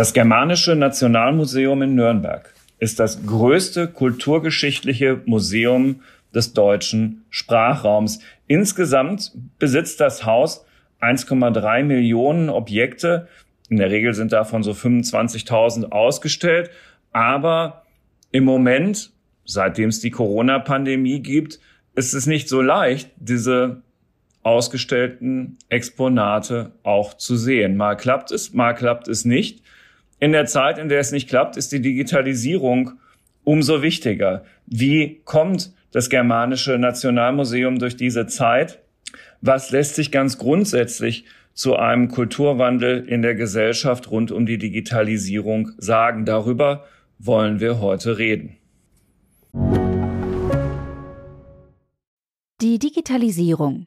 Das 0.00 0.14
Germanische 0.14 0.76
Nationalmuseum 0.76 1.82
in 1.82 1.94
Nürnberg 1.94 2.54
ist 2.78 2.98
das 3.00 3.26
größte 3.26 3.88
kulturgeschichtliche 3.88 5.20
Museum 5.26 6.00
des 6.34 6.54
deutschen 6.54 7.26
Sprachraums. 7.28 8.20
Insgesamt 8.46 9.32
besitzt 9.58 10.00
das 10.00 10.24
Haus 10.24 10.64
1,3 11.02 11.82
Millionen 11.82 12.48
Objekte. 12.48 13.28
In 13.68 13.76
der 13.76 13.90
Regel 13.90 14.14
sind 14.14 14.32
davon 14.32 14.62
so 14.62 14.72
25.000 14.72 15.92
ausgestellt. 15.92 16.70
Aber 17.12 17.82
im 18.32 18.44
Moment, 18.44 19.10
seitdem 19.44 19.90
es 19.90 20.00
die 20.00 20.10
Corona-Pandemie 20.10 21.20
gibt, 21.20 21.60
ist 21.94 22.14
es 22.14 22.26
nicht 22.26 22.48
so 22.48 22.62
leicht, 22.62 23.10
diese 23.16 23.82
ausgestellten 24.42 25.58
Exponate 25.68 26.72
auch 26.82 27.14
zu 27.14 27.36
sehen. 27.36 27.76
Mal 27.76 27.96
klappt 27.96 28.30
es, 28.30 28.52
mal 28.54 28.72
klappt 28.74 29.08
es 29.08 29.24
nicht. 29.24 29.62
In 30.18 30.32
der 30.32 30.46
Zeit, 30.46 30.78
in 30.78 30.88
der 30.88 31.00
es 31.00 31.12
nicht 31.12 31.28
klappt, 31.28 31.56
ist 31.56 31.72
die 31.72 31.80
Digitalisierung 31.80 32.92
umso 33.44 33.82
wichtiger. 33.82 34.44
Wie 34.66 35.20
kommt 35.24 35.72
das 35.92 36.08
Germanische 36.08 36.78
Nationalmuseum 36.78 37.78
durch 37.78 37.96
diese 37.96 38.26
Zeit? 38.26 38.80
Was 39.40 39.70
lässt 39.70 39.94
sich 39.94 40.10
ganz 40.10 40.38
grundsätzlich 40.38 41.24
zu 41.54 41.76
einem 41.76 42.08
Kulturwandel 42.08 43.04
in 43.06 43.22
der 43.22 43.34
Gesellschaft 43.34 44.10
rund 44.10 44.30
um 44.30 44.46
die 44.46 44.58
Digitalisierung 44.58 45.72
sagen? 45.78 46.24
Darüber 46.24 46.84
wollen 47.18 47.60
wir 47.60 47.80
heute 47.80 48.18
reden. 48.18 48.56
Die 52.60 52.78
Digitalisierung 52.78 53.86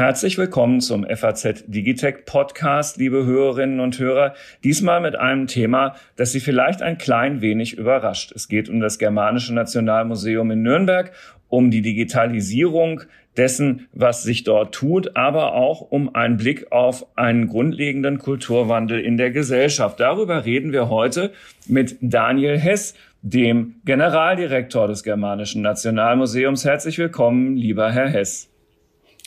Herzlich 0.00 0.38
willkommen 0.38 0.80
zum 0.80 1.04
FAZ 1.04 1.64
Digitech 1.66 2.24
Podcast, 2.24 2.96
liebe 2.96 3.26
Hörerinnen 3.26 3.80
und 3.80 3.98
Hörer. 3.98 4.32
Diesmal 4.64 5.02
mit 5.02 5.14
einem 5.14 5.46
Thema, 5.46 5.94
das 6.16 6.32
Sie 6.32 6.40
vielleicht 6.40 6.80
ein 6.80 6.96
klein 6.96 7.42
wenig 7.42 7.76
überrascht. 7.76 8.32
Es 8.34 8.48
geht 8.48 8.70
um 8.70 8.80
das 8.80 8.98
Germanische 8.98 9.52
Nationalmuseum 9.52 10.52
in 10.52 10.62
Nürnberg, 10.62 11.12
um 11.50 11.70
die 11.70 11.82
Digitalisierung 11.82 13.02
dessen, 13.36 13.88
was 13.92 14.22
sich 14.22 14.42
dort 14.42 14.74
tut, 14.74 15.16
aber 15.18 15.52
auch 15.52 15.82
um 15.82 16.14
einen 16.14 16.38
Blick 16.38 16.72
auf 16.72 17.04
einen 17.18 17.48
grundlegenden 17.48 18.16
Kulturwandel 18.16 19.00
in 19.00 19.18
der 19.18 19.30
Gesellschaft. 19.30 20.00
Darüber 20.00 20.46
reden 20.46 20.72
wir 20.72 20.88
heute 20.88 21.30
mit 21.66 21.98
Daniel 22.00 22.58
Hess, 22.58 22.94
dem 23.20 23.74
Generaldirektor 23.84 24.88
des 24.88 25.02
Germanischen 25.02 25.60
Nationalmuseums. 25.60 26.64
Herzlich 26.64 26.96
willkommen, 26.96 27.54
lieber 27.54 27.92
Herr 27.92 28.08
Hess. 28.08 28.49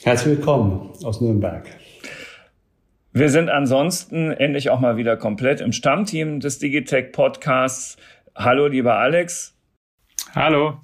Herzlich 0.04 0.36
willkommen 0.36 0.90
aus 1.02 1.22
Nürnberg. 1.22 1.64
Wir 3.14 3.30
sind 3.30 3.48
ansonsten 3.48 4.32
endlich 4.32 4.68
auch 4.68 4.78
mal 4.78 4.98
wieder 4.98 5.16
komplett 5.16 5.62
im 5.62 5.72
Stammteam 5.72 6.40
des 6.40 6.58
Digitech 6.58 7.10
Podcasts. 7.10 7.96
Hallo, 8.36 8.66
lieber 8.66 8.98
Alex. 8.98 9.56
Hallo. 10.34 10.76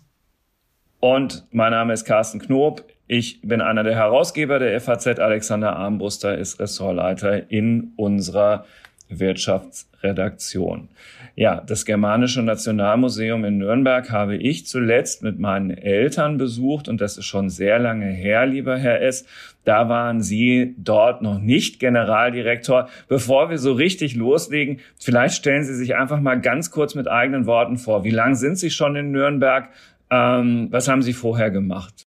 Und 1.01 1.47
mein 1.51 1.73
Name 1.73 1.93
ist 1.93 2.07
Carsten 2.07 2.39
Knob. 2.39 2.83
Ich 3.09 3.43
bin 3.43 3.61
einer 3.61 3.85
der 3.85 3.95
Herausgeber 3.95 4.59
der 4.59 4.81
FAZ. 4.81 5.19
Alexander 5.19 5.77
Armbruster 5.77 6.39
ist 6.39 6.59
Ressortleiter 6.59 7.51
in 7.51 7.93
unserer 7.97 8.65
Wirtschaftsredaktion. 9.11 10.89
Ja, 11.37 11.61
das 11.61 11.85
Germanische 11.85 12.43
Nationalmuseum 12.43 13.45
in 13.45 13.59
Nürnberg 13.59 14.11
habe 14.11 14.37
ich 14.37 14.67
zuletzt 14.67 15.23
mit 15.23 15.39
meinen 15.39 15.71
Eltern 15.71 16.39
besucht 16.39 16.89
und 16.89 17.01
das 17.01 17.17
ist 17.17 17.27
schon 17.27 17.49
sehr 17.49 17.79
lange 17.79 18.07
her, 18.07 18.47
lieber 18.47 18.77
Herr 18.77 19.01
S. 19.01 19.25
Da 19.65 19.89
waren 19.89 20.23
Sie 20.23 20.75
dort 20.79 21.23
noch 21.23 21.39
nicht 21.39 21.81
Generaldirektor. 21.81 22.89
Bevor 23.09 23.51
wir 23.51 23.59
so 23.59 23.73
richtig 23.73 24.17
loslegen, 24.17 24.81
vielleicht 24.99 25.37
stellen 25.37 25.65
Sie 25.65 25.75
sich 25.75 25.97
einfach 25.97 26.21
mal 26.21 26.41
ganz 26.41 26.71
kurz 26.71 26.95
mit 26.95 27.09
eigenen 27.09 27.47
Worten 27.47 27.77
vor. 27.77 28.05
Wie 28.05 28.11
lange 28.11 28.37
sind 28.37 28.57
Sie 28.57 28.71
schon 28.71 28.97
in 28.97 29.11
Nürnberg? 29.13 29.69
Ähm, 30.11 30.69
was 30.71 30.89
haben 30.89 31.03
Sie 31.03 31.13
vorher 31.13 31.51
gemacht? 31.51 32.10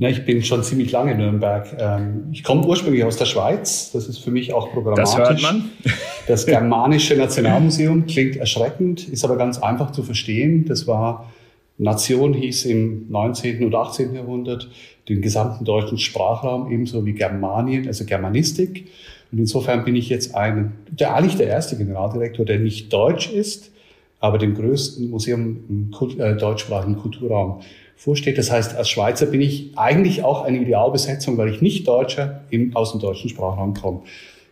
Ja, 0.00 0.08
ich 0.08 0.24
bin 0.24 0.44
schon 0.44 0.62
ziemlich 0.62 0.92
lange 0.92 1.12
in 1.12 1.18
Nürnberg. 1.18 1.76
Ähm, 1.76 2.28
ich 2.30 2.44
komme 2.44 2.64
ursprünglich 2.64 3.02
aus 3.02 3.16
der 3.16 3.24
Schweiz. 3.24 3.90
Das 3.92 4.06
ist 4.06 4.18
für 4.18 4.30
mich 4.30 4.54
auch 4.54 4.72
programmatisch. 4.72 5.16
Das 5.16 5.28
hört 5.28 5.42
man. 5.42 5.70
Das 6.28 6.44
Germanische 6.44 7.16
Nationalmuseum 7.16 8.04
klingt 8.04 8.36
erschreckend, 8.36 9.08
ist 9.08 9.24
aber 9.24 9.38
ganz 9.38 9.58
einfach 9.62 9.92
zu 9.92 10.02
verstehen. 10.02 10.66
Das 10.66 10.86
war, 10.86 11.32
Nation 11.78 12.34
hieß 12.34 12.66
im 12.66 13.06
19. 13.08 13.64
und 13.64 13.74
18. 13.74 14.14
Jahrhundert 14.14 14.68
den 15.08 15.22
gesamten 15.22 15.64
deutschen 15.64 15.96
Sprachraum 15.96 16.70
ebenso 16.70 17.06
wie 17.06 17.14
Germanien, 17.14 17.86
also 17.86 18.04
Germanistik. 18.04 18.88
Und 19.32 19.38
insofern 19.38 19.86
bin 19.86 19.96
ich 19.96 20.10
jetzt 20.10 20.34
ein, 20.34 20.72
der, 20.90 21.14
eigentlich 21.14 21.36
der 21.36 21.46
erste 21.46 21.78
Generaldirektor, 21.78 22.44
der 22.44 22.58
nicht 22.58 22.92
deutsch 22.92 23.32
ist, 23.32 23.72
aber 24.20 24.36
dem 24.36 24.54
größten 24.54 25.08
Museum 25.08 25.64
im 25.68 25.90
äh, 26.18 26.36
deutschsprachigen 26.36 26.98
Kulturraum 26.98 27.62
vorsteht. 27.98 28.38
Das 28.38 28.50
heißt, 28.50 28.76
als 28.76 28.88
Schweizer 28.88 29.26
bin 29.26 29.42
ich 29.42 29.72
eigentlich 29.76 30.22
auch 30.22 30.42
eine 30.42 30.58
Idealbesetzung, 30.58 31.36
weil 31.36 31.50
ich 31.50 31.60
nicht 31.60 31.86
Deutscher 31.86 32.44
im, 32.48 32.74
aus 32.74 32.92
dem 32.92 33.00
deutschen 33.00 33.28
Sprachraum 33.28 33.74
komme. 33.74 34.02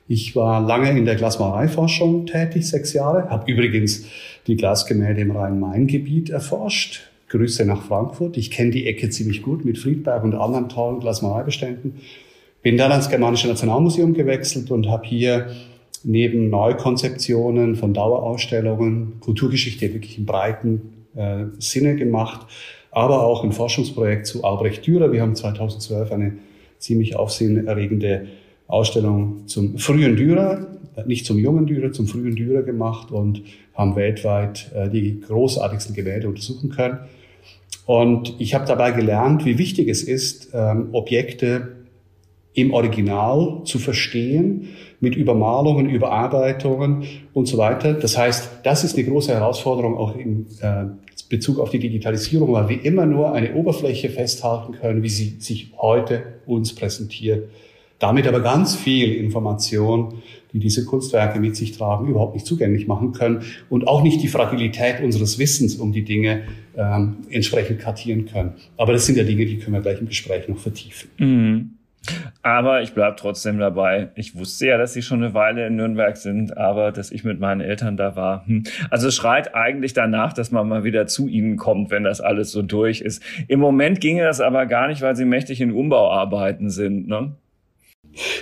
Ich 0.08 0.36
war 0.36 0.60
lange 0.60 0.90
in 0.90 1.04
der 1.04 1.14
Glasmalereiforschung 1.14 2.26
tätig, 2.26 2.68
sechs 2.68 2.92
Jahre, 2.92 3.30
habe 3.30 3.50
übrigens 3.50 4.04
die 4.46 4.56
Glasgemälde 4.56 5.22
im 5.22 5.30
Rhein-Main-Gebiet 5.30 6.30
erforscht. 6.30 7.08
Grüße 7.28 7.64
nach 7.64 7.82
Frankfurt. 7.82 8.36
Ich 8.36 8.52
kenne 8.52 8.70
die 8.70 8.86
Ecke 8.86 9.10
ziemlich 9.10 9.42
gut 9.42 9.64
mit 9.64 9.78
Friedberg 9.78 10.22
und 10.22 10.34
anderen 10.34 10.68
tollen 10.68 11.00
Glasmalereibeständen. 11.00 11.94
Bin 12.62 12.76
dann 12.76 12.92
ans 12.92 13.08
Germanische 13.08 13.48
Nationalmuseum 13.48 14.14
gewechselt 14.14 14.70
und 14.70 14.88
habe 14.88 15.06
hier 15.06 15.50
neben 16.04 16.50
Neukonzeptionen 16.50 17.74
von 17.74 17.94
Dauerausstellungen 17.94 19.14
Kulturgeschichte 19.20 19.92
wirklich 19.92 20.18
im 20.18 20.26
breiten 20.26 21.06
äh, 21.16 21.46
Sinne 21.58 21.96
gemacht 21.96 22.46
aber 22.96 23.22
auch 23.22 23.44
ein 23.44 23.52
Forschungsprojekt 23.52 24.26
zu 24.26 24.42
Albrecht 24.42 24.86
Dürer. 24.86 25.12
Wir 25.12 25.20
haben 25.20 25.36
2012 25.36 26.12
eine 26.12 26.38
ziemlich 26.78 27.14
aufsehenerregende 27.14 28.28
Ausstellung 28.68 29.46
zum 29.46 29.76
frühen 29.76 30.16
Dürer, 30.16 30.66
nicht 31.04 31.26
zum 31.26 31.38
jungen 31.38 31.66
Dürer, 31.66 31.92
zum 31.92 32.06
frühen 32.06 32.34
Dürer 32.36 32.62
gemacht 32.62 33.10
und 33.10 33.42
haben 33.74 33.96
weltweit 33.96 34.72
äh, 34.74 34.88
die 34.88 35.20
großartigsten 35.20 35.94
Gemälde 35.94 36.26
untersuchen 36.26 36.70
können. 36.70 37.00
Und 37.84 38.34
ich 38.38 38.54
habe 38.54 38.64
dabei 38.64 38.92
gelernt, 38.92 39.44
wie 39.44 39.58
wichtig 39.58 39.88
es 39.88 40.02
ist, 40.02 40.52
ähm, 40.54 40.88
Objekte 40.92 41.76
im 42.54 42.72
Original 42.72 43.60
zu 43.64 43.78
verstehen, 43.78 44.68
mit 45.00 45.16
Übermalungen, 45.16 45.90
Überarbeitungen 45.90 47.04
und 47.34 47.46
so 47.46 47.58
weiter. 47.58 47.92
Das 47.92 48.16
heißt, 48.16 48.60
das 48.62 48.84
ist 48.84 48.96
eine 48.96 49.06
große 49.06 49.34
Herausforderung 49.34 49.98
auch 49.98 50.16
im 50.16 50.46
äh, 50.62 50.86
Bezug 51.28 51.58
auf 51.58 51.70
die 51.70 51.78
Digitalisierung, 51.78 52.52
weil 52.52 52.68
wir 52.68 52.84
immer 52.84 53.06
nur 53.06 53.32
eine 53.32 53.54
Oberfläche 53.54 54.08
festhalten 54.10 54.72
können, 54.72 55.02
wie 55.02 55.08
sie 55.08 55.36
sich 55.38 55.72
heute 55.78 56.22
uns 56.46 56.74
präsentiert. 56.74 57.48
Damit 57.98 58.26
aber 58.26 58.40
ganz 58.40 58.76
viel 58.76 59.14
Information, 59.14 60.22
die 60.52 60.58
diese 60.58 60.84
Kunstwerke 60.84 61.40
mit 61.40 61.56
sich 61.56 61.72
tragen, 61.72 62.08
überhaupt 62.08 62.34
nicht 62.34 62.46
zugänglich 62.46 62.86
machen 62.86 63.12
können 63.12 63.42
und 63.70 63.88
auch 63.88 64.02
nicht 64.02 64.22
die 64.22 64.28
Fragilität 64.28 65.02
unseres 65.02 65.38
Wissens 65.38 65.76
um 65.76 65.92
die 65.92 66.02
Dinge 66.02 66.42
ähm, 66.76 67.16
entsprechend 67.30 67.80
kartieren 67.80 68.26
können. 68.26 68.52
Aber 68.76 68.92
das 68.92 69.06
sind 69.06 69.16
ja 69.16 69.24
Dinge, 69.24 69.46
die 69.46 69.58
können 69.58 69.74
wir 69.74 69.80
gleich 69.80 70.00
im 70.00 70.08
Gespräch 70.08 70.46
noch 70.48 70.58
vertiefen. 70.58 71.10
Mhm. 71.18 71.75
Aber 72.42 72.82
ich 72.82 72.92
bleib 72.92 73.16
trotzdem 73.16 73.58
dabei. 73.58 74.08
Ich 74.14 74.36
wusste 74.36 74.66
ja, 74.66 74.78
dass 74.78 74.92
sie 74.92 75.02
schon 75.02 75.22
eine 75.22 75.34
Weile 75.34 75.66
in 75.66 75.76
Nürnberg 75.76 76.16
sind, 76.16 76.56
aber 76.56 76.92
dass 76.92 77.10
ich 77.10 77.24
mit 77.24 77.40
meinen 77.40 77.60
Eltern 77.60 77.96
da 77.96 78.16
war. 78.16 78.46
Hm. 78.46 78.64
Also 78.90 79.10
schreit 79.10 79.54
eigentlich 79.54 79.92
danach, 79.92 80.32
dass 80.32 80.50
man 80.50 80.68
mal 80.68 80.84
wieder 80.84 81.06
zu 81.06 81.28
ihnen 81.28 81.56
kommt, 81.56 81.90
wenn 81.90 82.04
das 82.04 82.20
alles 82.20 82.52
so 82.52 82.62
durch 82.62 83.00
ist. 83.00 83.22
Im 83.48 83.60
Moment 83.60 84.00
ginge 84.00 84.24
das 84.24 84.40
aber 84.40 84.66
gar 84.66 84.88
nicht, 84.88 85.02
weil 85.02 85.16
sie 85.16 85.24
mächtig 85.24 85.60
in 85.60 85.72
Umbauarbeiten 85.72 86.70
sind. 86.70 87.08
Ne? 87.08 87.34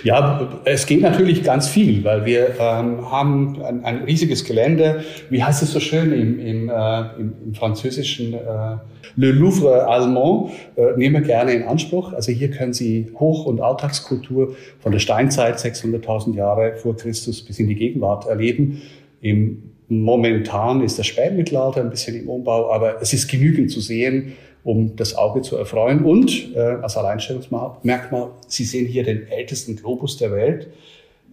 Ja, 0.03 0.61
es 0.63 0.85
geht 0.85 1.01
natürlich 1.01 1.43
ganz 1.43 1.67
viel, 1.67 2.03
weil 2.03 2.25
wir 2.25 2.55
ähm, 2.59 3.11
haben 3.11 3.61
ein, 3.61 3.83
ein, 3.83 4.03
riesiges 4.03 4.45
Gelände. 4.45 5.03
Wie 5.29 5.43
heißt 5.43 5.61
es 5.63 5.71
so 5.71 5.79
schön 5.79 6.13
im, 6.13 6.39
im, 6.39 6.69
äh, 6.69 6.99
im, 7.19 7.33
im 7.45 7.53
französischen 7.55 8.33
äh, 8.33 8.77
Le 9.17 9.31
Louvre 9.31 9.87
Allemand 9.87 10.51
äh, 10.75 10.97
nehmen 10.97 11.15
wir 11.15 11.21
gerne 11.21 11.53
in 11.53 11.63
Anspruch. 11.63 12.13
Also 12.13 12.31
hier 12.31 12.51
können 12.51 12.73
Sie 12.73 13.11
Hoch- 13.19 13.45
und 13.45 13.61
Alltagskultur 13.61 14.55
von 14.79 14.91
der 14.91 14.99
Steinzeit 14.99 15.57
600.000 15.57 16.35
Jahre 16.35 16.75
vor 16.75 16.95
Christus 16.95 17.41
bis 17.41 17.59
in 17.59 17.67
die 17.67 17.75
Gegenwart 17.75 18.27
erleben. 18.27 18.81
Im 19.21 19.71
Momentan 19.87 20.81
ist 20.81 20.97
das 20.97 21.05
Spätmittelalter 21.05 21.81
ein 21.81 21.91
bisschen 21.91 22.19
im 22.19 22.27
Umbau, 22.27 22.71
aber 22.71 23.01
es 23.01 23.13
ist 23.13 23.27
genügend 23.27 23.69
zu 23.69 23.81
sehen 23.81 24.33
um 24.65 24.95
das 24.95 25.15
Auge 25.15 25.43
zu 25.43 25.55
erfreuen. 25.55 26.03
Und 26.03 26.53
äh, 26.55 26.59
als 26.59 26.97
Alleinstellungsmerkmal, 26.97 28.31
Sie 28.47 28.65
sehen 28.65 28.87
hier 28.87 29.03
den 29.03 29.27
ältesten 29.29 29.77
Globus 29.77 30.17
der 30.17 30.31
Welt. 30.31 30.67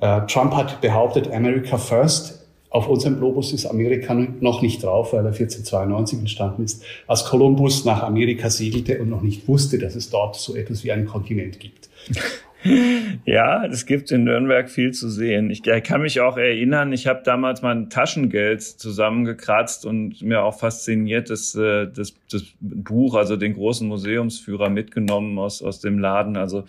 Äh, 0.01 0.21
Trump 0.27 0.55
hat 0.55 0.81
behauptet, 0.81 1.33
America 1.33 1.79
First. 1.79 2.47
Auf 2.69 2.89
unserem 2.89 3.19
Globus 3.19 3.53
ist 3.53 3.67
Amerika 3.67 4.15
noch 4.15 4.63
nicht 4.63 4.83
drauf, 4.83 5.13
weil 5.13 5.21
er 5.21 5.33
1492 5.33 6.21
entstanden 6.21 6.65
ist, 6.65 6.83
als 7.07 7.25
Kolumbus 7.25 7.85
nach 7.85 8.03
Amerika 8.03 8.49
segelte 8.49 8.99
und 8.99 9.11
noch 9.11 9.21
nicht 9.21 9.47
wusste, 9.47 9.79
dass 9.79 9.95
es 9.95 10.09
dort 10.09 10.37
so 10.37 10.55
etwas 10.55 10.83
wie 10.85 10.93
einen 10.93 11.07
Kontinent 11.07 11.61
gibt. 11.61 11.91
Ja, 13.25 13.65
es 13.67 13.87
gibt 13.87 14.11
in 14.11 14.25
Nürnberg 14.25 14.71
viel 14.71 14.93
zu 14.93 15.09
sehen. 15.09 15.51
Ich 15.51 15.63
kann 15.63 16.03
mich 16.03 16.21
auch 16.21 16.37
erinnern, 16.37 16.93
ich 16.93 17.07
habe 17.07 17.23
damals 17.25 17.63
mein 17.63 17.91
Taschengeld 17.91 18.63
zusammengekratzt 18.63 19.85
und 19.85 20.23
mir 20.23 20.43
auch 20.43 20.59
fasziniert 20.59 21.31
das, 21.31 21.55
äh, 21.55 21.89
das, 21.89 22.15
das 22.31 22.45
Buch, 22.61 23.15
also 23.15 23.37
den 23.37 23.55
großen 23.55 23.87
Museumsführer 23.89 24.71
mitgenommen 24.71 25.39
aus, 25.39 25.63
aus 25.63 25.81
dem 25.81 25.99
Laden. 25.99 26.37
Also 26.37 26.65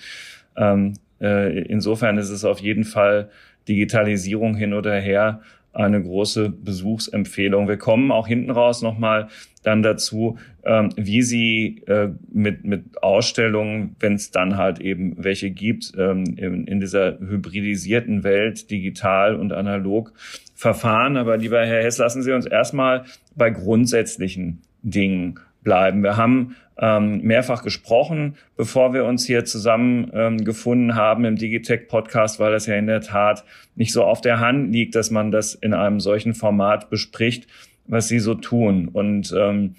ähm, 0.56 0.94
äh, 1.22 1.60
insofern 1.64 2.18
ist 2.18 2.30
es 2.30 2.44
auf 2.46 2.60
jeden 2.60 2.84
Fall 2.84 3.30
Digitalisierung 3.68 4.56
hin 4.56 4.74
oder 4.74 4.96
her 5.00 5.42
eine 5.74 6.02
große 6.02 6.50
Besuchsempfehlung. 6.50 7.68
Wir 7.68 7.78
kommen 7.78 8.12
auch 8.12 8.28
hinten 8.28 8.52
raus 8.52 8.82
nochmal 8.82 9.28
dann 9.64 9.82
dazu, 9.82 10.38
ähm, 10.66 10.90
wie 10.96 11.22
sie 11.22 11.84
äh, 11.88 12.10
mit, 12.32 12.64
mit 12.64 13.04
Ausstellungen, 13.04 13.96
wenn 14.00 14.14
es 14.14 14.32
dann 14.32 14.58
halt 14.58 14.80
eben 14.80 15.16
welche 15.18 15.52
gibt, 15.52 15.94
ähm, 15.98 16.24
in, 16.38 16.66
in 16.68 16.80
dieser 16.80 17.20
hybridisierten 17.20 18.24
Welt, 18.24 18.72
digital 18.72 19.36
und 19.36 19.52
analog, 19.52 20.14
verfahren. 20.56 21.18
Aber 21.18 21.38
lieber 21.38 21.66
Herr 21.66 21.84
Hess, 21.84 21.98
lassen 21.98 22.24
Sie 22.24 22.32
uns 22.32 22.46
erstmal 22.46 23.04
bei 23.36 23.50
grundsätzlichen 23.50 24.62
Dingen 24.84 25.40
bleiben. 25.64 26.04
Wir 26.04 26.18
haben 26.18 26.56
ähm, 26.78 27.22
mehrfach 27.22 27.64
gesprochen, 27.64 28.36
bevor 28.56 28.94
wir 28.94 29.06
uns 29.06 29.26
hier 29.26 29.46
zusammen 29.46 30.12
ähm, 30.14 30.96
haben 30.96 31.26
im 31.26 31.36
Digitech 31.36 31.88
Podcast, 31.88 32.40
weil 32.40 32.52
das 32.52 32.66
ja 32.66 32.76
in 32.76 32.88
der 32.88 33.02
Tat 33.02 33.44
nicht 33.76 33.94
so 33.94 34.04
auf 34.04 34.22
der 34.22 34.40
Hand 34.40 34.72
liegt, 34.72 34.96
dass 34.96 35.12
man 35.12 35.32
das 35.32 35.56
in 35.56 35.74
einem 35.74 36.00
solchen 36.00 36.34
Format 36.34 36.90
bespricht, 36.90 37.48
was 37.86 38.08
Sie 38.08 38.20
so 38.20 38.34
tun. 38.34 38.88
Und 38.88 39.34
ähm, 39.38 39.76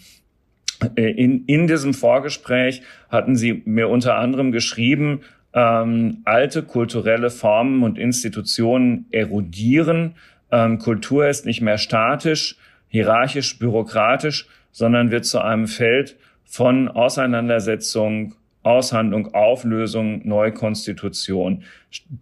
in, 0.96 1.44
in 1.46 1.66
diesem 1.66 1.94
Vorgespräch 1.94 2.82
hatten 3.08 3.36
Sie 3.36 3.62
mir 3.64 3.88
unter 3.88 4.16
anderem 4.16 4.52
geschrieben, 4.52 5.20
ähm, 5.54 6.18
alte 6.24 6.62
kulturelle 6.62 7.30
Formen 7.30 7.82
und 7.82 7.98
Institutionen 7.98 9.06
erodieren. 9.10 10.16
Ähm, 10.50 10.78
Kultur 10.78 11.28
ist 11.28 11.46
nicht 11.46 11.60
mehr 11.60 11.78
statisch, 11.78 12.56
hierarchisch, 12.88 13.58
bürokratisch, 13.58 14.48
sondern 14.72 15.10
wird 15.10 15.24
zu 15.24 15.40
einem 15.40 15.68
Feld 15.68 16.16
von 16.44 16.88
Auseinandersetzung, 16.88 18.34
Aushandlung, 18.62 19.34
Auflösung, 19.34 20.26
Neukonstitution. 20.26 21.62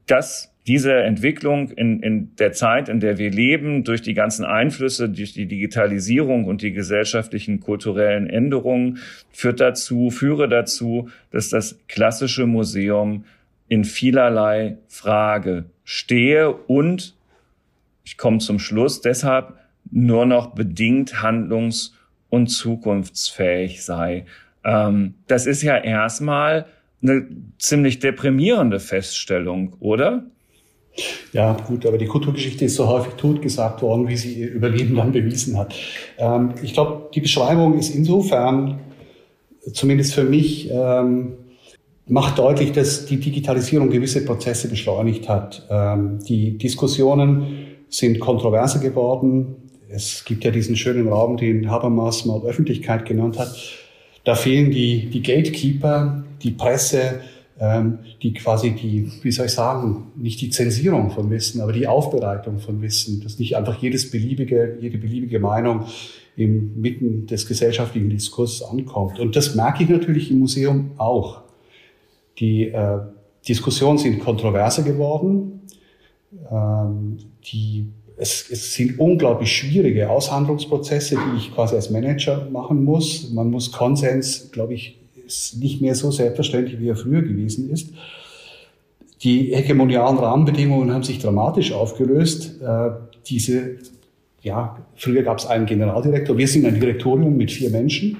Das 0.06 0.51
diese 0.66 0.94
Entwicklung 0.94 1.70
in, 1.70 2.00
in 2.00 2.36
der 2.36 2.52
Zeit, 2.52 2.88
in 2.88 3.00
der 3.00 3.18
wir 3.18 3.30
leben, 3.30 3.82
durch 3.82 4.00
die 4.00 4.14
ganzen 4.14 4.44
Einflüsse, 4.44 5.08
durch 5.08 5.32
die 5.32 5.46
Digitalisierung 5.46 6.44
und 6.44 6.62
die 6.62 6.72
gesellschaftlichen 6.72 7.58
kulturellen 7.60 8.28
Änderungen, 8.28 8.98
führt 9.30 9.60
dazu, 9.60 10.10
führe 10.10 10.48
dazu, 10.48 11.08
dass 11.30 11.48
das 11.48 11.80
klassische 11.88 12.46
Museum 12.46 13.24
in 13.68 13.84
vielerlei 13.84 14.76
Frage 14.86 15.64
stehe 15.84 16.52
und 16.52 17.14
ich 18.04 18.16
komme 18.16 18.38
zum 18.38 18.58
Schluss, 18.58 19.00
deshalb 19.00 19.54
nur 19.90 20.26
noch 20.26 20.54
bedingt 20.54 21.22
handlungs- 21.22 21.94
und 22.28 22.48
zukunftsfähig 22.48 23.84
sei. 23.84 24.26
Ähm, 24.64 25.14
das 25.26 25.46
ist 25.46 25.62
ja 25.62 25.76
erstmal 25.76 26.66
eine 27.02 27.26
ziemlich 27.58 27.98
deprimierende 27.98 28.80
Feststellung, 28.80 29.74
oder? 29.80 30.24
Ja, 31.32 31.54
gut, 31.66 31.86
aber 31.86 31.96
die 31.96 32.06
Kulturgeschichte 32.06 32.66
ist 32.66 32.74
so 32.74 32.86
häufig 32.86 33.14
totgesagt 33.14 33.80
worden, 33.82 34.08
wie 34.08 34.16
sie 34.16 34.34
ihr 34.34 34.50
Überleben 34.50 34.96
dann 34.96 35.12
bewiesen 35.12 35.56
hat. 35.56 35.74
Ähm, 36.18 36.54
ich 36.62 36.74
glaube, 36.74 37.08
die 37.14 37.20
Beschreibung 37.20 37.78
ist 37.78 37.94
insofern, 37.94 38.80
zumindest 39.72 40.14
für 40.14 40.24
mich, 40.24 40.70
ähm, 40.70 41.34
macht 42.06 42.38
deutlich, 42.38 42.72
dass 42.72 43.06
die 43.06 43.18
Digitalisierung 43.18 43.88
gewisse 43.88 44.24
Prozesse 44.24 44.68
beschleunigt 44.68 45.28
hat. 45.28 45.66
Ähm, 45.70 46.18
die 46.28 46.58
Diskussionen 46.58 47.66
sind 47.88 48.20
kontroverser 48.20 48.80
geworden 48.80 49.56
es 49.94 50.24
gibt 50.24 50.44
ja 50.44 50.50
diesen 50.50 50.74
schönen 50.74 51.08
Raum, 51.08 51.36
den 51.36 51.70
Habermas 51.70 52.24
mal 52.24 52.40
Öffentlichkeit 52.42 53.04
genannt 53.04 53.38
hat. 53.38 53.54
Da 54.24 54.34
fehlen 54.34 54.70
die, 54.70 55.10
die 55.10 55.22
Gatekeeper, 55.22 56.24
die 56.42 56.52
Presse, 56.52 57.20
die 58.22 58.32
quasi 58.32 58.72
die, 58.72 59.08
wie 59.22 59.30
soll 59.30 59.46
ich 59.46 59.52
sagen, 59.52 60.10
nicht 60.16 60.40
die 60.40 60.50
Zensierung 60.50 61.10
von 61.10 61.30
Wissen, 61.30 61.60
aber 61.60 61.72
die 61.72 61.86
Aufbereitung 61.86 62.58
von 62.58 62.82
Wissen, 62.82 63.22
dass 63.22 63.38
nicht 63.38 63.56
einfach 63.56 63.80
jedes 63.80 64.10
beliebige, 64.10 64.78
jede 64.80 64.98
beliebige 64.98 65.38
Meinung 65.38 65.86
im 66.34 66.80
Mitten 66.80 67.26
des 67.26 67.46
gesellschaftlichen 67.46 68.10
Diskurses 68.10 68.62
ankommt. 68.62 69.20
Und 69.20 69.36
das 69.36 69.54
merke 69.54 69.84
ich 69.84 69.88
natürlich 69.88 70.30
im 70.30 70.40
Museum 70.40 70.92
auch. 70.96 71.42
Die 72.38 72.68
äh, 72.68 72.98
Diskussionen 73.46 73.98
sind 73.98 74.18
kontroverser 74.18 74.82
geworden. 74.82 75.60
Ähm, 76.50 77.18
die 77.44 77.86
es, 78.16 78.50
es 78.50 78.74
sind 78.74 78.98
unglaublich 78.98 79.52
schwierige 79.52 80.10
Aushandlungsprozesse, 80.10 81.16
die 81.16 81.38
ich 81.38 81.54
quasi 81.54 81.74
als 81.74 81.90
Manager 81.90 82.48
machen 82.50 82.84
muss. 82.84 83.30
Man 83.32 83.50
muss 83.50 83.72
Konsens, 83.72 84.50
glaube 84.52 84.74
ich, 84.74 85.01
ist 85.32 85.58
nicht 85.58 85.80
mehr 85.80 85.94
so 85.94 86.10
selbstverständlich, 86.10 86.80
wie 86.80 86.88
er 86.88 86.96
früher 86.96 87.22
gewesen 87.22 87.70
ist. 87.70 87.90
Die 89.22 89.54
hegemonialen 89.54 90.18
Rahmenbedingungen 90.18 90.92
haben 90.92 91.04
sich 91.04 91.20
dramatisch 91.20 91.72
aufgelöst. 91.72 92.60
Äh, 92.60 92.90
diese, 93.26 93.76
ja, 94.42 94.78
früher 94.96 95.22
gab 95.22 95.38
es 95.38 95.46
einen 95.46 95.66
Generaldirektor. 95.66 96.36
Wir 96.36 96.48
sind 96.48 96.66
ein 96.66 96.74
Direktorium 96.74 97.36
mit 97.36 97.50
vier 97.52 97.70
Menschen. 97.70 98.18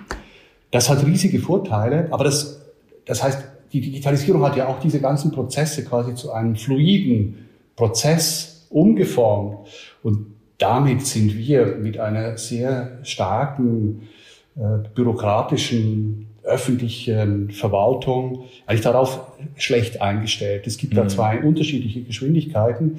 Das 0.71 0.89
hat 0.89 1.05
riesige 1.05 1.41
Vorteile, 1.41 2.09
aber 2.13 2.25
das, 2.25 2.63
das 3.05 3.23
heißt, 3.23 3.45
die 3.73 3.81
Digitalisierung 3.81 4.43
hat 4.43 4.57
ja 4.57 4.69
auch 4.69 4.81
diese 4.81 5.01
ganzen 5.01 5.33
Prozesse 5.33 5.85
quasi 5.85 6.15
zu 6.15 6.33
einem 6.33 6.57
fluiden 6.57 7.49
Prozess 7.75 8.67
umgeformt. 8.71 9.69
Und 10.03 10.27
damit 10.59 11.05
sind 11.07 11.37
wir 11.37 11.77
mit 11.77 11.99
einer 11.99 12.39
sehr 12.39 12.99
starken 13.03 14.09
äh, 14.57 14.89
bürokratischen 14.95 16.29
öffentlichen 16.45 17.51
Verwaltung 17.51 18.45
eigentlich 18.67 18.83
darauf 18.83 19.33
schlecht 19.57 20.01
eingestellt. 20.01 20.67
Es 20.67 20.77
gibt 20.77 20.93
mhm. 20.93 20.97
da 20.97 21.09
zwei 21.09 21.41
unterschiedliche 21.41 22.03
Geschwindigkeiten. 22.03 22.97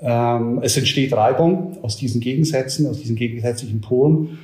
Ähm, 0.00 0.60
es 0.62 0.76
entsteht 0.76 1.12
Reibung 1.12 1.78
aus 1.82 1.96
diesen 1.96 2.20
Gegensätzen, 2.20 2.86
aus 2.86 3.00
diesen 3.00 3.16
gegensätzlichen 3.16 3.80
Polen. 3.80 4.38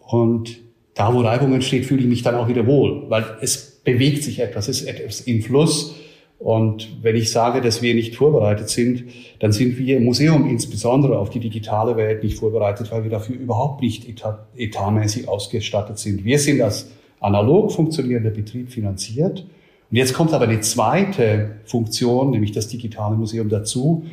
Und 0.00 0.58
da, 0.94 1.14
wo 1.14 1.20
Reibung 1.20 1.52
entsteht, 1.54 1.86
fühle 1.86 2.02
ich 2.02 2.08
mich 2.08 2.22
dann 2.22 2.34
auch 2.34 2.48
wieder 2.48 2.66
wohl, 2.66 3.08
weil 3.08 3.24
es 3.40 3.80
bewegt 3.84 4.22
sich 4.22 4.40
etwas, 4.40 4.68
es 4.68 4.82
ist 4.82 4.88
etwas 4.88 5.20
im 5.22 5.42
Fluss. 5.42 5.94
Und 6.38 7.02
wenn 7.02 7.16
ich 7.16 7.30
sage, 7.30 7.60
dass 7.60 7.82
wir 7.82 7.94
nicht 7.94 8.16
vorbereitet 8.16 8.70
sind, 8.70 9.04
dann 9.40 9.52
sind 9.52 9.78
wir 9.78 9.98
im 9.98 10.04
Museum 10.04 10.48
insbesondere 10.48 11.18
auf 11.18 11.28
die 11.28 11.38
digitale 11.38 11.96
Welt 11.96 12.24
nicht 12.24 12.38
vorbereitet, 12.38 12.90
weil 12.90 13.02
wir 13.02 13.10
dafür 13.10 13.36
überhaupt 13.36 13.82
nicht 13.82 14.08
etat 14.08 14.46
etatmäßig 14.56 15.28
ausgestattet 15.28 15.98
sind. 15.98 16.24
Wir 16.24 16.38
sind 16.38 16.62
als 16.62 16.90
analog 17.20 17.72
funktionierender 17.72 18.30
Betrieb 18.30 18.70
finanziert. 18.70 19.46
Und 19.90 19.96
jetzt 19.96 20.14
kommt 20.14 20.32
aber 20.32 20.44
eine 20.44 20.60
zweite 20.60 21.56
Funktion, 21.64 22.30
nämlich 22.30 22.52
das 22.52 22.68
digitale 22.68 23.16
Museum 23.16 23.48
dazu. 23.48 24.06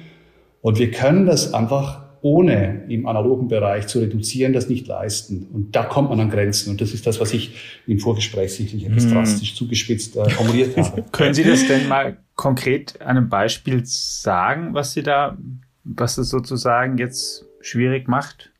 Und 0.61 0.79
wir 0.79 0.91
können 0.91 1.25
das 1.25 1.53
einfach 1.53 2.07
ohne 2.21 2.83
im 2.89 3.07
analogen 3.07 3.47
Bereich 3.47 3.87
zu 3.87 3.99
reduzieren, 3.99 4.53
das 4.53 4.69
nicht 4.69 4.87
leisten. 4.87 5.47
Und 5.53 5.75
da 5.75 5.83
kommt 5.83 6.09
man 6.09 6.19
an 6.19 6.29
Grenzen. 6.29 6.71
Und 6.71 6.81
das 6.81 6.93
ist 6.93 7.05
das, 7.05 7.19
was 7.19 7.33
ich 7.33 7.81
im 7.85 7.99
Vorgespräch 7.99 8.53
sicherlich 8.53 8.85
etwas 8.85 9.05
hm. 9.05 9.13
drastisch 9.13 9.55
zugespitzt 9.55 10.17
äh, 10.17 10.29
formuliert 10.29 10.75
habe. 10.77 11.03
Können 11.11 11.33
Sie 11.33 11.43
das 11.43 11.67
denn 11.67 11.87
mal 11.87 12.17
konkret 12.35 12.99
an 13.01 13.17
einem 13.17 13.29
Beispiel 13.29 13.81
sagen, 13.85 14.73
was 14.73 14.93
Sie 14.93 15.03
da, 15.03 15.37
was 15.83 16.17
es 16.17 16.29
sozusagen 16.29 16.97
jetzt 16.97 17.45
schwierig 17.61 18.07
macht, 18.07 18.51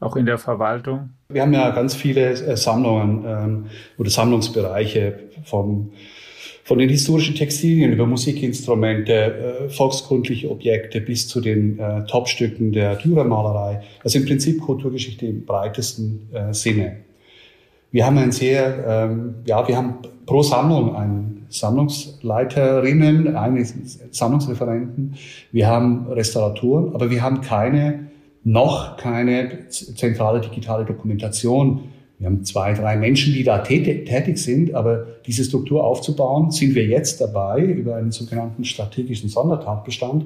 auch 0.00 0.16
in 0.16 0.26
der 0.26 0.38
Verwaltung? 0.38 1.10
Wir 1.28 1.42
haben 1.42 1.52
ja 1.52 1.70
ganz 1.70 1.94
viele 1.94 2.30
äh, 2.30 2.56
Sammlungen 2.56 3.24
ähm, 3.26 3.66
oder 3.98 4.10
Sammlungsbereiche 4.10 5.18
vom 5.44 5.92
von 6.68 6.76
den 6.76 6.90
historischen 6.90 7.34
Textilien 7.34 7.94
über 7.94 8.04
Musikinstrumente, 8.04 9.12
äh, 9.12 9.68
volkskundliche 9.70 10.50
Objekte 10.50 11.00
bis 11.00 11.26
zu 11.26 11.40
den 11.40 11.78
äh, 11.78 12.04
Topstücken 12.04 12.72
der 12.72 12.96
Dürermalerei. 12.96 13.80
Also 14.04 14.18
im 14.18 14.26
Prinzip 14.26 14.60
Kulturgeschichte 14.60 15.24
im 15.24 15.46
breitesten 15.46 16.28
äh, 16.30 16.52
Sinne. 16.52 16.98
Wir 17.90 18.04
haben 18.04 18.18
ein 18.18 18.32
sehr, 18.32 18.84
ähm, 18.86 19.36
ja, 19.46 19.66
wir 19.66 19.78
haben 19.78 19.94
pro 20.26 20.42
Sammlung 20.42 20.94
einen 20.94 21.46
Sammlungsleiterinnen, 21.48 23.34
eine 23.34 23.64
Sammlungsreferenten. 24.10 25.14
Wir 25.50 25.68
haben 25.68 26.06
Restauratoren, 26.08 26.94
aber 26.94 27.08
wir 27.08 27.22
haben 27.22 27.40
keine, 27.40 28.07
noch 28.50 28.96
keine 28.96 29.68
zentrale 29.68 30.40
digitale 30.40 30.84
Dokumentation 30.84 31.90
wir 32.18 32.26
haben 32.26 32.44
zwei, 32.44 32.74
drei 32.74 32.96
Menschen, 32.96 33.32
die 33.32 33.44
da 33.44 33.58
tätig 33.58 34.38
sind, 34.38 34.74
aber 34.74 35.06
diese 35.26 35.44
Struktur 35.44 35.84
aufzubauen, 35.84 36.50
sind 36.50 36.74
wir 36.74 36.84
jetzt 36.84 37.20
dabei, 37.20 37.60
über 37.60 37.94
einen 37.94 38.10
sogenannten 38.10 38.64
strategischen 38.64 39.28
Sondertatbestand, 39.28 40.24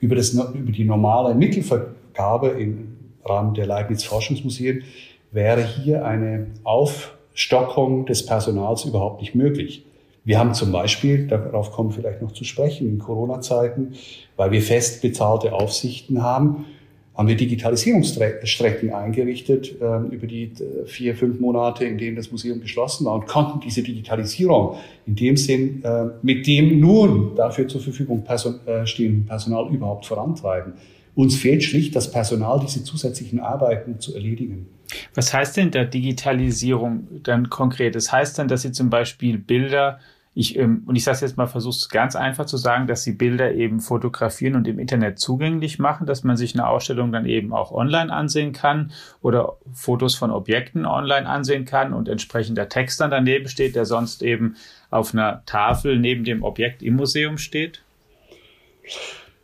über, 0.00 0.14
das, 0.14 0.32
über 0.32 0.72
die 0.72 0.84
normale 0.84 1.34
Mittelvergabe 1.34 2.48
im 2.48 2.96
Rahmen 3.24 3.54
der 3.54 3.66
Leibniz 3.66 4.04
Forschungsmuseen, 4.04 4.82
wäre 5.30 5.64
hier 5.64 6.04
eine 6.04 6.48
Aufstockung 6.64 8.04
des 8.04 8.26
Personals 8.26 8.84
überhaupt 8.84 9.22
nicht 9.22 9.34
möglich. 9.34 9.86
Wir 10.24 10.38
haben 10.38 10.52
zum 10.52 10.70
Beispiel, 10.70 11.28
darauf 11.28 11.72
kommen 11.72 11.90
wir 11.90 12.02
vielleicht 12.02 12.20
noch 12.20 12.32
zu 12.32 12.44
sprechen, 12.44 12.88
in 12.88 12.98
Corona-Zeiten, 12.98 13.94
weil 14.36 14.50
wir 14.50 14.60
fest 14.60 15.00
bezahlte 15.00 15.54
Aufsichten 15.54 16.22
haben, 16.22 16.66
haben 17.14 17.28
wir 17.28 17.36
Digitalisierungsstrecken 17.36 18.92
eingerichtet 18.92 19.80
äh, 19.80 20.14
über 20.14 20.26
die 20.26 20.44
äh, 20.44 20.86
vier, 20.86 21.14
fünf 21.14 21.40
Monate, 21.40 21.84
in 21.84 21.98
denen 21.98 22.16
das 22.16 22.30
Museum 22.30 22.60
geschlossen 22.60 23.04
war 23.04 23.14
und 23.14 23.26
konnten 23.26 23.60
diese 23.60 23.82
Digitalisierung 23.82 24.76
in 25.06 25.14
dem 25.14 25.36
Sinn 25.36 25.84
äh, 25.84 26.06
mit 26.22 26.46
dem 26.46 26.80
nun 26.80 27.36
dafür 27.36 27.68
zur 27.68 27.82
Verfügung 27.82 28.24
Person, 28.24 28.66
äh, 28.66 28.86
stehenden 28.86 29.26
Personal 29.26 29.72
überhaupt 29.72 30.06
vorantreiben. 30.06 30.72
Uns 31.14 31.36
fehlt 31.36 31.62
schlicht 31.62 31.94
das 31.94 32.10
Personal, 32.10 32.60
diese 32.60 32.82
zusätzlichen 32.82 33.40
Arbeiten 33.40 34.00
zu 34.00 34.14
erledigen. 34.14 34.68
Was 35.14 35.34
heißt 35.34 35.58
denn 35.58 35.70
der 35.70 35.84
Digitalisierung 35.84 37.06
dann 37.22 37.50
konkret? 37.50 37.94
Das 37.94 38.10
heißt 38.10 38.38
dann, 38.38 38.48
dass 38.48 38.62
Sie 38.62 38.72
zum 38.72 38.88
Beispiel 38.88 39.36
Bilder 39.38 40.00
ich, 40.34 40.58
ähm, 40.58 40.82
und 40.86 40.96
ich 40.96 41.04
sage 41.04 41.18
jetzt 41.20 41.36
mal, 41.36 41.46
versuche 41.46 41.76
es 41.76 41.88
ganz 41.90 42.16
einfach 42.16 42.46
zu 42.46 42.56
sagen, 42.56 42.86
dass 42.86 43.02
sie 43.02 43.12
Bilder 43.12 43.52
eben 43.52 43.80
fotografieren 43.80 44.56
und 44.56 44.66
im 44.66 44.78
Internet 44.78 45.18
zugänglich 45.18 45.78
machen, 45.78 46.06
dass 46.06 46.24
man 46.24 46.38
sich 46.38 46.54
eine 46.54 46.66
Ausstellung 46.66 47.12
dann 47.12 47.26
eben 47.26 47.52
auch 47.52 47.70
online 47.70 48.10
ansehen 48.10 48.52
kann 48.52 48.92
oder 49.20 49.56
Fotos 49.74 50.14
von 50.14 50.30
Objekten 50.30 50.86
online 50.86 51.28
ansehen 51.28 51.66
kann 51.66 51.92
und 51.92 52.08
entsprechender 52.08 52.70
Text 52.70 53.00
dann 53.00 53.10
daneben 53.10 53.46
steht, 53.48 53.76
der 53.76 53.84
sonst 53.84 54.22
eben 54.22 54.56
auf 54.90 55.12
einer 55.12 55.42
Tafel 55.44 55.98
neben 55.98 56.24
dem 56.24 56.42
Objekt 56.42 56.82
im 56.82 56.96
Museum 56.96 57.36
steht? 57.36 57.82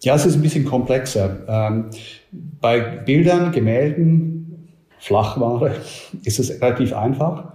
Ja, 0.00 0.14
es 0.14 0.24
ist 0.24 0.36
ein 0.36 0.42
bisschen 0.42 0.64
komplexer. 0.64 1.40
Ähm, 1.48 1.90
bei 2.32 2.80
Bildern, 2.80 3.52
Gemälden, 3.52 4.68
Flachware 5.00 5.76
ist 6.24 6.38
es 6.38 6.62
relativ 6.62 6.94
einfach. 6.94 7.52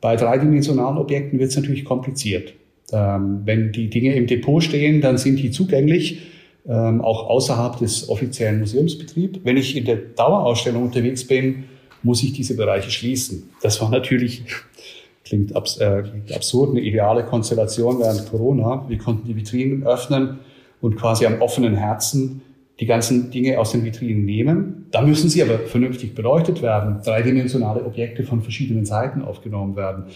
Bei 0.00 0.16
dreidimensionalen 0.16 0.98
Objekten 0.98 1.38
wird 1.38 1.50
es 1.50 1.56
natürlich 1.56 1.84
kompliziert. 1.84 2.54
Ähm, 2.92 3.42
wenn 3.44 3.72
die 3.72 3.88
Dinge 3.88 4.14
im 4.14 4.26
Depot 4.26 4.62
stehen, 4.62 5.00
dann 5.00 5.18
sind 5.18 5.36
die 5.36 5.50
zugänglich, 5.50 6.22
ähm, 6.68 7.00
auch 7.00 7.28
außerhalb 7.28 7.78
des 7.78 8.08
offiziellen 8.08 8.60
Museumsbetriebs. 8.60 9.40
Wenn 9.42 9.56
ich 9.56 9.76
in 9.76 9.84
der 9.84 9.96
Dauerausstellung 9.96 10.84
unterwegs 10.84 11.26
bin, 11.26 11.64
muss 12.02 12.22
ich 12.22 12.32
diese 12.32 12.56
Bereiche 12.56 12.90
schließen. 12.90 13.50
Das 13.62 13.80
war 13.80 13.90
natürlich, 13.90 14.44
klingt 15.24 15.56
abs 15.56 15.78
äh, 15.78 16.02
absurd, 16.34 16.70
eine 16.70 16.80
ideale 16.80 17.24
Konstellation 17.24 17.98
während 17.98 18.28
Corona. 18.30 18.84
Wir 18.88 18.98
konnten 18.98 19.26
die 19.26 19.36
Vitrinen 19.36 19.84
öffnen 19.86 20.38
und 20.80 20.96
quasi 20.96 21.26
am 21.26 21.40
offenen 21.40 21.74
Herzen 21.76 22.42
die 22.80 22.86
ganzen 22.86 23.30
Dinge 23.30 23.58
aus 23.60 23.72
den 23.72 23.84
Vitrinen 23.84 24.24
nehmen. 24.24 24.86
Da 24.90 25.02
müssen 25.02 25.30
sie 25.30 25.42
aber 25.42 25.58
vernünftig 25.60 26.14
beleuchtet 26.14 26.62
werden, 26.62 27.00
dreidimensionale 27.04 27.84
Objekte 27.84 28.24
von 28.24 28.42
verschiedenen 28.42 28.84
Seiten 28.84 29.22
aufgenommen 29.22 29.76
werden. 29.76 30.06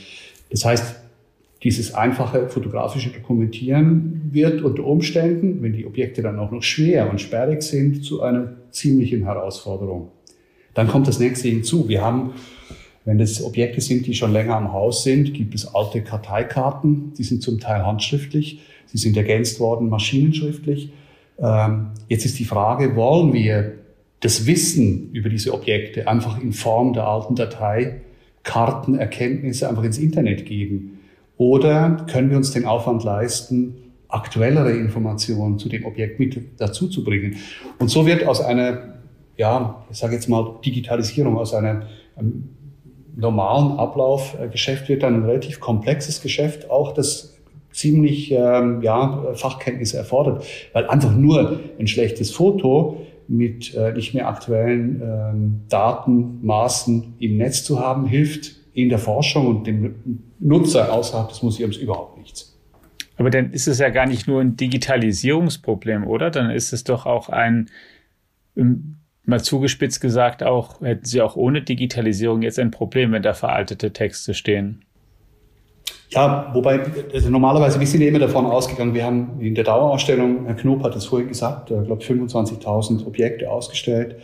Das 0.51 0.65
heißt, 0.65 0.97
dieses 1.63 1.95
einfache 1.95 2.49
fotografische 2.49 3.11
Dokumentieren 3.11 4.31
wird 4.31 4.63
unter 4.63 4.85
Umständen, 4.85 5.63
wenn 5.63 5.73
die 5.73 5.87
Objekte 5.87 6.21
dann 6.23 6.39
auch 6.39 6.51
noch 6.51 6.63
schwer 6.63 7.11
und 7.11 7.19
sperrig 7.21 7.63
sind, 7.63 8.05
zu 8.05 8.23
einer 8.23 8.53
ziemlichen 8.71 9.25
Herausforderung. 9.25 10.11
Dann 10.75 10.89
kommt 10.89 11.09
das 11.09 11.19
nächste 11.19 11.49
hinzu. 11.49 11.89
Wir 11.89 12.03
haben, 12.03 12.33
wenn 13.07 13.17
das 13.17 13.43
Objekte 13.43 13.81
sind, 13.81 14.07
die 14.07 14.15
schon 14.15 14.33
länger 14.33 14.57
am 14.57 14.75
Haus 14.75 15.03
sind, 15.03 15.33
gibt 15.33 15.55
es 15.55 15.75
alte 15.75 16.03
Karteikarten, 16.03 17.15
die 17.17 17.25
sind 17.25 17.43
zum 17.43 17.59
Teil 17.59 17.87
handschriftlich, 17.87 18.61
sie 18.85 18.99
sind 18.99 19.17
ergänzt 19.17 19.59
worden 19.59 19.89
maschinenschriftlich. 19.89 20.91
Ähm, 21.39 21.93
jetzt 22.09 22.27
ist 22.27 22.39
die 22.39 22.45
Frage, 22.45 22.95
wollen 22.95 23.33
wir 23.33 23.73
das 24.21 24.47
Wissen 24.47 25.11
über 25.13 25.31
diese 25.31 25.55
Objekte 25.55 26.07
einfach 26.07 26.39
in 26.43 26.53
Form 26.53 26.93
der 26.93 27.07
alten 27.07 27.35
Dateikartenerkenntnisse 27.35 29.67
einfach 29.69 29.85
ins 29.85 29.99
Internet 29.99 30.45
geben? 30.45 30.96
Oder 31.39 32.07
können 32.11 32.31
wir 32.31 32.37
uns 32.37 32.53
den 32.53 32.65
Aufwand 32.65 33.05
leisten, 33.05 33.77
aktuellere 34.09 34.73
Informationen 34.73 35.59
zu 35.59 35.69
dem 35.69 35.85
Objekt 35.85 36.19
mit 36.19 36.41
dazu 36.59 36.89
zu 36.89 37.05
bringen? 37.05 37.37
Und 37.79 37.89
so 37.89 38.07
wird 38.07 38.27
aus 38.27 38.41
einer, 38.41 38.95
ja, 39.37 39.85
ich 39.91 39.99
sage 39.99 40.15
jetzt 40.15 40.29
mal 40.29 40.57
Digitalisierung, 40.65 41.37
aus 41.37 41.53
einem, 41.53 41.83
einem 42.17 42.49
normalen 43.17 43.79
Ablaufgeschäft 43.79 44.89
wird 44.89 45.03
dann 45.03 45.15
ein 45.15 45.25
relativ 45.25 45.61
komplexes 45.61 46.23
Geschäft, 46.23 46.71
auch 46.71 46.93
das 46.93 47.35
ziemlich 47.73 48.33
ähm, 48.33 48.81
ja, 48.83 49.35
Fachkenntnisse 49.35 49.99
erfordert, 49.99 50.45
weil 50.73 50.87
einfach 50.87 51.15
nur 51.15 51.61
ein 51.79 51.87
schlechtes 51.87 52.31
Foto 52.31 53.03
mit 53.29 53.75
äh, 53.75 53.93
nicht 53.93 54.15
mehr 54.15 54.29
aktuellen 54.29 55.03
ähm, 55.03 55.61
Daten, 55.69 56.41
im 57.19 57.37
Netz 57.37 57.65
zu 57.65 57.81
haben, 57.81 58.07
hilft 58.07 58.56
in 58.77 58.91
der 58.91 58.99
Forschung 58.99 59.47
und 59.47 59.67
dem 59.67 60.23
Nutzer 60.39 60.93
außerhalb 60.93 61.31
des 61.31 61.43
Museums 61.43 61.79
überhaupt 61.79 62.19
nichts. 62.19 62.55
Aber 63.17 63.31
dann 63.31 63.51
ist 63.53 63.67
es 63.67 63.79
ja 63.79 63.89
gar 63.89 64.05
nicht 64.05 64.29
nur 64.29 64.43
ein 64.43 64.57
Digitalisierungsproblem, 64.57 66.07
oder? 66.07 66.31
Dann 66.31 66.51
ist 66.51 66.75
es 66.75 66.85
doch 66.85 67.07
auch 67.07 67.31
ein, 67.31 67.71
mal 69.25 69.41
zugespitzt 69.43 70.03
gesagt, 70.03 70.43
auch, 70.43 70.83
hätten 70.83 71.07
Sie 71.07 71.23
auch 71.23 71.37
ohne 71.37 71.63
Digitalisierung 71.63 72.43
jetzt 72.43 72.59
ein 72.59 72.71
Problem, 72.71 73.13
wenn 73.13 73.23
da 73.23 73.33
veraltete 73.33 73.95
Texte 73.95 74.35
stehen. 74.35 74.85
Ja, 76.11 76.51
wobei, 76.53 76.83
also 77.15 77.31
normalerweise, 77.31 77.81
wir 77.81 77.87
sind 77.87 78.03
ja 78.03 78.09
immer 78.09 78.19
davon 78.19 78.45
ausgegangen, 78.45 78.93
wir 78.93 79.07
haben 79.07 79.41
in 79.41 79.55
der 79.55 79.65
Dauerausstellung, 79.65 80.45
Herr 80.45 80.55
Knob 80.55 80.85
hat 80.85 80.95
es 80.95 81.07
vorhin 81.07 81.29
gesagt, 81.29 81.71
ich 81.71 81.87
glaube 81.87 82.05
25.000 82.05 83.07
Objekte 83.07 83.51
ausgestellt 83.51 84.17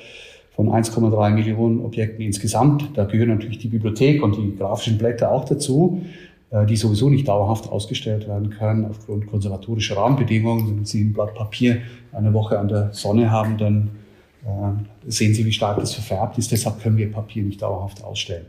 von 0.55 0.69
1,3 0.69 1.31
Millionen 1.31 1.81
Objekten 1.81 2.23
insgesamt. 2.23 2.91
Da 2.95 3.05
gehören 3.05 3.31
natürlich 3.31 3.59
die 3.59 3.69
Bibliothek 3.69 4.23
und 4.23 4.37
die 4.37 4.57
grafischen 4.57 4.99
Blätter 4.99 5.33
auch 5.33 5.45
dazu, 5.45 6.03
äh, 6.51 6.67
die 6.67 6.77
sowieso 6.77 7.09
nicht 7.09 7.27
dauerhaft 7.29 7.71
ausgestellt 7.71 8.29
werden 8.29 8.51
können 8.51 8.85
aufgrund 8.85 9.27
konservatorischer 9.27 9.97
Rahmenbedingungen. 9.97 10.77
Wenn 10.77 10.85
Sie 10.85 11.03
ein 11.03 11.13
Blatt 11.13 11.35
Papier 11.35 11.79
eine 12.13 12.33
Woche 12.35 12.59
an 12.59 12.69
der 12.69 12.93
Sonne 12.93 13.31
haben, 13.31 13.57
dann 13.57 13.91
äh, 14.45 15.11
sehen 15.11 15.35
Sie, 15.35 15.45
wie 15.47 15.53
stark 15.53 15.79
das 15.79 15.95
verfärbt 15.95 16.37
ist. 16.39 16.53
Deshalb 16.53 16.83
können 16.83 16.97
wir 16.97 17.11
Papier 17.11 17.43
nicht 17.43 17.63
dauerhaft 17.63 18.05
ausstellen. 18.05 18.47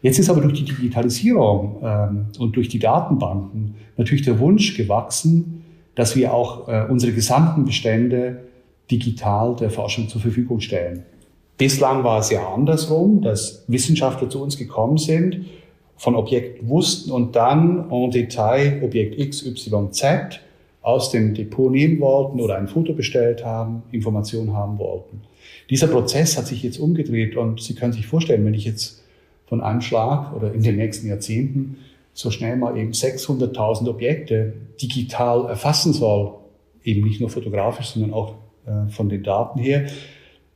Jetzt 0.00 0.18
ist 0.18 0.28
aber 0.28 0.42
durch 0.42 0.52
die 0.52 0.64
Digitalisierung 0.64 1.76
ähm, 1.82 2.26
und 2.38 2.56
durch 2.56 2.68
die 2.68 2.78
Datenbanken 2.78 3.74
natürlich 3.96 4.22
der 4.22 4.38
Wunsch 4.38 4.76
gewachsen, 4.76 5.64
dass 5.94 6.14
wir 6.14 6.32
auch 6.34 6.68
äh, 6.68 6.86
unsere 6.88 7.12
gesamten 7.12 7.64
Bestände 7.64 8.40
digital 8.90 9.56
der 9.56 9.70
Forschung 9.70 10.08
zur 10.08 10.20
Verfügung 10.20 10.60
stellen. 10.60 11.04
Bislang 11.56 12.02
war 12.02 12.18
es 12.18 12.30
ja 12.30 12.52
andersrum, 12.52 13.22
dass 13.22 13.64
Wissenschaftler 13.68 14.28
zu 14.28 14.42
uns 14.42 14.56
gekommen 14.56 14.98
sind, 14.98 15.46
von 15.96 16.16
Objekten 16.16 16.68
wussten 16.68 17.12
und 17.12 17.36
dann 17.36 17.90
en 17.90 18.10
Detail 18.10 18.82
Objekt 18.82 19.18
X, 19.18 19.46
Y, 19.46 19.92
Z 19.92 20.40
aus 20.82 21.10
dem 21.10 21.34
Depot 21.34 21.70
nehmen 21.70 22.00
wollten 22.00 22.40
oder 22.40 22.56
ein 22.56 22.68
Foto 22.68 22.92
bestellt 22.92 23.44
haben, 23.44 23.84
Informationen 23.92 24.52
haben 24.52 24.78
wollten. 24.78 25.22
Dieser 25.70 25.86
Prozess 25.86 26.36
hat 26.36 26.46
sich 26.46 26.62
jetzt 26.62 26.78
umgedreht 26.78 27.36
und 27.36 27.62
Sie 27.62 27.74
können 27.74 27.92
sich 27.92 28.06
vorstellen, 28.06 28.44
wenn 28.44 28.54
ich 28.54 28.64
jetzt 28.64 29.02
von 29.46 29.62
einem 29.62 29.80
Schlag 29.80 30.34
oder 30.34 30.52
in 30.52 30.62
den 30.62 30.76
nächsten 30.76 31.08
Jahrzehnten 31.08 31.78
so 32.12 32.30
schnell 32.30 32.56
mal 32.56 32.76
eben 32.76 32.92
600.000 32.92 33.88
Objekte 33.88 34.54
digital 34.80 35.46
erfassen 35.46 35.92
soll, 35.92 36.34
eben 36.84 37.02
nicht 37.02 37.20
nur 37.20 37.30
fotografisch, 37.30 37.90
sondern 37.90 38.12
auch 38.12 38.34
äh, 38.66 38.90
von 38.90 39.08
den 39.08 39.22
Daten 39.22 39.58
her, 39.58 39.86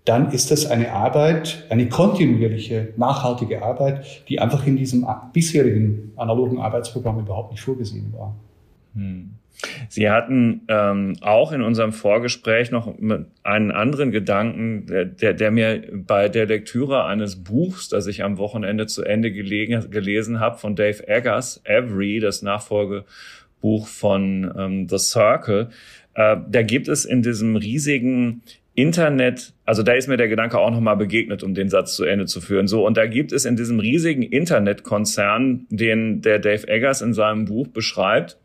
dann 0.09 0.31
ist 0.33 0.51
das 0.51 0.67
eine 0.67 0.93
Arbeit, 0.93 1.67
eine 1.69 1.89
kontinuierliche, 1.89 2.95
nachhaltige 2.97 3.63
Arbeit, 3.63 4.25
die 4.29 4.41
einfach 4.41 4.67
in 4.67 4.77
diesem 4.77 5.07
bisherigen 5.33 6.13
analogen 6.17 6.59
Arbeitsprogramm 6.59 7.21
überhaupt 7.21 7.53
nicht 7.53 7.61
vorgesehen 7.61 8.13
war. 8.17 8.35
Hm. 8.95 9.31
Sie 9.89 10.09
hatten 10.09 10.63
ähm, 10.69 11.17
auch 11.21 11.51
in 11.51 11.63
unserem 11.63 11.93
Vorgespräch 11.93 12.71
noch 12.71 12.95
einen 13.43 13.73
anderen 13.73 14.13
Gedanken, 14.13 14.87
der, 14.87 15.05
der, 15.05 15.35
der 15.35 15.51
mir 15.51 15.83
bei 15.93 16.29
der 16.29 16.47
Lektüre 16.47 17.05
eines 17.05 17.43
Buchs, 17.43 17.89
das 17.89 18.07
ich 18.07 18.23
am 18.23 18.39
Wochenende 18.39 18.87
zu 18.87 19.03
Ende 19.03 19.33
gelegen, 19.33 19.91
gelesen 19.91 20.39
habe, 20.39 20.59
von 20.59 20.77
Dave 20.77 21.09
Eggers, 21.09 21.61
Every, 21.65 22.21
das 22.21 22.43
Nachfolgebuch 22.43 23.05
Buch 23.61 23.87
von 23.87 24.53
ähm, 24.57 24.89
The 24.89 24.99
Circle. 24.99 25.71
Äh, 26.15 26.37
da 26.49 26.63
gibt 26.63 26.89
es 26.89 27.05
in 27.05 27.23
diesem 27.23 27.57
riesigen 27.57 28.43
Internet, 28.79 29.55
also 29.65 29.83
da 29.83 29.95
ist 29.95 30.07
mir 30.07 30.17
der 30.17 30.29
Gedanke 30.29 30.57
auch 30.61 30.71
nochmal 30.71 30.97
begegnet, 30.97 31.43
um 31.43 31.53
den 31.53 31.69
Satz 31.69 31.97
zu 31.97 32.05
Ende 32.05 32.27
zu 32.27 32.41
führen. 32.41 32.69
So, 32.69 32.87
und 32.87 32.97
da 32.97 33.07
gibt 33.07 33.33
es 33.33 33.45
in 33.45 33.57
diesem 33.57 33.81
riesigen 33.81 34.23
Internetkonzern, 34.23 35.67
den 35.69 36.23
der 36.23 36.39
Dave 36.39 36.69
Eggers 36.69 37.03
in 37.03 37.13
seinem 37.13 37.45
Buch 37.45 37.67
beschreibt, 37.67 38.39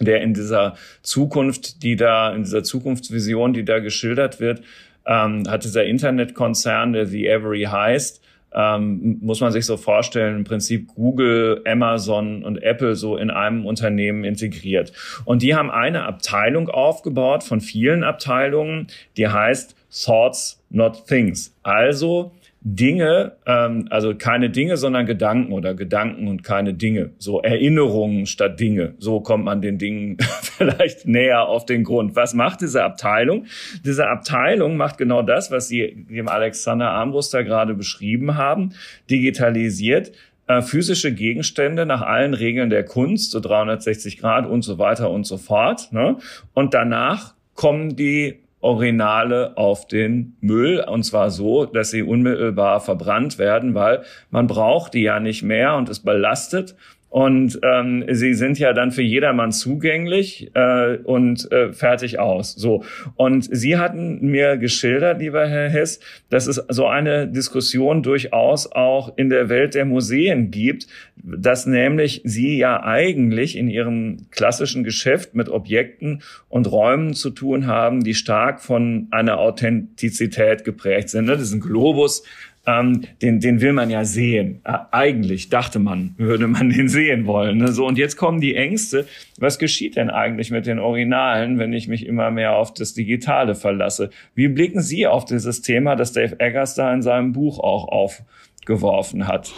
der 0.00 0.22
in 0.22 0.32
dieser 0.32 0.76
Zukunft, 1.02 1.82
die 1.82 1.96
da, 1.96 2.34
in 2.34 2.44
dieser 2.44 2.62
Zukunftsvision, 2.62 3.52
die 3.52 3.66
da 3.66 3.80
geschildert 3.80 4.40
wird, 4.40 4.62
ähm, 5.04 5.44
hat 5.46 5.62
dieser 5.64 5.84
Internetkonzern, 5.84 6.94
der 6.94 7.04
The 7.04 7.26
Every 7.26 7.64
heißt, 7.64 8.22
ähm, 8.54 9.18
muss 9.20 9.40
man 9.40 9.52
sich 9.52 9.66
so 9.66 9.76
vorstellen, 9.76 10.36
im 10.36 10.44
Prinzip 10.44 10.88
Google, 10.94 11.62
Amazon 11.66 12.44
und 12.44 12.62
Apple 12.62 12.96
so 12.96 13.16
in 13.16 13.30
einem 13.30 13.66
Unternehmen 13.66 14.24
integriert. 14.24 14.92
Und 15.24 15.42
die 15.42 15.54
haben 15.54 15.70
eine 15.70 16.04
Abteilung 16.04 16.68
aufgebaut 16.68 17.44
von 17.44 17.60
vielen 17.60 18.02
Abteilungen, 18.02 18.88
die 19.16 19.28
heißt 19.28 19.76
Thoughts, 20.04 20.62
not 20.70 21.06
Things. 21.06 21.54
Also 21.62 22.32
Dinge, 22.62 23.36
ähm, 23.46 23.86
also 23.88 24.14
keine 24.14 24.50
Dinge, 24.50 24.76
sondern 24.76 25.06
Gedanken 25.06 25.52
oder 25.52 25.74
Gedanken 25.74 26.28
und 26.28 26.44
keine 26.44 26.74
Dinge. 26.74 27.10
So 27.18 27.40
Erinnerungen 27.40 28.26
statt 28.26 28.60
Dinge. 28.60 28.94
So 28.98 29.20
kommt 29.20 29.44
man 29.44 29.62
den 29.62 29.78
Dingen 29.78 30.18
vielleicht 30.42 31.06
näher 31.06 31.48
auf 31.48 31.64
den 31.64 31.84
Grund. 31.84 32.16
Was 32.16 32.34
macht 32.34 32.60
diese 32.60 32.84
Abteilung? 32.84 33.46
Diese 33.84 34.08
Abteilung 34.08 34.76
macht 34.76 34.98
genau 34.98 35.22
das, 35.22 35.50
was 35.50 35.68
Sie 35.68 36.06
dem 36.10 36.28
Alexander 36.28 36.90
Armbruster 36.90 37.44
gerade 37.44 37.74
beschrieben 37.74 38.36
haben, 38.36 38.74
digitalisiert 39.08 40.12
äh, 40.50 40.62
physische 40.62 41.14
Gegenstände 41.14 41.86
nach 41.86 42.02
allen 42.02 42.34
Regeln 42.34 42.70
der 42.70 42.84
Kunst, 42.84 43.30
so 43.30 43.40
360 43.40 44.18
Grad 44.18 44.46
und 44.46 44.62
so 44.62 44.78
weiter 44.78 45.08
und 45.10 45.24
so 45.24 45.38
fort. 45.38 45.92
Ne? 45.92 46.16
Und 46.54 46.74
danach 46.74 47.34
kommen 47.54 47.94
die 47.94 48.40
Originale 48.60 49.56
auf 49.56 49.86
den 49.86 50.36
Müll 50.40 50.84
und 50.86 51.02
zwar 51.04 51.30
so, 51.30 51.64
dass 51.64 51.90
sie 51.90 52.02
unmittelbar 52.02 52.80
verbrannt 52.80 53.38
werden, 53.38 53.74
weil 53.74 54.02
man 54.30 54.46
braucht 54.46 54.94
die 54.94 55.02
ja 55.02 55.18
nicht 55.18 55.42
mehr 55.42 55.76
und 55.76 55.88
es 55.88 56.00
belastet 56.00 56.76
und 57.10 57.58
ähm, 57.64 58.04
sie 58.08 58.34
sind 58.34 58.60
ja 58.60 58.72
dann 58.72 58.92
für 58.92 59.02
jedermann 59.02 59.50
zugänglich 59.50 60.52
äh, 60.54 60.96
und 60.98 61.50
äh, 61.50 61.72
fertig 61.72 62.20
aus. 62.20 62.54
So 62.54 62.84
und 63.16 63.48
Sie 63.50 63.76
hatten 63.76 64.20
mir 64.30 64.56
geschildert, 64.56 65.20
lieber 65.20 65.46
Herr 65.46 65.68
Hess, 65.68 65.98
dass 66.28 66.46
es 66.46 66.62
so 66.68 66.86
eine 66.86 67.26
Diskussion 67.26 68.04
durchaus 68.04 68.70
auch 68.70 69.16
in 69.16 69.28
der 69.28 69.48
Welt 69.48 69.74
der 69.74 69.86
Museen 69.86 70.52
gibt, 70.52 70.86
dass 71.16 71.66
nämlich 71.66 72.22
Sie 72.24 72.56
ja 72.56 72.84
eigentlich 72.84 73.56
in 73.58 73.68
Ihrem 73.68 74.28
klassischen 74.30 74.84
Geschäft 74.84 75.34
mit 75.34 75.48
Objekten 75.48 76.22
und 76.48 76.70
Räumen 76.70 77.14
zu 77.14 77.30
tun 77.30 77.66
haben, 77.66 78.04
die 78.04 78.14
stark 78.14 78.60
von 78.60 79.08
einer 79.10 79.40
Authentizität 79.40 80.62
geprägt 80.62 81.08
sind. 81.08 81.24
Ne? 81.24 81.36
Diesen 81.36 81.60
Globus 81.60 82.22
ähm, 82.66 83.02
den, 83.22 83.40
den 83.40 83.60
will 83.60 83.72
man 83.72 83.90
ja 83.90 84.04
sehen. 84.04 84.60
Äh, 84.64 84.78
eigentlich 84.90 85.48
dachte 85.48 85.78
man, 85.78 86.14
würde 86.18 86.46
man 86.46 86.70
den 86.70 86.88
sehen 86.88 87.26
wollen. 87.26 87.58
Ne? 87.58 87.68
So, 87.68 87.86
und 87.86 87.98
jetzt 87.98 88.16
kommen 88.16 88.40
die 88.40 88.54
Ängste. 88.54 89.06
Was 89.38 89.58
geschieht 89.58 89.96
denn 89.96 90.10
eigentlich 90.10 90.50
mit 90.50 90.66
den 90.66 90.78
Originalen, 90.78 91.58
wenn 91.58 91.72
ich 91.72 91.88
mich 91.88 92.06
immer 92.06 92.30
mehr 92.30 92.56
auf 92.56 92.74
das 92.74 92.92
Digitale 92.92 93.54
verlasse? 93.54 94.10
Wie 94.34 94.48
blicken 94.48 94.82
Sie 94.82 95.06
auf 95.06 95.24
dieses 95.24 95.62
Thema, 95.62 95.96
das 95.96 96.12
Dave 96.12 96.38
Eggers 96.38 96.74
da 96.74 96.92
in 96.92 97.02
seinem 97.02 97.32
Buch 97.32 97.58
auch 97.58 97.88
aufgeworfen 97.88 99.26
hat? 99.26 99.52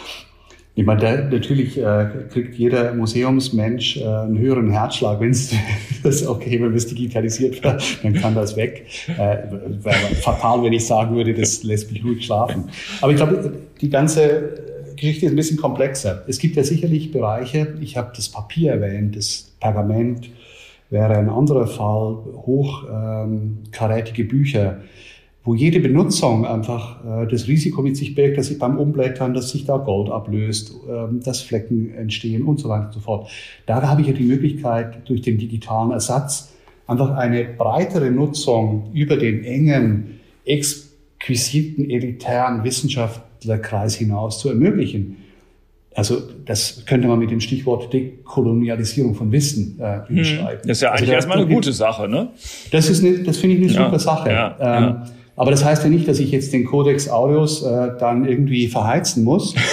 Ich 0.75 0.85
meine, 0.85 1.29
natürlich 1.29 1.77
äh, 1.77 2.07
kriegt 2.31 2.55
jeder 2.55 2.95
Museumsmensch 2.95 3.97
äh, 3.97 4.05
einen 4.05 4.39
höheren 4.39 4.71
Herzschlag, 4.71 5.19
wenn 5.19 5.29
es 5.29 5.53
das 6.03 6.25
okay, 6.25 6.59
wenn 6.59 6.73
es 6.73 6.87
digitalisiert 6.87 7.63
wird, 7.63 8.03
dann 8.03 8.13
kann 8.13 8.33
das 8.33 8.55
weg. 8.55 8.87
Äh, 9.07 9.37
wäre 9.83 10.15
fatal, 10.21 10.63
wenn 10.63 10.73
ich 10.73 10.87
sagen 10.87 11.15
würde, 11.15 11.35
das 11.35 11.61
lässt 11.63 11.91
mich 11.91 12.03
ruhig 12.03 12.25
schlafen. 12.25 12.69
Aber 13.01 13.11
ich 13.11 13.17
glaube, 13.17 13.53
die 13.81 13.89
ganze 13.89 14.63
Geschichte 14.95 15.27
ist 15.27 15.33
ein 15.33 15.35
bisschen 15.35 15.57
komplexer. 15.57 16.23
Es 16.27 16.39
gibt 16.39 16.55
ja 16.55 16.63
sicherlich 16.63 17.11
Bereiche, 17.11 17.75
ich 17.79 17.95
habe 17.95 18.11
das 18.15 18.29
Papier 18.29 18.71
erwähnt, 18.71 19.15
das 19.15 19.51
Pergament 19.59 20.31
wäre 20.89 21.17
ein 21.17 21.29
anderer 21.29 21.67
Fall, 21.67 22.17
hochkarätige 22.45 24.21
ähm, 24.23 24.27
Bücher 24.27 24.77
wo 25.45 25.53
jede 25.53 25.79
Benutzung 25.79 26.45
einfach 26.45 27.03
äh, 27.03 27.27
das 27.27 27.47
Risiko 27.47 27.81
mit 27.81 27.97
sich 27.97 28.15
birgt, 28.15 28.37
dass 28.37 28.47
sich 28.47 28.59
beim 28.59 28.77
Umblättern, 28.77 29.33
dass 29.33 29.49
sich 29.49 29.65
da 29.65 29.77
Gold 29.77 30.09
ablöst, 30.09 30.73
ähm, 30.89 31.19
dass 31.23 31.41
Flecken 31.41 31.93
entstehen 31.93 32.43
und 32.43 32.59
so 32.59 32.69
weiter 32.69 32.87
und 32.87 32.93
so 32.93 32.99
fort. 33.01 33.29
Da 33.65 33.81
habe 33.81 34.01
ich 34.01 34.07
ja 34.07 34.13
die 34.13 34.23
Möglichkeit, 34.23 35.07
durch 35.07 35.21
den 35.21 35.37
digitalen 35.37 35.91
Ersatz 35.91 36.53
einfach 36.87 37.15
eine 37.15 37.43
breitere 37.43 38.09
Nutzung 38.09 38.91
über 38.93 39.17
den 39.17 39.43
engen, 39.43 40.19
exquisiten, 40.45 41.89
elitären 41.89 42.63
Wissenschaftlerkreis 42.63 43.95
hinaus 43.95 44.39
zu 44.39 44.49
ermöglichen. 44.49 45.17
Also 45.95 46.21
das 46.45 46.85
könnte 46.85 47.07
man 47.07 47.19
mit 47.19 47.31
dem 47.31 47.39
Stichwort 47.39 47.93
Dekolonialisierung 47.93 49.13
von 49.13 49.31
Wissen 49.31 49.79
äh, 49.79 49.99
beschreiben. 50.11 50.61
Hm. 50.61 50.67
Das 50.67 50.77
ist 50.77 50.81
ja 50.81 50.89
also 50.89 51.03
eigentlich 51.03 51.15
also 51.15 51.27
erstmal 51.27 51.37
eine 51.37 51.53
gute 51.53 51.73
Sache, 51.73 52.07
ne? 52.07 52.29
Das 52.71 52.89
ist 52.89 53.03
eine, 53.03 53.19
das 53.19 53.37
finde 53.37 53.57
ich 53.57 53.63
eine 53.63 53.71
ja, 53.71 53.85
super 53.85 53.99
Sache. 53.99 54.31
Ja, 54.31 54.57
ähm, 54.59 54.83
ja. 54.83 55.05
Aber 55.35 55.51
das 55.51 55.65
heißt 55.65 55.83
ja 55.83 55.89
nicht, 55.89 56.07
dass 56.07 56.19
ich 56.19 56.31
jetzt 56.31 56.53
den 56.53 56.65
Codex 56.65 57.09
Aureus 57.09 57.63
äh, 57.63 57.91
dann 57.99 58.25
irgendwie 58.25 58.67
verheizen 58.67 59.23
muss. 59.23 59.55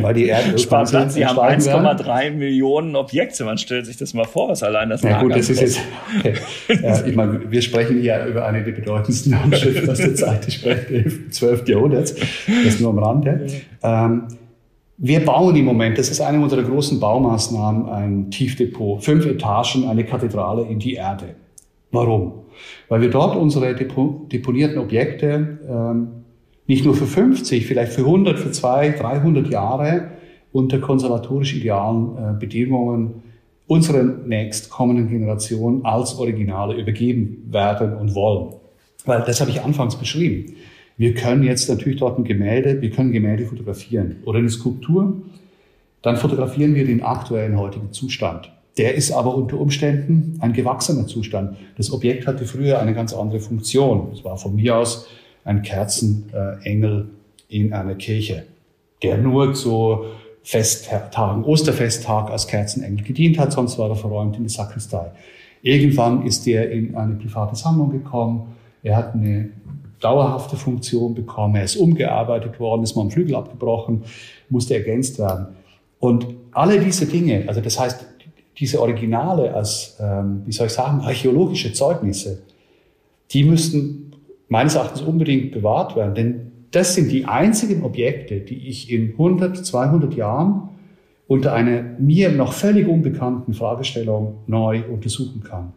Weil 0.00 0.14
die 0.14 0.26
Erde 0.26 0.58
Spart 0.58 0.88
Platz, 0.88 1.14
Sie 1.14 1.26
haben 1.26 1.38
1,3 1.38 2.30
Millionen 2.30 2.96
Objekte. 2.96 3.44
Man 3.44 3.58
stellt 3.58 3.84
sich 3.84 3.98
das 3.98 4.14
mal 4.14 4.24
vor, 4.24 4.48
was 4.48 4.62
allein 4.62 4.88
das 4.88 5.02
Ja 5.02 5.20
gut, 5.20 5.34
das 5.34 5.50
ist 5.50 5.60
jetzt, 5.60 5.80
okay. 6.18 6.34
ja, 6.82 7.04
ich 7.04 7.14
meine, 7.14 7.50
wir 7.50 7.60
sprechen 7.60 8.00
hier 8.00 8.24
über 8.24 8.46
eine 8.46 8.62
der 8.62 8.72
bedeutendsten 8.72 9.38
Handschriften 9.38 9.90
aus 9.90 9.98
der 9.98 10.14
Zeit 10.14 10.46
des 10.46 11.30
12. 11.30 11.68
Jahrhunderts. 11.68 12.14
Das 12.64 12.80
nur 12.80 12.90
am 12.90 12.98
Rande. 13.00 13.46
Ähm, 13.82 14.28
wir 14.96 15.24
bauen 15.24 15.56
im 15.56 15.64
Moment, 15.64 15.98
das 15.98 16.10
ist 16.10 16.20
eine 16.20 16.40
unserer 16.40 16.62
großen 16.62 17.00
Baumaßnahmen, 17.00 17.88
ein 17.88 18.30
Tiefdepot, 18.30 19.02
fünf 19.02 19.26
Etagen, 19.26 19.88
eine 19.88 20.04
Kathedrale 20.04 20.62
in 20.62 20.78
die 20.78 20.94
Erde. 20.94 21.34
Warum? 21.90 22.44
Weil 22.92 23.00
wir 23.00 23.08
dort 23.08 23.36
unsere 23.36 23.74
deponierten 23.74 24.76
Objekte 24.76 25.58
ähm, 25.66 26.08
nicht 26.66 26.84
nur 26.84 26.94
für 26.94 27.06
50, 27.06 27.66
vielleicht 27.66 27.90
für 27.90 28.02
100, 28.02 28.38
für 28.38 28.52
200, 28.52 29.00
300 29.00 29.48
Jahre 29.48 30.10
unter 30.52 30.78
konservatorisch 30.78 31.56
idealen 31.56 32.18
äh, 32.18 32.38
Bedingungen 32.38 33.22
unseren 33.66 34.28
nächstkommenden 34.28 35.08
Generationen 35.08 35.86
als 35.86 36.18
Originale 36.18 36.78
übergeben 36.78 37.48
werden 37.48 37.94
und 37.94 38.14
wollen. 38.14 38.56
Weil 39.06 39.22
das 39.22 39.40
habe 39.40 39.50
ich 39.50 39.62
anfangs 39.62 39.96
beschrieben. 39.96 40.56
Wir 40.98 41.14
können 41.14 41.44
jetzt 41.44 41.70
natürlich 41.70 41.98
dort 41.98 42.18
ein 42.18 42.24
Gemälde, 42.24 42.82
wir 42.82 42.90
können 42.90 43.10
Gemälde 43.12 43.46
fotografieren 43.46 44.16
oder 44.26 44.38
eine 44.38 44.50
Skulptur. 44.50 45.14
Dann 46.02 46.18
fotografieren 46.18 46.74
wir 46.74 46.84
den 46.84 47.02
aktuellen 47.02 47.56
heutigen 47.56 47.90
Zustand. 47.92 48.52
Der 48.78 48.94
ist 48.94 49.12
aber 49.12 49.34
unter 49.34 49.60
Umständen 49.60 50.38
ein 50.40 50.52
gewachsener 50.52 51.06
Zustand. 51.06 51.56
Das 51.76 51.92
Objekt 51.92 52.26
hatte 52.26 52.46
früher 52.46 52.78
eine 52.78 52.94
ganz 52.94 53.12
andere 53.12 53.40
Funktion. 53.40 54.08
Es 54.12 54.24
war 54.24 54.38
von 54.38 54.54
mir 54.54 54.76
aus 54.76 55.08
ein 55.44 55.62
Kerzenengel 55.62 57.10
in 57.48 57.72
einer 57.72 57.94
Kirche, 57.94 58.44
der 59.02 59.18
nur 59.18 59.54
zu 59.54 60.04
Festtagen, 60.42 61.44
Osterfesttag 61.44 62.30
als 62.30 62.46
Kerzenengel 62.46 63.04
gedient 63.04 63.38
hat, 63.38 63.52
sonst 63.52 63.78
war 63.78 63.90
er 63.90 63.96
verräumt 63.96 64.36
in 64.36 64.44
die 64.44 64.48
Sakristei. 64.48 65.12
Irgendwann 65.62 66.26
ist 66.26 66.46
er 66.46 66.70
in 66.70 66.96
eine 66.96 67.14
private 67.14 67.54
Sammlung 67.54 67.90
gekommen. 67.90 68.54
Er 68.82 68.96
hat 68.96 69.14
eine 69.14 69.50
dauerhafte 70.00 70.56
Funktion 70.56 71.14
bekommen. 71.14 71.54
Er 71.54 71.64
ist 71.64 71.76
umgearbeitet 71.76 72.58
worden, 72.58 72.82
ist 72.82 72.96
mal 72.96 73.02
am 73.02 73.10
Flügel 73.10 73.36
abgebrochen, 73.36 74.02
musste 74.48 74.74
ergänzt 74.74 75.20
werden. 75.20 75.48
Und 76.00 76.26
alle 76.50 76.80
diese 76.80 77.06
Dinge, 77.06 77.44
also 77.46 77.60
das 77.60 77.78
heißt, 77.78 78.11
diese 78.58 78.80
Originale 78.80 79.54
als, 79.54 79.96
ähm, 80.00 80.42
wie 80.44 80.52
soll 80.52 80.66
ich 80.66 80.72
sagen, 80.72 81.00
archäologische 81.00 81.72
Zeugnisse, 81.72 82.42
die 83.30 83.44
müssten 83.44 84.12
meines 84.48 84.74
Erachtens 84.74 85.02
unbedingt 85.02 85.52
bewahrt 85.52 85.96
werden. 85.96 86.14
Denn 86.14 86.52
das 86.70 86.94
sind 86.94 87.10
die 87.10 87.24
einzigen 87.24 87.84
Objekte, 87.84 88.40
die 88.40 88.68
ich 88.68 88.90
in 88.90 89.12
100, 89.12 89.64
200 89.64 90.14
Jahren 90.14 90.68
unter 91.26 91.54
einer 91.54 91.82
mir 91.98 92.30
noch 92.30 92.52
völlig 92.52 92.86
unbekannten 92.86 93.54
Fragestellung 93.54 94.38
neu 94.46 94.82
untersuchen 94.90 95.42
kann. 95.42 95.72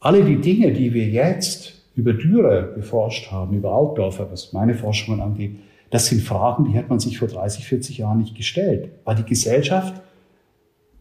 Alle 0.00 0.24
die 0.24 0.40
Dinge, 0.40 0.72
die 0.72 0.92
wir 0.94 1.06
jetzt 1.06 1.74
über 1.94 2.12
Dürer 2.12 2.74
geforscht 2.74 3.30
haben, 3.30 3.56
über 3.56 3.72
Altdorfer, 3.72 4.28
was 4.30 4.52
meine 4.52 4.74
Forschungen 4.74 5.20
angeht, 5.20 5.56
das 5.90 6.06
sind 6.06 6.22
Fragen, 6.22 6.64
die 6.64 6.72
hätte 6.72 6.88
man 6.88 6.98
sich 6.98 7.18
vor 7.18 7.28
30, 7.28 7.64
40 7.64 7.98
Jahren 7.98 8.18
nicht 8.18 8.34
gestellt, 8.34 8.88
weil 9.04 9.14
die 9.14 9.24
Gesellschaft 9.24 10.02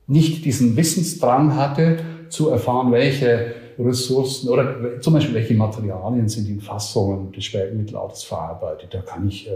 nicht 0.08 0.46
diesen 0.46 0.76
Wissensdrang 0.78 1.56
hatte, 1.56 1.98
zu 2.30 2.50
erfahren, 2.50 2.92
welche 2.92 3.54
Ressourcen 3.78 4.50
oder 4.50 5.02
zum 5.02 5.14
Beispiel 5.14 5.36
welche 5.36 5.54
Materialien 5.54 6.30
sind 6.30 6.48
in 6.48 6.62
Fassungen 6.62 7.32
des 7.32 7.46
späten 7.46 7.78
Mittelalters 7.78 8.24
verarbeitet. 8.24 8.94
Da 8.94 9.02
kann 9.02 9.28
ich 9.28 9.48
äh, 9.48 9.52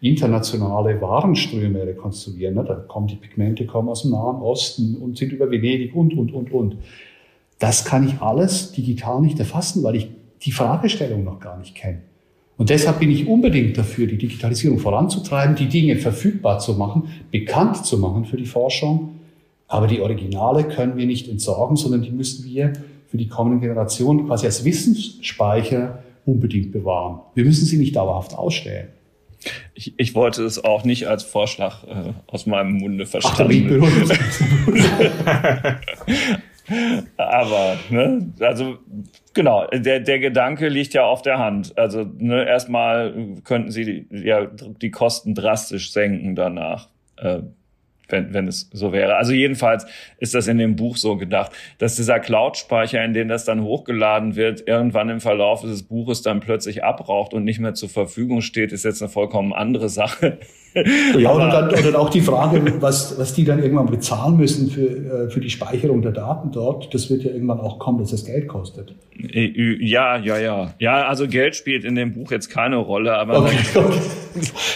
internationale 0.00 1.00
Warenströme 1.00 1.86
rekonstruieren. 1.86 2.54
Ne? 2.54 2.64
Da 2.64 2.74
kommen 2.74 3.08
die 3.08 3.16
Pigmente 3.16 3.66
kommen 3.66 3.88
aus 3.88 4.02
dem 4.02 4.12
Nahen 4.12 4.40
Osten 4.40 4.96
und 4.96 5.16
sind 5.16 5.32
über 5.32 5.50
Venedig 5.50 5.94
und, 5.94 6.16
und, 6.16 6.32
und, 6.32 6.52
und. 6.52 6.76
Das 7.58 7.84
kann 7.84 8.06
ich 8.06 8.20
alles 8.20 8.72
digital 8.72 9.20
nicht 9.20 9.38
erfassen, 9.40 9.82
weil 9.82 9.96
ich 9.96 10.08
die 10.42 10.52
Fragestellung 10.52 11.24
noch 11.24 11.40
gar 11.40 11.58
nicht 11.58 11.74
kenne. 11.74 12.02
Und 12.56 12.70
deshalb 12.70 13.00
bin 13.00 13.10
ich 13.10 13.26
unbedingt 13.26 13.78
dafür, 13.78 14.06
die 14.06 14.18
Digitalisierung 14.18 14.78
voranzutreiben, 14.78 15.56
die 15.56 15.68
Dinge 15.68 15.96
verfügbar 15.96 16.58
zu 16.58 16.74
machen, 16.74 17.08
bekannt 17.30 17.84
zu 17.84 17.98
machen 17.98 18.24
für 18.24 18.36
die 18.36 18.46
Forschung. 18.46 19.17
Aber 19.68 19.86
die 19.86 20.00
Originale 20.00 20.64
können 20.64 20.96
wir 20.96 21.06
nicht 21.06 21.28
entsorgen, 21.28 21.76
sondern 21.76 22.02
die 22.02 22.10
müssen 22.10 22.44
wir 22.44 22.72
für 23.06 23.18
die 23.18 23.28
kommenden 23.28 23.60
Generationen 23.60 24.26
quasi 24.26 24.46
als 24.46 24.64
Wissensspeicher 24.64 26.02
unbedingt 26.24 26.72
bewahren. 26.72 27.20
Wir 27.34 27.44
müssen 27.44 27.64
sie 27.66 27.78
nicht 27.78 27.96
dauerhaft 27.96 28.34
ausstellen. 28.34 28.88
Ich, 29.74 29.94
ich 29.96 30.14
wollte 30.14 30.42
es 30.42 30.62
auch 30.62 30.84
nicht 30.84 31.06
als 31.06 31.22
Vorschlag 31.22 31.84
äh, 31.84 32.12
aus 32.26 32.46
meinem 32.46 32.72
Munde 32.72 33.06
verstanden. 33.06 33.82
Ach, 35.24 35.76
Aber, 37.16 37.78
ne, 37.88 38.32
also 38.40 38.76
genau, 39.32 39.66
der, 39.68 40.00
der 40.00 40.18
Gedanke 40.18 40.68
liegt 40.68 40.92
ja 40.92 41.04
auf 41.04 41.22
der 41.22 41.38
Hand. 41.38 41.78
Also 41.78 42.04
ne, 42.18 42.46
erstmal 42.46 43.14
könnten 43.44 43.70
sie 43.70 44.06
ja 44.10 44.46
die 44.46 44.90
Kosten 44.90 45.34
drastisch 45.34 45.92
senken 45.92 46.34
danach. 46.34 46.88
Äh, 47.16 47.40
wenn, 48.08 48.32
wenn 48.34 48.48
es 48.48 48.68
so 48.72 48.92
wäre. 48.92 49.16
Also 49.16 49.32
jedenfalls 49.32 49.86
ist 50.18 50.34
das 50.34 50.48
in 50.48 50.58
dem 50.58 50.76
Buch 50.76 50.96
so 50.96 51.16
gedacht, 51.16 51.52
dass 51.78 51.96
dieser 51.96 52.20
Cloud-Speicher, 52.20 53.04
in 53.04 53.12
den 53.12 53.28
das 53.28 53.44
dann 53.44 53.62
hochgeladen 53.62 54.36
wird, 54.36 54.66
irgendwann 54.66 55.08
im 55.08 55.20
Verlauf 55.20 55.62
des 55.62 55.82
Buches 55.82 56.22
dann 56.22 56.40
plötzlich 56.40 56.84
abraucht 56.84 57.34
und 57.34 57.44
nicht 57.44 57.60
mehr 57.60 57.74
zur 57.74 57.88
Verfügung 57.88 58.40
steht, 58.40 58.72
ist 58.72 58.84
jetzt 58.84 59.02
eine 59.02 59.10
vollkommen 59.10 59.52
andere 59.52 59.88
Sache. 59.88 60.38
Ja, 60.74 61.30
und 61.30 61.40
dann, 61.40 61.70
und 61.70 61.84
dann 61.84 61.96
auch 61.96 62.10
die 62.10 62.20
Frage, 62.20 62.62
was, 62.80 63.18
was 63.18 63.34
die 63.34 63.44
dann 63.44 63.62
irgendwann 63.62 63.86
bezahlen 63.86 64.36
müssen 64.36 64.70
für, 64.70 65.26
äh, 65.26 65.30
für 65.30 65.40
die 65.40 65.50
Speicherung 65.50 66.02
der 66.02 66.12
Daten 66.12 66.52
dort, 66.52 66.92
das 66.94 67.10
wird 67.10 67.24
ja 67.24 67.32
irgendwann 67.32 67.60
auch 67.60 67.78
kommen, 67.78 67.98
dass 67.98 68.10
das 68.10 68.24
Geld 68.24 68.48
kostet. 68.48 68.94
Äh, 69.18 69.50
ja, 69.84 70.18
ja, 70.18 70.38
ja. 70.38 70.74
Ja, 70.78 71.06
also 71.06 71.26
Geld 71.26 71.56
spielt 71.56 71.84
in 71.84 71.94
dem 71.94 72.12
Buch 72.12 72.30
jetzt 72.30 72.50
keine 72.50 72.76
Rolle, 72.76 73.14
aber. 73.14 73.40
Okay, 73.40 73.56
okay. 73.74 73.98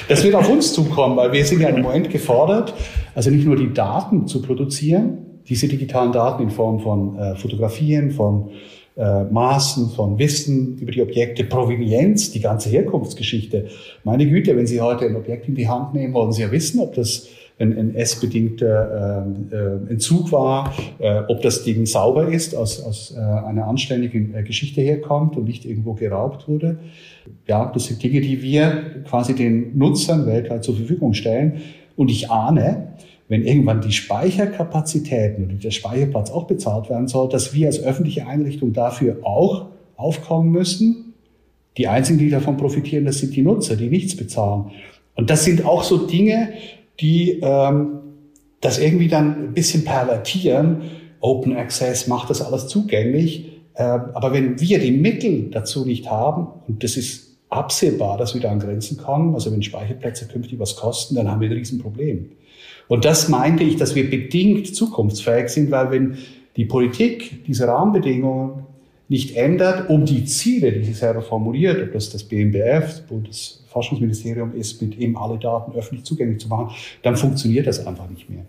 Das 0.09 0.25
wird 0.25 0.35
auf 0.35 0.49
uns 0.49 0.73
zukommen, 0.73 1.17
weil 1.17 1.33
wir 1.33 1.45
sind 1.45 1.61
ja 1.61 1.69
im 1.69 1.83
Moment 1.83 2.11
gefordert, 2.11 2.75
also 3.15 3.31
nicht 3.31 3.47
nur 3.47 3.57
die 3.57 3.73
Daten 3.73 4.27
zu 4.27 4.43
produzieren, 4.43 5.19
diese 5.49 5.69
digitalen 5.69 6.13
Daten 6.13 6.43
in 6.43 6.51
Form 6.51 6.81
von 6.81 7.19
äh, 7.19 7.37
Fotografien, 7.37 8.11
von 8.11 8.51
äh, 8.97 9.25
Maßen, 9.25 9.91
von 9.91 10.19
Wissen 10.19 10.79
über 10.79 10.93
die 10.93 11.03
Objekte, 11.03 11.45
Provenienz, 11.45 12.31
die 12.31 12.41
ganze 12.41 12.69
Herkunftsgeschichte. 12.69 13.69
Meine 14.05 14.27
Güte, 14.29 14.57
wenn 14.57 14.67
Sie 14.67 14.81
heute 14.81 15.07
ein 15.07 15.17
Objekt 15.17 15.49
in 15.49 15.55
die 15.55 15.69
Hand 15.69 15.95
nehmen, 15.95 16.13
wollen 16.15 16.33
Sie 16.33 16.43
ja 16.43 16.53
wissen, 16.53 16.81
ob 16.81 16.95
das 16.95 17.29
ein 17.59 17.77
NS-bedingter 17.77 19.25
äh, 19.51 19.55
äh, 19.55 19.91
Entzug 19.91 20.33
war, 20.33 20.75
äh, 20.99 21.21
ob 21.29 21.43
das 21.43 21.65
Ding 21.65 21.87
sauber 21.87 22.29
ist, 22.29 22.55
aus, 22.55 22.83
aus 22.83 23.15
äh, 23.17 23.21
einer 23.21 23.67
anständigen 23.67 24.35
äh, 24.35 24.43
Geschichte 24.43 24.81
herkommt 24.81 25.37
und 25.37 25.45
nicht 25.45 25.65
irgendwo 25.65 25.95
geraubt 25.95 26.49
wurde. 26.49 26.79
Ja, 27.47 27.71
das 27.73 27.87
sind 27.87 28.03
Dinge, 28.03 28.21
die 28.21 28.43
wir 28.43 29.03
quasi 29.05 29.35
den 29.35 29.77
Nutzern 29.79 30.27
weltweit 30.27 30.65
zur 30.65 30.77
Verfügung 30.77 31.15
stellen. 31.15 31.63
Und 31.95 32.11
ich 32.11 32.31
ahne, 32.31 32.95
wenn 33.33 33.47
irgendwann 33.47 33.81
die 33.81 33.93
Speicherkapazitäten 33.93 35.47
oder 35.47 35.55
der 35.55 35.71
Speicherplatz 35.71 36.31
auch 36.31 36.47
bezahlt 36.47 36.91
werden 36.91 37.09
soll, 37.09 37.31
dass 37.31 37.55
wir 37.55 37.67
als 37.67 37.83
öffentliche 37.83 38.27
Einrichtung 38.27 38.75
dafür 38.75 39.21
auch 39.23 39.69
aufkommen 39.97 40.51
müssen. 40.51 41.15
Die 41.79 41.89
einzigen, 41.89 42.19
die 42.19 42.29
davon 42.29 42.59
profitieren, 42.59 43.07
das 43.07 43.21
sind 43.21 43.35
die 43.35 43.41
Nutzer, 43.41 43.77
die 43.77 43.89
nichts 43.89 44.19
bezahlen. 44.19 44.73
Und 45.15 45.31
das 45.31 45.47
sind 45.47 45.65
auch 45.65 45.83
so 45.83 46.07
Dinge, 46.07 46.51
die 47.01 47.41
ähm, 47.41 48.01
das 48.61 48.79
irgendwie 48.79 49.09
dann 49.09 49.45
ein 49.47 49.55
bisschen 49.55 49.83
pervertieren. 49.83 50.83
Open 51.21 51.57
Access 51.57 52.09
macht 52.09 52.29
das 52.29 52.43
alles 52.43 52.69
zugänglich. 52.69 53.51
Äh, 53.73 53.83
aber 53.83 54.35
wenn 54.35 54.61
wir 54.61 54.79
die 54.79 54.93
Mittel 54.93 55.49
dazu 55.51 55.87
nicht 55.87 56.11
haben, 56.11 56.49
und 56.69 56.85
das 56.85 56.99
ist 56.99 57.39
absehbar, 57.49 58.19
dass 58.19 58.35
wir 58.35 58.43
da 58.43 58.51
an 58.51 58.61
Grenzen 58.61 58.99
kommen, 58.99 59.33
also 59.33 59.51
wenn 59.51 59.63
Speicherplätze 59.63 60.29
künftig 60.29 60.59
was 60.59 60.77
kosten, 60.77 61.15
dann 61.15 61.31
haben 61.31 61.41
wir 61.41 61.49
ein 61.49 61.57
Riesenproblem. 61.57 62.33
Und 62.93 63.07
das 63.07 63.31
meinte 63.31 63.65
ich, 63.65 63.77
dass 63.77 63.95
wir 63.95 64.11
bedingt 64.11 64.77
zukunftsfähig 64.77 65.49
sind, 65.49 65.71
weil 65.71 65.91
wenn 65.91 66.19
die 66.57 66.67
Politik 66.67 67.43
diese 67.47 67.67
Rahmenbedingungen 67.67 68.67
nicht 69.09 69.35
ändert, 69.35 69.89
um 69.89 70.05
die 70.05 70.27
Ziele, 70.27 70.73
die 70.73 70.85
sie 70.85 70.93
selber 70.93 71.23
formuliert, 71.23 71.83
ob 71.83 71.95
das 71.95 72.11
das 72.11 72.23
BMBF, 72.23 72.83
das 72.83 73.01
Bundesforschungsministerium 73.07 74.55
ist, 74.55 74.83
mit 74.83 74.99
eben 74.99 75.17
alle 75.17 75.39
Daten 75.39 75.73
öffentlich 75.73 76.05
zugänglich 76.05 76.41
zu 76.41 76.49
machen, 76.49 76.75
dann 77.03 77.17
funktioniert 77.17 77.67
das 77.67 77.87
einfach 77.87 78.11
nicht 78.11 78.29
mehr. 78.29 78.45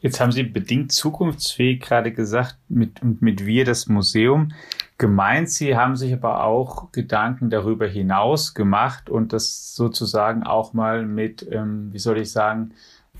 Jetzt 0.00 0.20
haben 0.20 0.30
Sie 0.30 0.44
bedingt 0.44 0.92
zukunftsfähig 0.92 1.80
gerade 1.80 2.12
gesagt, 2.12 2.58
mit, 2.68 3.02
mit 3.20 3.46
wir 3.46 3.64
das 3.64 3.88
Museum. 3.88 4.52
Gemeint, 4.96 5.50
Sie 5.50 5.74
haben 5.74 5.96
sich 5.96 6.12
aber 6.12 6.44
auch 6.44 6.92
Gedanken 6.92 7.50
darüber 7.50 7.88
hinaus 7.88 8.54
gemacht 8.54 9.10
und 9.10 9.32
das 9.32 9.74
sozusagen 9.74 10.44
auch 10.44 10.72
mal 10.72 11.04
mit, 11.04 11.44
ähm, 11.50 11.88
wie 11.92 11.98
soll 11.98 12.18
ich 12.18 12.30
sagen, 12.30 12.70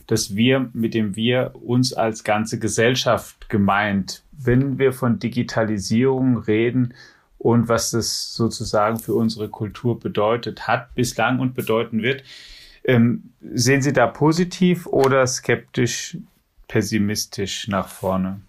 dass 0.06 0.36
wir 0.36 0.70
mit 0.72 0.94
dem 0.94 1.16
wir 1.16 1.52
uns 1.62 1.92
als 1.92 2.24
ganze 2.24 2.58
Gesellschaft 2.58 3.48
gemeint, 3.48 4.22
wenn 4.32 4.78
wir 4.78 4.92
von 4.92 5.18
Digitalisierung 5.18 6.38
reden 6.38 6.94
und 7.38 7.68
was 7.68 7.90
das 7.90 8.34
sozusagen 8.34 8.98
für 8.98 9.14
unsere 9.14 9.48
Kultur 9.48 9.98
bedeutet 9.98 10.66
hat 10.66 10.94
bislang 10.94 11.38
und 11.38 11.54
bedeuten 11.54 12.02
wird. 12.02 12.22
Ähm, 12.84 13.30
sehen 13.52 13.82
Sie 13.82 13.92
da 13.92 14.06
positiv 14.06 14.86
oder 14.86 15.26
skeptisch, 15.26 16.18
pessimistisch 16.68 17.68
nach 17.68 17.88
vorne? 17.88 18.40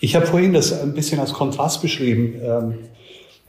Ich 0.00 0.16
habe 0.16 0.26
vorhin 0.26 0.52
das 0.52 0.72
ein 0.72 0.94
bisschen 0.94 1.20
als 1.20 1.32
Kontrast 1.32 1.82
beschrieben. 1.82 2.34
Ähm, 2.42 2.78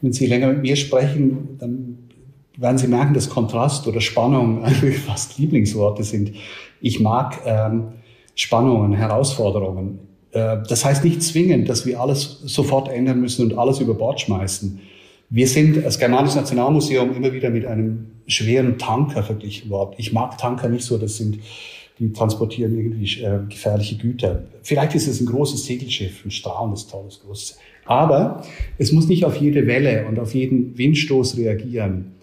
wenn 0.01 0.13
Sie 0.13 0.27
länger 0.27 0.47
mit 0.47 0.61
mir 0.61 0.75
sprechen, 0.75 1.57
dann 1.57 2.09
werden 2.57 2.77
Sie 2.77 2.87
merken, 2.87 3.13
dass 3.13 3.29
Kontrast 3.29 3.87
oder 3.87 4.01
Spannung 4.01 4.63
eigentlich 4.63 4.97
fast 4.97 5.37
Lieblingsworte 5.37 6.03
sind. 6.03 6.33
Ich 6.81 6.99
mag 6.99 7.41
ähm, 7.45 7.93
Spannungen, 8.35 8.93
Herausforderungen. 8.93 9.99
Äh, 10.31 10.57
das 10.67 10.85
heißt 10.85 11.03
nicht 11.03 11.23
zwingend, 11.23 11.69
dass 11.69 11.85
wir 11.85 11.99
alles 11.99 12.41
sofort 12.45 12.89
ändern 12.89 13.21
müssen 13.21 13.45
und 13.45 13.57
alles 13.57 13.79
über 13.79 13.93
Bord 13.93 14.21
schmeißen. 14.21 14.79
Wir 15.29 15.47
sind 15.47 15.83
als 15.83 15.97
Germanisches 15.97 16.35
Nationalmuseum 16.35 17.15
immer 17.15 17.33
wieder 17.33 17.49
mit 17.49 17.65
einem 17.65 18.11
schweren 18.27 18.77
Tanker 18.77 19.23
verglichen 19.23 19.69
worden. 19.69 19.95
Ich 19.97 20.13
mag 20.13 20.37
Tanker 20.37 20.69
nicht 20.69 20.85
so, 20.85 20.97
das 20.97 21.17
sind, 21.17 21.39
die 21.99 22.11
transportieren 22.11 22.77
irgendwie 22.77 23.21
äh, 23.21 23.39
gefährliche 23.49 23.97
Güter. 23.97 24.43
Vielleicht 24.61 24.95
ist 24.95 25.07
es 25.07 25.21
ein 25.21 25.25
großes 25.25 25.65
Segelschiff, 25.65 26.23
ein 26.25 26.31
strahlendes, 26.31 26.87
tolles, 26.87 27.21
großes. 27.21 27.57
Aber 27.85 28.43
es 28.77 28.91
muss 28.91 29.07
nicht 29.07 29.25
auf 29.25 29.35
jede 29.37 29.67
Welle 29.67 30.05
und 30.07 30.19
auf 30.19 30.33
jeden 30.33 30.77
Windstoß 30.77 31.37
reagieren. 31.37 32.13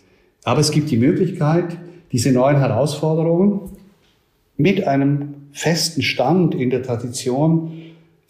Aber 0.44 0.60
es 0.60 0.70
gibt 0.70 0.90
die 0.90 0.96
Möglichkeit, 0.96 1.76
diese 2.12 2.32
neuen 2.32 2.58
Herausforderungen 2.58 3.60
mit 4.56 4.86
einem 4.86 5.34
festen 5.52 6.02
Stand 6.02 6.54
in 6.54 6.70
der 6.70 6.82
Tradition 6.82 7.72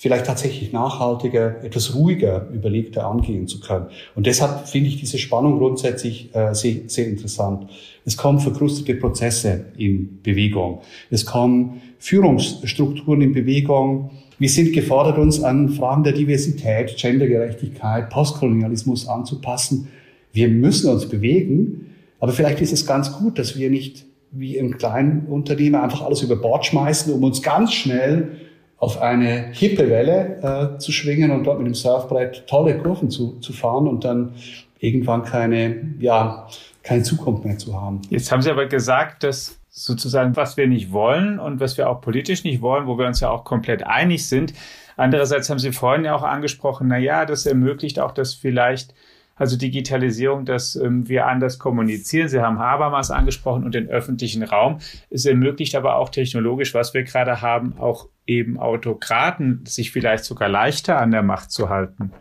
vielleicht 0.01 0.25
tatsächlich 0.25 0.73
nachhaltiger, 0.73 1.63
etwas 1.63 1.95
ruhiger, 1.95 2.49
überlegter 2.55 3.07
angehen 3.07 3.47
zu 3.47 3.61
können. 3.61 3.89
Und 4.15 4.27
deshalb 4.27 4.67
finde 4.67 4.89
ich 4.89 4.99
diese 4.99 5.19
Spannung 5.19 5.59
grundsätzlich 5.59 6.35
äh, 6.35 6.55
sehr, 6.55 6.77
sehr 6.87 7.07
interessant. 7.07 7.69
Es 8.07 8.17
kommen 8.17 8.39
verkrustete 8.41 8.95
Prozesse 8.95 9.67
in 9.77 10.23
Bewegung. 10.23 10.81
Es 11.11 11.27
kommen 11.27 11.83
Führungsstrukturen 11.99 13.21
in 13.21 13.35
Bewegung. 13.35 14.13
Wir 14.39 14.49
sind 14.49 14.73
gefordert, 14.73 15.19
uns 15.19 15.43
an 15.43 15.69
Fragen 15.69 16.03
der 16.03 16.15
Diversität, 16.15 16.97
Gendergerechtigkeit, 16.97 18.09
Postkolonialismus 18.09 19.07
anzupassen. 19.07 19.89
Wir 20.33 20.49
müssen 20.49 20.91
uns 20.91 21.11
bewegen, 21.11 21.90
aber 22.21 22.33
vielleicht 22.33 22.61
ist 22.61 22.73
es 22.73 22.87
ganz 22.87 23.13
gut, 23.13 23.39
dass 23.39 23.57
wir 23.57 23.71
nicht 23.71 24.07
wie 24.31 24.57
im 24.57 24.79
kleinen 24.79 25.27
Unternehmen 25.27 25.77
einfach 25.77 26.03
alles 26.03 26.23
über 26.23 26.37
Bord 26.37 26.65
schmeißen, 26.67 27.13
um 27.13 27.25
uns 27.25 27.43
ganz 27.43 27.73
schnell 27.73 28.37
auf 28.77 29.01
eine 29.01 29.51
hippe 29.53 29.91
Welle 29.91 30.75
äh, 30.77 30.79
zu 30.79 30.93
schwingen 30.93 31.31
und 31.31 31.45
dort 31.45 31.59
mit 31.59 31.67
dem 31.67 31.75
Surfbrett 31.75 32.47
tolle 32.47 32.79
Kurven 32.79 33.11
zu, 33.11 33.39
zu 33.41 33.53
fahren 33.53 33.89
und 33.89 34.05
dann 34.05 34.35
irgendwann 34.79 35.25
keine, 35.25 35.95
ja, 35.99 36.47
keine 36.83 37.03
Zukunft 37.03 37.45
mehr 37.45 37.59
zu 37.59 37.79
haben. 37.79 38.01
Jetzt 38.09 38.33
haben 38.33 38.41
Sie 38.41 38.51
aber 38.51 38.67
gesagt, 38.67 39.23
dass 39.23 39.59
sozusagen, 39.69 40.35
was 40.37 40.57
wir 40.57 40.67
nicht 40.67 40.93
wollen 40.93 41.39
und 41.39 41.61
was 41.61 41.77
wir 41.77 41.91
auch 41.91 42.01
politisch 42.01 42.45
nicht 42.45 42.63
wollen, 42.63 42.87
wo 42.87 42.99
wir 42.99 43.07
uns 43.07 43.21
ja 43.21 43.31
auch 43.31 43.45
komplett 43.45 43.87
einig 43.87 44.27
sind. 44.27 44.55
Andererseits 44.97 45.51
haben 45.51 45.59
Sie 45.59 45.73
vorhin 45.73 46.05
ja 46.05 46.15
auch 46.15 46.23
angesprochen, 46.23 46.89
na 46.89 46.99
ja, 46.99 47.27
das 47.27 47.47
ermöglicht 47.47 48.01
auch, 48.01 48.13
dass 48.13 48.35
vielleicht 48.35 48.95
also 49.41 49.57
Digitalisierung, 49.57 50.45
dass 50.45 50.77
ähm, 50.77 51.09
wir 51.09 51.27
anders 51.27 51.59
kommunizieren. 51.59 52.29
Sie 52.29 52.41
haben 52.41 52.59
Habermas 52.59 53.11
angesprochen 53.11 53.65
und 53.65 53.75
den 53.75 53.89
öffentlichen 53.89 54.43
Raum. 54.43 54.81
Es 55.09 55.25
ermöglicht 55.25 55.75
aber 55.75 55.97
auch 55.97 56.11
technologisch, 56.11 56.75
was 56.75 56.93
wir 56.93 57.05
gerade 57.05 57.41
haben, 57.41 57.73
auch 57.79 58.09
eben 58.27 58.59
Autokraten 58.59 59.63
sich 59.67 59.93
vielleicht 59.93 60.25
sogar 60.25 60.51
leichter 60.51 61.01
an 61.01 61.11
der 61.11 61.23
Macht 61.23 61.51
zu 61.53 61.71
halten. 61.71 62.13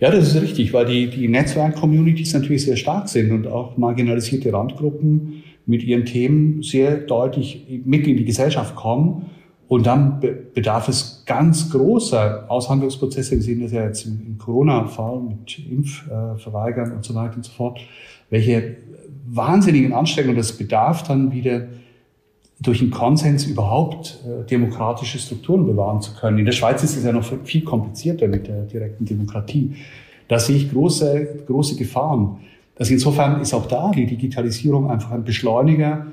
Ja, 0.00 0.10
das 0.10 0.34
ist 0.34 0.42
richtig, 0.42 0.74
weil 0.74 0.84
die, 0.84 1.08
die 1.08 1.28
Netzwerk-Communities 1.28 2.34
natürlich 2.34 2.66
sehr 2.66 2.76
stark 2.76 3.08
sind 3.08 3.32
und 3.32 3.46
auch 3.46 3.78
marginalisierte 3.78 4.52
Randgruppen 4.52 5.44
mit 5.64 5.82
ihren 5.82 6.04
Themen 6.04 6.62
sehr 6.62 6.98
deutlich 6.98 7.82
mit 7.86 8.06
in 8.06 8.18
die 8.18 8.26
Gesellschaft 8.26 8.76
kommen. 8.76 9.30
Und 9.68 9.86
dann 9.86 10.20
bedarf 10.54 10.88
es 10.88 11.22
ganz 11.26 11.70
großer 11.70 12.46
Aushandlungsprozesse. 12.48 13.32
Wir 13.32 13.42
sehen 13.42 13.60
das 13.60 13.72
ja 13.72 13.84
jetzt 13.84 14.06
im, 14.06 14.38
Corona-Fall 14.38 15.20
mit 15.20 15.58
Impfverweigern 15.58 16.92
und 16.92 17.04
so 17.04 17.14
weiter 17.14 17.36
und 17.36 17.44
so 17.44 17.52
fort, 17.52 17.78
welche 18.30 18.76
wahnsinnigen 19.26 19.92
Anstrengungen 19.92 20.38
das 20.38 20.52
bedarf 20.52 21.02
dann 21.02 21.32
wieder 21.32 21.66
durch 22.60 22.80
einen 22.80 22.90
Konsens 22.90 23.46
überhaupt 23.46 24.18
äh, 24.26 24.46
demokratische 24.46 25.18
Strukturen 25.18 25.66
bewahren 25.66 26.00
zu 26.00 26.14
können. 26.14 26.38
In 26.38 26.44
der 26.44 26.52
Schweiz 26.52 26.82
ist 26.82 26.96
es 26.96 27.04
ja 27.04 27.12
noch 27.12 27.24
viel 27.44 27.62
komplizierter 27.62 28.26
mit 28.26 28.48
der 28.48 28.62
direkten 28.62 29.04
Demokratie. 29.04 29.74
Da 30.28 30.38
sehe 30.38 30.56
ich 30.56 30.72
große, 30.72 31.44
große 31.46 31.76
Gefahren. 31.76 32.38
Also 32.78 32.94
insofern 32.94 33.40
ist 33.40 33.54
auch 33.54 33.66
da 33.66 33.90
die 33.90 34.06
Digitalisierung 34.06 34.90
einfach 34.90 35.10
ein 35.10 35.24
Beschleuniger 35.24 36.06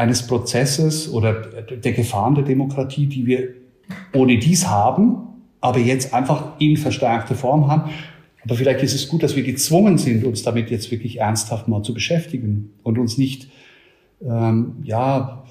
eines 0.00 0.26
Prozesses 0.26 1.12
oder 1.12 1.34
der 1.34 1.92
Gefahren 1.92 2.34
der 2.34 2.44
Demokratie, 2.44 3.04
die 3.04 3.26
wir 3.26 3.50
ohne 4.14 4.38
dies 4.38 4.66
haben, 4.66 5.18
aber 5.60 5.78
jetzt 5.78 6.14
einfach 6.14 6.58
in 6.58 6.78
verstärkter 6.78 7.34
Form 7.34 7.70
haben. 7.70 7.90
Aber 8.42 8.54
vielleicht 8.54 8.82
ist 8.82 8.94
es 8.94 9.08
gut, 9.08 9.22
dass 9.22 9.36
wir 9.36 9.42
gezwungen 9.42 9.98
sind, 9.98 10.24
uns 10.24 10.42
damit 10.42 10.70
jetzt 10.70 10.90
wirklich 10.90 11.18
ernsthaft 11.18 11.68
mal 11.68 11.82
zu 11.82 11.92
beschäftigen 11.92 12.70
und 12.82 12.98
uns 12.98 13.18
nicht 13.18 13.50
ähm, 14.24 14.76
ja 14.84 15.44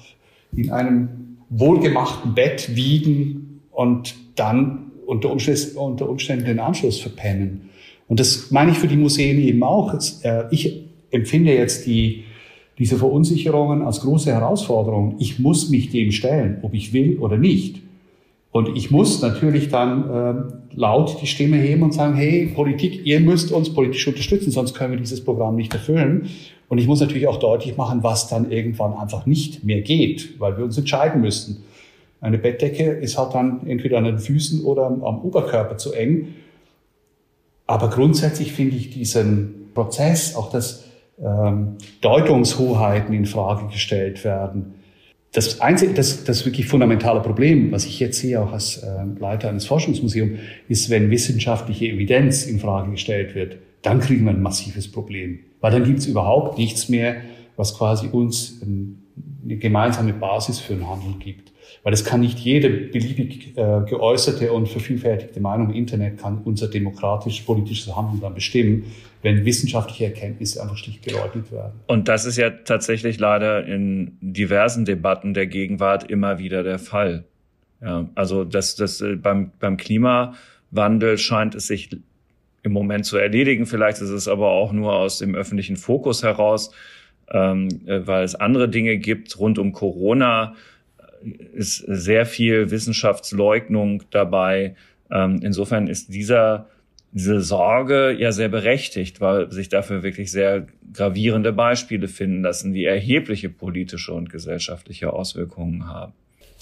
in 0.52 0.72
einem 0.72 1.36
wohlgemachten 1.48 2.34
Bett 2.34 2.74
wiegen 2.74 3.60
und 3.70 4.16
dann 4.34 4.90
unter 5.06 5.30
Umständen, 5.30 5.76
unter 5.76 6.08
Umständen 6.08 6.46
den 6.46 6.58
Anschluss 6.58 6.98
verpennen. 6.98 7.70
Und 8.08 8.18
das 8.18 8.50
meine 8.50 8.72
ich 8.72 8.78
für 8.78 8.88
die 8.88 8.96
Museen 8.96 9.38
eben 9.38 9.62
auch. 9.62 9.94
Äh, 10.24 10.46
ich 10.50 10.88
empfinde 11.12 11.54
jetzt 11.54 11.86
die, 11.86 12.24
diese 12.80 12.96
Verunsicherungen 12.96 13.82
als 13.82 14.00
große 14.00 14.32
Herausforderung. 14.32 15.16
Ich 15.18 15.38
muss 15.38 15.68
mich 15.68 15.90
dem 15.90 16.10
stellen, 16.12 16.60
ob 16.62 16.72
ich 16.72 16.94
will 16.94 17.18
oder 17.18 17.36
nicht. 17.36 17.82
Und 18.52 18.74
ich 18.74 18.90
muss 18.90 19.20
natürlich 19.20 19.68
dann 19.68 20.10
äh, 20.10 20.74
laut 20.74 21.18
die 21.20 21.26
Stimme 21.26 21.58
heben 21.58 21.82
und 21.82 21.92
sagen, 21.92 22.14
hey, 22.14 22.50
Politik, 22.52 23.04
ihr 23.04 23.20
müsst 23.20 23.52
uns 23.52 23.72
politisch 23.74 24.08
unterstützen, 24.08 24.50
sonst 24.50 24.72
können 24.72 24.92
wir 24.92 24.98
dieses 24.98 25.22
Programm 25.22 25.56
nicht 25.56 25.74
erfüllen. 25.74 26.30
Und 26.68 26.78
ich 26.78 26.86
muss 26.86 27.00
natürlich 27.00 27.28
auch 27.28 27.38
deutlich 27.38 27.76
machen, 27.76 28.02
was 28.02 28.28
dann 28.28 28.50
irgendwann 28.50 28.94
einfach 28.94 29.26
nicht 29.26 29.62
mehr 29.62 29.82
geht, 29.82 30.40
weil 30.40 30.56
wir 30.56 30.64
uns 30.64 30.78
entscheiden 30.78 31.20
müssen. 31.20 31.62
Eine 32.22 32.38
Bettdecke 32.38 32.84
ist 32.84 33.18
halt 33.18 33.34
dann 33.34 33.66
entweder 33.66 33.98
an 33.98 34.04
den 34.04 34.18
Füßen 34.18 34.64
oder 34.64 34.86
am 34.86 35.20
Oberkörper 35.20 35.76
zu 35.76 35.92
eng. 35.92 36.28
Aber 37.66 37.90
grundsätzlich 37.90 38.52
finde 38.52 38.76
ich 38.76 38.88
diesen 38.88 39.68
Prozess, 39.74 40.34
auch 40.34 40.50
dass 40.50 40.89
ähm, 41.22 41.76
Deutungshoheiten 42.00 43.14
in 43.14 43.26
Frage 43.26 43.68
gestellt 43.68 44.24
werden, 44.24 44.74
das 45.32 45.60
einzige, 45.60 45.94
das, 45.94 46.24
das 46.24 46.44
wirklich 46.44 46.66
fundamentale 46.66 47.20
Problem, 47.20 47.70
was 47.70 47.86
ich 47.86 48.00
jetzt 48.00 48.18
sehe, 48.18 48.40
auch 48.40 48.52
als 48.52 48.78
äh, 48.78 49.04
Leiter 49.18 49.48
eines 49.48 49.66
Forschungsmuseums, 49.66 50.38
ist, 50.68 50.90
wenn 50.90 51.10
wissenschaftliche 51.10 51.86
Evidenz 51.86 52.46
in 52.46 52.58
Frage 52.58 52.90
gestellt 52.90 53.34
wird, 53.36 53.58
dann 53.82 54.00
kriegen 54.00 54.24
wir 54.24 54.32
ein 54.32 54.42
massives 54.42 54.90
Problem. 54.90 55.38
Weil 55.60 55.70
dann 55.70 55.84
gibt 55.84 56.00
es 56.00 56.06
überhaupt 56.06 56.58
nichts 56.58 56.88
mehr, 56.88 57.16
was 57.56 57.76
quasi 57.76 58.08
uns 58.08 58.60
eine 58.62 59.56
gemeinsame 59.56 60.14
Basis 60.14 60.58
für 60.58 60.72
einen 60.72 60.88
Handel 60.88 61.14
gibt. 61.20 61.49
Weil 61.82 61.94
es 61.94 62.04
kann 62.04 62.20
nicht 62.20 62.38
jede 62.38 62.68
beliebig 62.68 63.56
äh, 63.56 63.80
geäußerte 63.88 64.52
und 64.52 64.68
vervielfältigte 64.68 65.40
Meinung 65.40 65.70
im 65.70 65.76
Internet 65.76 66.18
kann 66.18 66.42
unser 66.44 66.68
demokratisch-politisches 66.68 67.96
Handeln 67.96 68.20
dann 68.20 68.34
bestimmen, 68.34 68.84
wenn 69.22 69.44
wissenschaftliche 69.44 70.06
Erkenntnisse 70.06 70.62
einfach 70.62 70.76
schlicht 70.76 71.02
geleugnet 71.02 71.50
werden. 71.52 71.72
Und 71.86 72.08
das 72.08 72.26
ist 72.26 72.36
ja 72.36 72.50
tatsächlich 72.50 73.18
leider 73.18 73.66
in 73.66 74.18
diversen 74.20 74.84
Debatten 74.84 75.32
der 75.32 75.46
Gegenwart 75.46 76.10
immer 76.10 76.38
wieder 76.38 76.62
der 76.62 76.78
Fall. 76.78 77.24
Ja, 77.80 78.08
also 78.14 78.44
das, 78.44 78.76
das 78.76 79.00
äh, 79.00 79.16
beim, 79.16 79.52
beim 79.58 79.78
Klimawandel 79.78 81.16
scheint 81.16 81.54
es 81.54 81.66
sich 81.66 81.90
im 82.62 82.72
Moment 82.72 83.06
zu 83.06 83.16
erledigen. 83.16 83.64
Vielleicht 83.64 84.02
ist 84.02 84.10
es 84.10 84.28
aber 84.28 84.50
auch 84.50 84.72
nur 84.72 84.94
aus 84.94 85.18
dem 85.18 85.34
öffentlichen 85.34 85.76
Fokus 85.76 86.22
heraus, 86.22 86.72
ähm, 87.30 87.68
äh, 87.86 88.06
weil 88.06 88.24
es 88.24 88.34
andere 88.34 88.68
Dinge 88.68 88.98
gibt 88.98 89.38
rund 89.38 89.58
um 89.58 89.72
Corona 89.72 90.54
ist 91.54 91.84
sehr 91.86 92.26
viel 92.26 92.70
Wissenschaftsleugnung 92.70 94.02
dabei. 94.10 94.74
Ähm, 95.10 95.40
insofern 95.42 95.86
ist 95.86 96.12
dieser, 96.12 96.66
diese 97.12 97.40
Sorge 97.40 98.16
ja 98.18 98.32
sehr 98.32 98.48
berechtigt, 98.48 99.20
weil 99.20 99.50
sich 99.50 99.68
dafür 99.68 100.02
wirklich 100.02 100.30
sehr 100.30 100.66
gravierende 100.92 101.52
Beispiele 101.52 102.08
finden 102.08 102.42
lassen, 102.42 102.72
die 102.72 102.84
erhebliche 102.84 103.48
politische 103.48 104.12
und 104.12 104.30
gesellschaftliche 104.30 105.12
Auswirkungen 105.12 105.88
haben. 105.88 106.12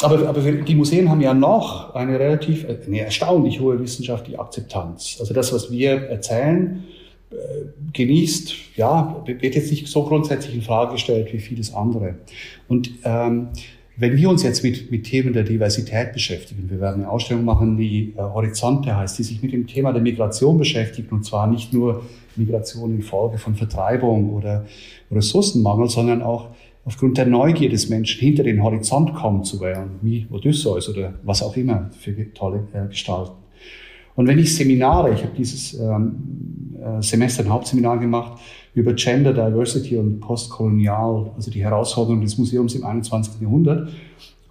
Aber, 0.00 0.28
aber 0.28 0.40
die 0.40 0.74
Museen 0.76 1.10
haben 1.10 1.20
ja 1.20 1.34
noch 1.34 1.94
eine 1.94 2.20
relativ, 2.20 2.64
eine 2.64 3.00
erstaunlich 3.00 3.58
hohe 3.58 3.80
wissenschaftliche 3.80 4.38
Akzeptanz. 4.38 5.16
Also 5.18 5.34
das, 5.34 5.52
was 5.52 5.72
wir 5.72 5.90
erzählen, 5.90 6.84
äh, 7.30 7.34
genießt, 7.92 8.76
ja, 8.76 9.22
wird 9.26 9.42
jetzt 9.42 9.70
nicht 9.70 9.88
so 9.88 10.04
grundsätzlich 10.04 10.54
in 10.54 10.62
Frage 10.62 10.92
gestellt 10.92 11.32
wie 11.32 11.40
vieles 11.40 11.74
andere. 11.74 12.14
Und 12.68 12.90
ähm, 13.04 13.48
wenn 14.00 14.16
wir 14.16 14.30
uns 14.30 14.44
jetzt 14.44 14.62
mit, 14.62 14.92
mit 14.92 15.04
Themen 15.04 15.32
der 15.32 15.42
Diversität 15.42 16.12
beschäftigen, 16.12 16.70
wir 16.70 16.80
werden 16.80 17.02
eine 17.02 17.10
Ausstellung 17.10 17.44
machen, 17.44 17.76
die 17.76 18.14
äh, 18.16 18.20
Horizonte 18.20 18.96
heißt, 18.96 19.18
die 19.18 19.24
sich 19.24 19.42
mit 19.42 19.52
dem 19.52 19.66
Thema 19.66 19.92
der 19.92 20.00
Migration 20.00 20.56
beschäftigt 20.56 21.10
und 21.10 21.24
zwar 21.24 21.48
nicht 21.48 21.72
nur 21.72 22.04
Migration 22.36 22.94
infolge 22.94 23.38
von 23.38 23.56
Vertreibung 23.56 24.30
oder 24.30 24.66
Ressourcenmangel, 25.10 25.88
sondern 25.88 26.22
auch 26.22 26.50
aufgrund 26.84 27.18
der 27.18 27.26
Neugier 27.26 27.68
des 27.68 27.88
Menschen 27.88 28.20
hinter 28.20 28.44
den 28.44 28.62
Horizont 28.62 29.14
kommen 29.14 29.42
zu 29.42 29.58
wollen, 29.58 29.98
wie 30.00 30.26
Odysseus 30.30 30.88
oder 30.88 31.14
was 31.24 31.42
auch 31.42 31.56
immer 31.56 31.90
für 31.98 32.14
tolle 32.34 32.68
äh, 32.72 32.86
Gestalten. 32.88 33.32
Und 34.14 34.26
wenn 34.28 34.38
ich 34.38 34.54
Seminare, 34.54 35.12
ich 35.12 35.22
habe 35.22 35.32
dieses 35.36 35.74
ähm, 35.74 36.74
äh, 36.80 37.02
Semester 37.02 37.42
ein 37.42 37.50
Hauptseminar 37.50 37.98
gemacht, 37.98 38.40
über 38.78 38.92
Gender 38.92 39.32
Diversity 39.32 39.96
und 39.96 40.20
Postkolonial, 40.20 41.32
also 41.34 41.50
die 41.50 41.62
Herausforderungen 41.62 42.22
des 42.22 42.38
Museums 42.38 42.74
im 42.76 42.84
21. 42.84 43.40
Jahrhundert. 43.40 43.88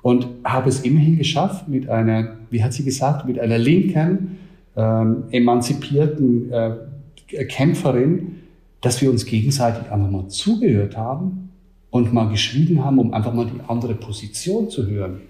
Und 0.01 0.27
habe 0.43 0.69
es 0.69 0.81
immerhin 0.81 1.17
geschafft, 1.17 1.67
mit 1.67 1.89
einer, 1.89 2.35
wie 2.49 2.63
hat 2.63 2.73
sie 2.73 2.83
gesagt, 2.83 3.25
mit 3.25 3.39
einer 3.39 3.57
linken, 3.57 4.37
ähm, 4.75 5.23
emanzipierten 5.31 6.51
äh, 6.51 7.45
Kämpferin, 7.45 8.35
dass 8.81 9.01
wir 9.01 9.09
uns 9.09 9.25
gegenseitig 9.25 9.91
einfach 9.91 10.09
mal 10.09 10.27
zugehört 10.27 10.97
haben 10.97 11.49
und 11.89 12.13
mal 12.13 12.29
geschwiegen 12.29 12.83
haben, 12.83 12.99
um 12.99 13.13
einfach 13.13 13.33
mal 13.33 13.45
die 13.45 13.59
andere 13.69 13.95
Position 13.95 14.69
zu 14.69 14.87
hören. 14.87 15.21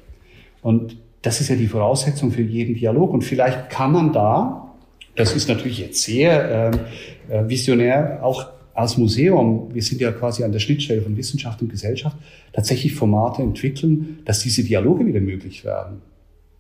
Und 0.62 0.98
das 1.22 1.40
ist 1.40 1.50
ja 1.50 1.56
die 1.56 1.68
Voraussetzung 1.68 2.32
für 2.32 2.42
jeden 2.42 2.76
Dialog. 2.76 3.14
Und 3.14 3.24
vielleicht 3.24 3.70
kann 3.70 3.92
man 3.92 4.12
da, 4.12 4.74
das 5.16 5.36
ist 5.36 5.48
natürlich 5.48 5.80
jetzt 5.80 6.02
sehr 6.02 6.72
äh, 7.30 7.36
äh 7.36 7.50
visionär, 7.50 8.20
auch 8.22 8.57
als 8.78 8.96
Museum, 8.96 9.70
wir 9.74 9.82
sind 9.82 10.00
ja 10.02 10.12
quasi 10.12 10.44
an 10.44 10.52
der 10.52 10.60
Schnittstelle 10.60 11.02
von 11.02 11.18
Wissenschaft 11.18 11.62
und 11.64 11.70
Gesellschaft, 11.70 12.16
tatsächlich 12.54 12.94
Formate 12.94 13.42
entwickeln, 13.42 14.20
dass 14.24 14.42
diese 14.42 14.64
Dialoge 14.64 15.06
wieder 15.08 15.20
möglich 15.20 15.66
werden. 15.66 16.02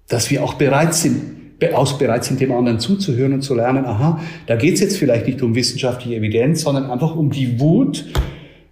Dass 0.08 0.32
wir 0.32 0.44
auch 0.44 0.56
bereit 0.56 0.96
sind, 0.96 1.38
aus 1.74 1.98
bereit 2.00 2.24
sind, 2.24 2.40
dem 2.40 2.52
anderen 2.52 2.80
zuzuhören 2.80 3.34
und 3.34 3.42
zu 3.42 3.54
lernen, 3.54 3.86
aha, 3.86 4.20
da 4.48 4.56
geht 4.56 4.76
es 4.76 4.80
jetzt 4.80 4.98
vielleicht 4.98 5.28
nicht 5.28 5.44
um 5.44 5.54
wissenschaftliche 5.54 6.16
Evidenz, 6.16 6.62
sondern 6.62 6.90
einfach 6.90 7.16
um 7.16 7.30
die 7.30 7.60
Wut 7.60 8.06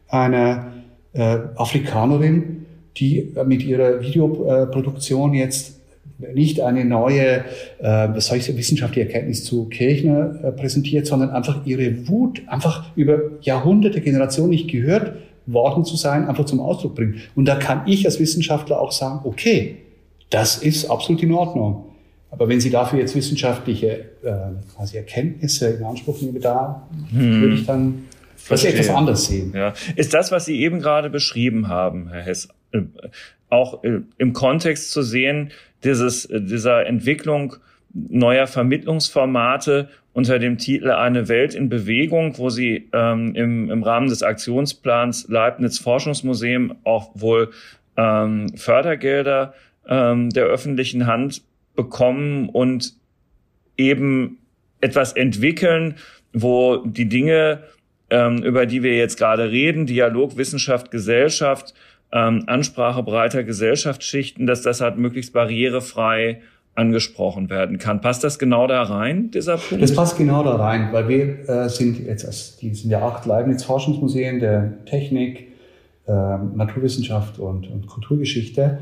einer 0.08 0.74
äh, 1.14 1.38
Afrikanerin, 1.56 2.66
die 2.98 3.32
mit 3.46 3.64
ihrer 3.64 4.02
Videoproduktion 4.02 5.36
jetzt 5.36 5.75
nicht 6.18 6.62
eine 6.62 6.86
neue, 6.86 7.40
äh, 7.40 7.44
was 7.82 8.28
soll 8.28 8.38
ich 8.38 8.46
sagen, 8.46 8.58
wissenschaftliche 8.58 9.08
Erkenntnis 9.08 9.44
zu 9.44 9.66
Kirchner 9.66 10.40
äh, 10.44 10.52
präsentiert, 10.52 11.08
sondern 11.08 11.32
einfach 11.32 11.66
ihre 11.66 12.08
Wut, 12.08 12.42
einfach 12.48 12.96
über 12.96 13.20
Jahrhunderte, 13.42 14.02
Generationen 14.02 14.52
nicht 14.52 14.70
gehört 14.70 15.14
worden 15.46 15.86
zu 15.86 15.96
sein, 15.96 16.28
einfach 16.28 16.46
zum 16.46 16.60
Ausdruck 16.60 16.96
bringt. 16.96 17.16
Und 17.36 17.46
da 17.46 17.56
kann 17.56 17.84
ich 17.86 18.06
als 18.06 18.20
Wissenschaftler 18.20 18.80
auch 18.80 18.92
sagen, 18.92 19.22
okay, 19.24 19.78
das 20.30 20.58
ist 20.58 20.90
absolut 20.90 21.22
in 21.22 21.32
Ordnung. 21.32 21.86
Aber 22.32 22.50
wenn 22.50 22.60
Sie 22.60 22.70
dafür 22.70 23.00
jetzt 23.00 23.16
wissenschaftliche 23.16 23.88
äh, 24.24 24.76
quasi 24.76 24.98
Erkenntnisse 24.98 25.70
in 25.70 25.84
Anspruch 25.84 26.22
nehmen, 26.22 26.42
da 26.42 26.88
hm. 27.12 27.42
würde 27.42 27.56
ich 27.56 27.66
dann 27.66 28.06
das 28.50 28.64
etwas 28.66 28.90
anders 28.90 29.26
sehen. 29.26 29.54
Ja. 29.56 29.74
Ist 29.96 30.14
das, 30.14 30.32
was 30.32 30.46
Sie 30.46 30.60
eben 30.60 30.80
gerade 30.80 31.10
beschrieben 31.10 31.68
haben, 31.68 32.10
Herr 32.10 32.24
Hess, 32.24 32.50
äh, 32.72 32.82
auch 33.50 33.84
äh, 33.84 34.02
im 34.18 34.34
Kontext 34.34 34.92
zu 34.92 35.02
sehen, 35.02 35.52
dieses, 35.86 36.26
äh, 36.26 36.42
dieser 36.42 36.86
Entwicklung 36.86 37.56
neuer 37.94 38.48
Vermittlungsformate 38.48 39.88
unter 40.12 40.40
dem 40.40 40.58
Titel 40.58 40.92
Eine 40.92 41.28
Welt 41.30 41.56
in 41.56 41.70
Bewegung, 41.70 42.38
wo 42.38 42.50
sie 42.50 42.90
ähm, 42.94 43.36
im, 43.36 43.70
im 43.70 43.84
Rahmen 43.84 44.10
des 44.10 44.24
Aktionsplans 44.24 45.28
Leibniz 45.30 45.80
Forschungsmuseum 45.80 46.76
auch 46.84 47.12
wohl 47.14 47.52
ähm, 47.96 48.50
Fördergelder 48.58 49.54
ähm, 49.88 50.30
der 50.30 50.46
öffentlichen 50.46 51.08
Hand 51.08 51.42
bekommen 51.76 52.50
und 52.50 52.94
eben 53.78 54.40
etwas 54.82 55.14
entwickeln, 55.14 55.96
wo 56.34 56.78
die 56.78 57.08
Dinge, 57.08 57.64
ähm, 58.10 58.44
über 58.44 58.66
die 58.66 58.84
wir 58.84 58.96
jetzt 58.96 59.18
gerade 59.18 59.52
reden, 59.52 59.86
Dialog, 59.86 60.38
Wissenschaft, 60.38 60.92
Gesellschaft, 60.92 61.74
ähm, 62.16 62.44
Ansprache 62.48 63.04
breiter 63.04 63.44
Gesellschaftsschichten, 63.44 64.48
dass 64.48 64.62
das 64.62 64.80
halt 64.80 64.98
möglichst 64.98 65.34
barrierefrei 65.34 66.42
angesprochen 66.74 67.50
werden 67.50 67.78
kann. 67.78 68.02
Passt 68.02 68.24
das 68.24 68.40
genau 68.40 68.68
da 68.68 68.84
rein, 68.84 69.32
dieser 69.32 69.58
Punkt? 69.58 69.84
Das 69.84 69.94
passt 69.94 70.18
genau 70.18 70.44
da 70.44 70.56
rein, 70.56 70.90
weil 70.92 71.08
wir 71.10 71.50
äh, 71.50 71.70
sind 71.70 72.06
jetzt, 72.06 72.62
die 72.62 72.74
sind 72.74 72.90
ja 72.90 73.06
acht 73.06 73.26
Leibniz-Forschungsmuseen 73.26 74.40
der 74.40 74.86
Technik, 74.86 75.52
äh, 76.08 76.12
Naturwissenschaft 76.12 77.38
und, 77.38 77.70
und 77.70 77.88
Kulturgeschichte. 77.88 78.80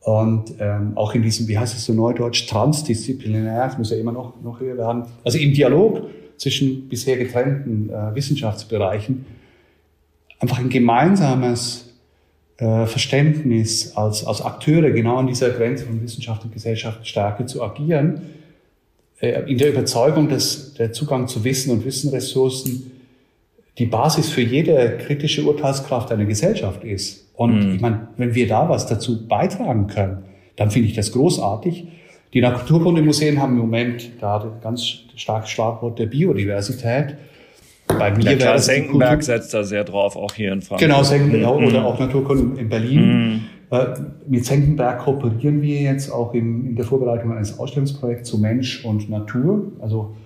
Und 0.00 0.54
ähm, 0.58 0.92
auch 0.96 1.14
in 1.14 1.22
diesem, 1.22 1.48
wie 1.48 1.58
heißt 1.58 1.76
es 1.76 1.84
so 1.84 1.92
neudeutsch, 1.92 2.46
transdisziplinär, 2.46 3.66
das 3.66 3.78
muss 3.78 3.90
ja 3.90 3.96
immer 3.96 4.12
noch, 4.12 4.40
noch 4.42 4.60
höher 4.60 4.76
werden, 4.76 5.04
also 5.24 5.38
im 5.38 5.54
Dialog 5.54 6.02
zwischen 6.36 6.88
bisher 6.88 7.16
getrennten 7.16 7.88
äh, 7.88 8.14
Wissenschaftsbereichen, 8.14 9.24
einfach 10.40 10.58
ein 10.58 10.68
gemeinsames 10.68 11.83
äh, 12.58 12.86
Verständnis 12.86 13.96
als, 13.96 14.24
als 14.26 14.42
Akteure 14.42 14.90
genau 14.90 15.16
an 15.16 15.26
dieser 15.26 15.50
Grenze 15.50 15.86
von 15.86 16.02
Wissenschaft 16.02 16.44
und 16.44 16.52
Gesellschaft 16.52 17.06
stärker 17.06 17.46
zu 17.46 17.62
agieren, 17.62 18.22
äh, 19.20 19.50
in 19.50 19.58
der 19.58 19.70
Überzeugung, 19.70 20.28
dass 20.28 20.74
der 20.74 20.92
Zugang 20.92 21.28
zu 21.28 21.44
Wissen 21.44 21.70
und 21.70 21.84
Wissenressourcen 21.84 22.92
die 23.78 23.86
Basis 23.86 24.30
für 24.30 24.42
jede 24.42 24.98
kritische 24.98 25.42
Urteilskraft 25.42 26.12
einer 26.12 26.26
Gesellschaft 26.26 26.84
ist. 26.84 27.26
Und 27.34 27.66
mhm. 27.66 27.74
ich 27.74 27.80
meine, 27.80 28.08
wenn 28.16 28.34
wir 28.34 28.46
da 28.46 28.68
was 28.68 28.86
dazu 28.86 29.26
beitragen 29.26 29.88
können, 29.88 30.24
dann 30.56 30.70
finde 30.70 30.88
ich 30.88 30.94
das 30.94 31.10
großartig. 31.10 31.88
Die 32.32 32.40
Naturkundemuseen 32.40 33.40
haben 33.40 33.52
im 33.54 33.60
Moment 33.60 34.10
da 34.20 34.58
ganz 34.62 35.00
starkes 35.16 35.50
Schlagwort 35.50 35.98
der 35.98 36.06
Biodiversität. 36.06 37.16
Bei 37.86 38.10
mir 38.10 38.24
ja, 38.24 38.36
klar, 38.36 38.58
Senckenberg 38.58 39.22
setzt 39.22 39.52
da 39.54 39.62
sehr 39.62 39.84
drauf, 39.84 40.16
auch 40.16 40.34
hier 40.34 40.52
in 40.52 40.62
Frankfurt. 40.62 40.88
Genau, 40.88 41.02
Senckenberg 41.02 41.60
mhm. 41.60 41.66
oder 41.66 41.84
auch 41.84 41.98
Naturkunde 41.98 42.60
in 42.60 42.68
Berlin. 42.68 43.00
Mhm. 43.00 43.40
Äh, 43.70 43.86
mit 44.26 44.44
Senckenberg 44.44 45.00
kooperieren 45.00 45.62
wir 45.62 45.80
jetzt 45.80 46.10
auch 46.10 46.34
im, 46.34 46.66
in 46.66 46.76
der 46.76 46.84
Vorbereitung 46.84 47.32
eines 47.32 47.58
Ausstellungsprojekts 47.58 48.28
zu 48.28 48.38
Mensch 48.38 48.84
und 48.84 49.10
Natur. 49.10 49.72
Also 49.80 50.16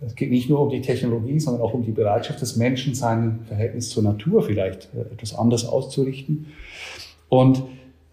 es 0.00 0.14
geht 0.14 0.30
nicht 0.30 0.48
nur 0.48 0.60
um 0.60 0.70
die 0.70 0.80
Technologie, 0.80 1.40
sondern 1.40 1.62
auch 1.62 1.74
um 1.74 1.84
die 1.84 1.90
Bereitschaft 1.90 2.40
des 2.40 2.56
Menschen, 2.56 2.94
sein 2.94 3.40
Verhältnis 3.48 3.90
zur 3.90 4.04
Natur 4.04 4.42
vielleicht 4.42 4.88
äh, 4.94 5.12
etwas 5.12 5.34
anders 5.34 5.66
auszurichten. 5.66 6.46
Und 7.28 7.62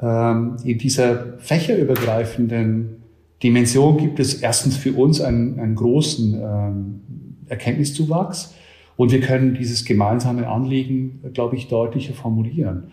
ähm, 0.02 0.58
in 0.64 0.78
dieser 0.78 1.38
fächerübergreifenden 1.38 3.04
Dimension 3.44 3.98
gibt 3.98 4.20
es 4.20 4.36
erstens 4.36 4.78
für 4.78 4.94
uns 4.94 5.22
einen, 5.22 5.60
einen 5.60 5.76
großen 5.76 6.34
ähm, 6.34 7.02
Erkenntniszuwachs 7.48 8.56
und 8.98 9.12
wir 9.12 9.20
können 9.20 9.56
dieses 9.56 9.86
gemeinsame 9.86 10.48
Anliegen, 10.48 11.20
glaube 11.34 11.56
ich, 11.56 11.68
deutlicher 11.68 12.14
formulieren. 12.14 12.92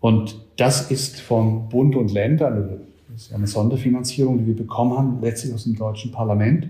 Und 0.00 0.36
das 0.56 0.90
ist 0.90 1.20
von 1.20 1.68
Bund 1.68 1.94
und 1.94 2.12
Ländern, 2.12 2.80
das 3.12 3.26
ist 3.26 3.34
eine 3.34 3.46
Sonderfinanzierung, 3.46 4.38
die 4.38 4.46
wir 4.46 4.56
bekommen 4.56 4.96
haben, 4.96 5.18
letztlich 5.20 5.52
aus 5.52 5.64
dem 5.64 5.76
deutschen 5.76 6.12
Parlament, 6.12 6.68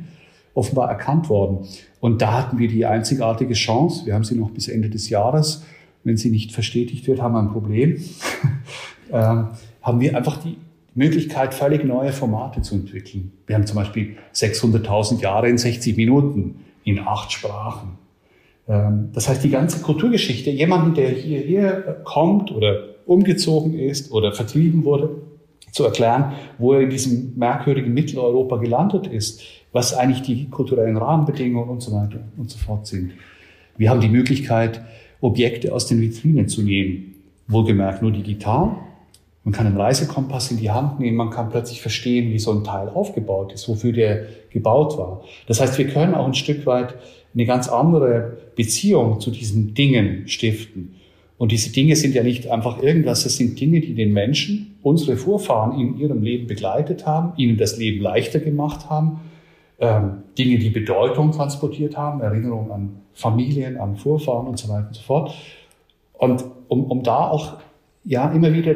offenbar 0.54 0.88
erkannt 0.88 1.28
worden. 1.28 1.66
Und 2.00 2.20
da 2.20 2.32
hatten 2.36 2.58
wir 2.58 2.68
die 2.68 2.84
einzigartige 2.84 3.54
Chance, 3.54 4.06
wir 4.06 4.14
haben 4.14 4.24
sie 4.24 4.34
noch 4.34 4.50
bis 4.50 4.68
Ende 4.68 4.90
des 4.90 5.08
Jahres, 5.08 5.64
wenn 6.04 6.16
sie 6.16 6.30
nicht 6.30 6.52
verstetigt 6.52 7.06
wird, 7.06 7.22
haben 7.22 7.34
wir 7.34 7.40
ein 7.40 7.52
Problem, 7.52 7.96
ähm, 9.12 9.48
haben 9.80 10.00
wir 10.00 10.16
einfach 10.16 10.38
die 10.38 10.56
Möglichkeit, 10.94 11.54
völlig 11.54 11.84
neue 11.84 12.12
Formate 12.12 12.60
zu 12.60 12.74
entwickeln. 12.74 13.32
Wir 13.46 13.56
haben 13.56 13.66
zum 13.66 13.76
Beispiel 13.76 14.16
600.000 14.34 15.20
Jahre 15.20 15.48
in 15.48 15.56
60 15.56 15.96
Minuten 15.96 16.56
in 16.84 16.98
acht 16.98 17.32
Sprachen. 17.32 18.01
Ähm, 18.68 19.10
das 19.12 19.28
heißt, 19.28 19.42
die 19.42 19.50
ganze 19.50 19.82
Kulturgeschichte, 19.82 20.50
jemanden, 20.50 20.94
der 20.94 21.10
hierher 21.10 22.00
kommt 22.04 22.52
oder 22.52 22.88
umgezogen 23.06 23.78
ist 23.78 24.12
oder 24.12 24.32
vertrieben 24.32 24.84
wurde, 24.84 25.10
zu 25.72 25.84
erklären, 25.84 26.32
wo 26.58 26.74
er 26.74 26.82
in 26.82 26.90
diesem 26.90 27.32
merkwürdigen 27.36 27.94
Mitteleuropa 27.94 28.58
gelandet 28.58 29.06
ist, 29.06 29.42
was 29.72 29.94
eigentlich 29.94 30.22
die 30.22 30.48
kulturellen 30.50 30.98
Rahmenbedingungen 30.98 31.70
und 31.70 31.82
so 31.82 31.92
weiter 31.92 32.20
und 32.36 32.50
so 32.50 32.58
fort 32.58 32.86
sind. 32.86 33.12
Wir 33.78 33.88
haben 33.90 34.00
die 34.00 34.08
Möglichkeit, 34.08 34.82
Objekte 35.22 35.72
aus 35.72 35.86
den 35.86 36.00
Vitrinen 36.00 36.48
zu 36.48 36.62
nehmen, 36.62 37.14
wohlgemerkt 37.48 38.02
nur 38.02 38.10
digital. 38.10 38.76
Man 39.44 39.52
kann 39.52 39.66
einen 39.66 39.76
Reisekompass 39.76 40.50
in 40.50 40.58
die 40.58 40.70
Hand 40.70 41.00
nehmen, 41.00 41.16
man 41.16 41.30
kann 41.30 41.48
plötzlich 41.48 41.80
verstehen, 41.80 42.30
wie 42.32 42.38
so 42.38 42.52
ein 42.52 42.64
Teil 42.64 42.88
aufgebaut 42.88 43.52
ist, 43.52 43.68
wofür 43.68 43.92
der 43.92 44.26
gebaut 44.50 44.98
war. 44.98 45.22
Das 45.46 45.60
heißt, 45.60 45.78
wir 45.78 45.88
können 45.88 46.14
auch 46.14 46.26
ein 46.26 46.34
Stück 46.34 46.66
weit 46.66 46.94
eine 47.34 47.46
ganz 47.46 47.68
andere 47.68 48.38
Beziehung 48.56 49.20
zu 49.20 49.30
diesen 49.30 49.74
Dingen 49.74 50.28
stiften. 50.28 50.94
Und 51.38 51.50
diese 51.50 51.72
Dinge 51.72 51.96
sind 51.96 52.14
ja 52.14 52.22
nicht 52.22 52.48
einfach 52.50 52.82
irgendwas, 52.82 53.24
das 53.24 53.36
sind 53.36 53.60
Dinge, 53.60 53.80
die 53.80 53.94
den 53.94 54.12
Menschen, 54.12 54.76
unsere 54.82 55.16
Vorfahren 55.16 55.80
in 55.80 55.98
ihrem 55.98 56.22
Leben 56.22 56.46
begleitet 56.46 57.06
haben, 57.06 57.32
ihnen 57.36 57.56
das 57.56 57.78
Leben 57.78 58.00
leichter 58.00 58.38
gemacht 58.38 58.88
haben, 58.90 59.20
ähm, 59.80 60.22
Dinge, 60.38 60.58
die 60.58 60.70
Bedeutung 60.70 61.32
transportiert 61.32 61.96
haben, 61.96 62.20
Erinnerungen 62.20 62.70
an 62.70 62.90
Familien, 63.12 63.76
an 63.76 63.96
Vorfahren 63.96 64.46
und 64.46 64.58
so 64.58 64.68
weiter 64.68 64.88
und 64.88 64.94
so 64.94 65.02
fort. 65.02 65.34
Und 66.12 66.44
um, 66.68 66.84
um 66.84 67.02
da 67.02 67.28
auch 67.28 67.58
ja 68.04 68.30
immer 68.30 68.52
wieder 68.52 68.74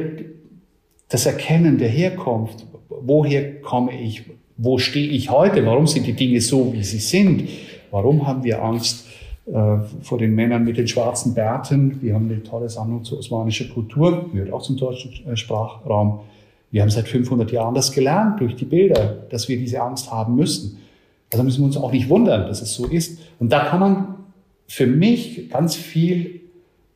das 1.09 1.27
Erkennen 1.27 1.79
der 1.79 1.88
Herkunft, 1.88 2.66
woher 2.88 3.61
komme 3.61 3.92
ich, 4.01 4.25
wo 4.57 4.79
stehe 4.79 5.09
ich 5.09 5.31
heute, 5.31 5.64
warum 5.66 5.87
sind 5.87 6.07
die 6.07 6.14
Dinge 6.14 6.40
so, 6.40 6.73
wie 6.73 6.83
sie 6.83 6.99
sind, 6.99 7.49
warum 7.97 8.27
haben 8.27 8.45
wir 8.45 8.63
Angst 8.63 9.07
äh, 9.47 9.79
vor 10.03 10.19
den 10.19 10.35
Männern 10.35 10.65
mit 10.65 10.77
den 10.77 10.87
schwarzen 10.87 11.33
Bärten. 11.33 12.03
Wir 12.03 12.15
haben 12.15 12.31
eine 12.31 12.43
tolle 12.43 12.69
Sammlung 12.69 13.05
zur 13.05 13.19
osmanischer 13.19 13.69
Kultur, 13.73 14.29
gehört 14.33 14.53
auch 14.53 14.61
zum 14.61 14.77
deutschen 14.77 15.13
äh, 15.27 15.35
Sprachraum. 15.35 16.21
Wir 16.71 16.83
haben 16.83 16.91
seit 16.91 17.09
500 17.09 17.51
Jahren 17.53 17.75
das 17.75 17.93
gelernt 17.93 18.41
durch 18.41 18.55
die 18.55 18.67
Bilder, 18.67 19.25
dass 19.31 19.49
wir 19.49 19.57
diese 19.57 19.81
Angst 19.81 20.13
haben 20.13 20.37
müssen. 20.37 20.79
Also 21.33 21.43
müssen 21.43 21.61
wir 21.61 21.67
uns 21.67 21.79
auch 21.79 21.91
nicht 21.91 22.11
wundern, 22.11 22.47
dass 22.47 22.61
es 22.61 22.75
so 22.75 22.87
ist. 22.87 23.19
Und 23.39 23.51
da 23.51 23.65
kann 23.65 23.81
man 23.81 24.15
für 24.67 24.87
mich 24.87 25.49
ganz 25.49 25.75
viel 25.75 26.41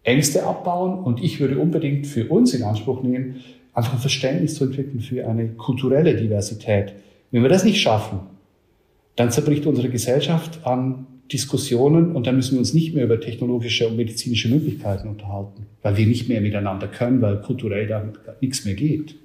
Ängste 0.02 0.44
abbauen 0.44 0.98
und 0.98 1.22
ich 1.22 1.40
würde 1.40 1.58
unbedingt 1.58 2.06
für 2.06 2.28
uns 2.28 2.52
in 2.52 2.62
Anspruch 2.62 3.02
nehmen, 3.02 3.36
einfach 3.72 3.94
ein 3.94 4.00
Verständnis 4.00 4.56
zu 4.56 4.64
entwickeln 4.64 5.00
für 5.00 5.26
eine 5.26 5.48
kulturelle 5.48 6.14
Diversität. 6.14 6.92
Wenn 7.30 7.42
wir 7.42 7.48
das 7.48 7.64
nicht 7.64 7.80
schaffen, 7.80 8.20
dann 9.20 9.30
zerbricht 9.30 9.66
unsere 9.66 9.90
Gesellschaft 9.90 10.60
an 10.64 11.06
Diskussionen 11.30 12.12
und 12.16 12.26
dann 12.26 12.36
müssen 12.36 12.52
wir 12.52 12.60
uns 12.60 12.72
nicht 12.72 12.94
mehr 12.94 13.04
über 13.04 13.20
technologische 13.20 13.86
und 13.86 13.96
medizinische 13.96 14.48
Möglichkeiten 14.48 15.08
unterhalten, 15.08 15.66
weil 15.82 15.98
wir 15.98 16.06
nicht 16.06 16.30
mehr 16.30 16.40
miteinander 16.40 16.88
können, 16.88 17.20
weil 17.20 17.42
kulturell 17.42 17.86
da 17.86 18.02
nichts 18.40 18.64
mehr 18.64 18.74
geht. 18.74 19.16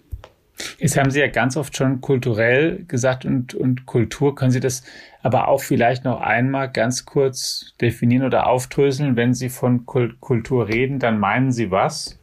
Jetzt 0.79 0.97
haben 0.97 1.11
Sie 1.11 1.21
ja 1.21 1.27
ganz 1.27 1.55
oft 1.55 1.77
schon 1.77 2.01
kulturell 2.01 2.83
gesagt 2.89 3.23
und, 3.23 3.53
und 3.55 3.85
Kultur. 3.85 4.35
Können 4.35 4.51
Sie 4.51 4.59
das 4.59 4.83
aber 5.23 5.47
auch 5.47 5.61
vielleicht 5.61 6.03
noch 6.03 6.19
einmal 6.19 6.69
ganz 6.69 7.05
kurz 7.05 7.73
definieren 7.79 8.25
oder 8.25 8.47
aufdröseln? 8.47 9.15
Wenn 9.15 9.33
Sie 9.33 9.47
von 9.47 9.85
Kultur 9.85 10.67
reden, 10.67 10.99
dann 10.99 11.19
meinen 11.19 11.53
Sie 11.53 11.71
was? 11.71 12.19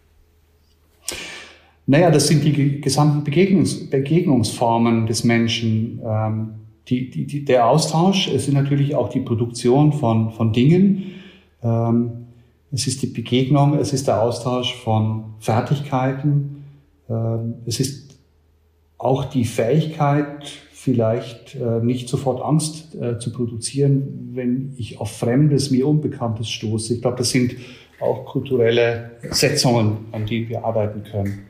Naja, 1.86 2.10
das 2.10 2.28
sind 2.28 2.44
die 2.44 2.82
gesamten 2.82 3.24
Begegnungs 3.24 3.88
Begegnungsformen 3.88 5.06
des 5.06 5.24
Menschen. 5.24 6.00
Ähm, 6.06 6.54
die, 6.88 7.10
die, 7.10 7.26
die, 7.26 7.44
der 7.44 7.66
Austausch, 7.66 8.28
es 8.28 8.48
ist 8.48 8.54
natürlich 8.54 8.94
auch 8.94 9.08
die 9.08 9.20
Produktion 9.20 9.92
von, 9.92 10.30
von 10.32 10.52
Dingen. 10.52 11.12
Ähm, 11.62 12.26
es 12.72 12.86
ist 12.86 13.02
die 13.02 13.06
Begegnung, 13.06 13.78
es 13.78 13.92
ist 13.92 14.08
der 14.08 14.22
Austausch 14.22 14.74
von 14.74 15.34
Fertigkeiten. 15.38 16.64
Ähm, 17.08 17.54
es 17.66 17.80
ist 17.80 18.18
auch 18.98 19.24
die 19.24 19.44
Fähigkeit, 19.44 20.46
vielleicht 20.72 21.54
äh, 21.54 21.80
nicht 21.82 22.08
sofort 22.08 22.42
Angst 22.42 22.94
äh, 22.94 23.18
zu 23.18 23.32
produzieren, 23.32 24.30
wenn 24.32 24.74
ich 24.76 25.00
auf 25.00 25.12
Fremdes, 25.12 25.70
mir 25.70 25.86
Unbekanntes 25.86 26.50
stoße. 26.50 26.94
Ich 26.94 27.02
glaube, 27.02 27.18
das 27.18 27.30
sind 27.30 27.54
auch 28.00 28.24
kulturelle 28.24 29.12
Setzungen, 29.30 29.98
an 30.10 30.26
denen 30.26 30.48
wir 30.48 30.64
arbeiten 30.64 31.04
können. 31.04 31.46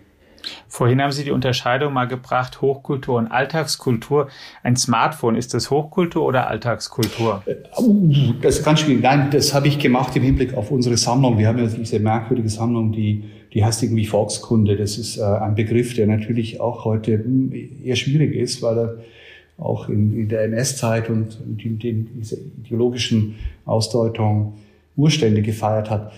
Vorhin 0.72 1.02
haben 1.02 1.12
Sie 1.12 1.22
die 1.24 1.32
Unterscheidung 1.32 1.92
mal 1.92 2.06
gebracht, 2.06 2.62
Hochkultur 2.62 3.18
und 3.18 3.26
Alltagskultur. 3.26 4.28
Ein 4.62 4.74
Smartphone, 4.76 5.36
ist 5.36 5.52
das 5.52 5.70
Hochkultur 5.70 6.24
oder 6.24 6.48
Alltagskultur? 6.48 7.42
Äh, 7.44 7.56
das 8.40 8.64
ganz 8.64 8.80
schwierig. 8.80 9.02
Nein, 9.02 9.28
das 9.30 9.52
habe 9.52 9.68
ich 9.68 9.78
gemacht 9.78 10.16
im 10.16 10.22
Hinblick 10.22 10.54
auf 10.54 10.70
unsere 10.70 10.96
Sammlung. 10.96 11.36
Wir 11.36 11.48
haben 11.48 11.58
ja 11.58 11.66
diese 11.66 12.00
merkwürdige 12.00 12.48
Sammlung, 12.48 12.90
die, 12.90 13.22
die 13.52 13.62
heißt 13.62 13.82
irgendwie 13.82 14.06
Volkskunde. 14.06 14.78
Das 14.78 14.96
ist 14.96 15.18
äh, 15.18 15.22
ein 15.22 15.54
Begriff, 15.56 15.92
der 15.92 16.06
natürlich 16.06 16.58
auch 16.62 16.86
heute 16.86 17.18
hm, 17.18 17.52
eher 17.84 17.96
schwierig 17.96 18.34
ist, 18.34 18.62
weil 18.62 18.78
er 18.78 18.94
auch 19.58 19.90
in, 19.90 20.18
in 20.18 20.28
der 20.30 20.44
NS-Zeit 20.44 21.10
und 21.10 21.36
in, 21.58 21.78
in 21.80 22.08
dieser 22.18 22.38
ideologischen 22.64 23.34
Ausdeutung 23.66 24.54
Urstände 24.96 25.42
gefeiert 25.42 25.90
hat. 25.90 26.12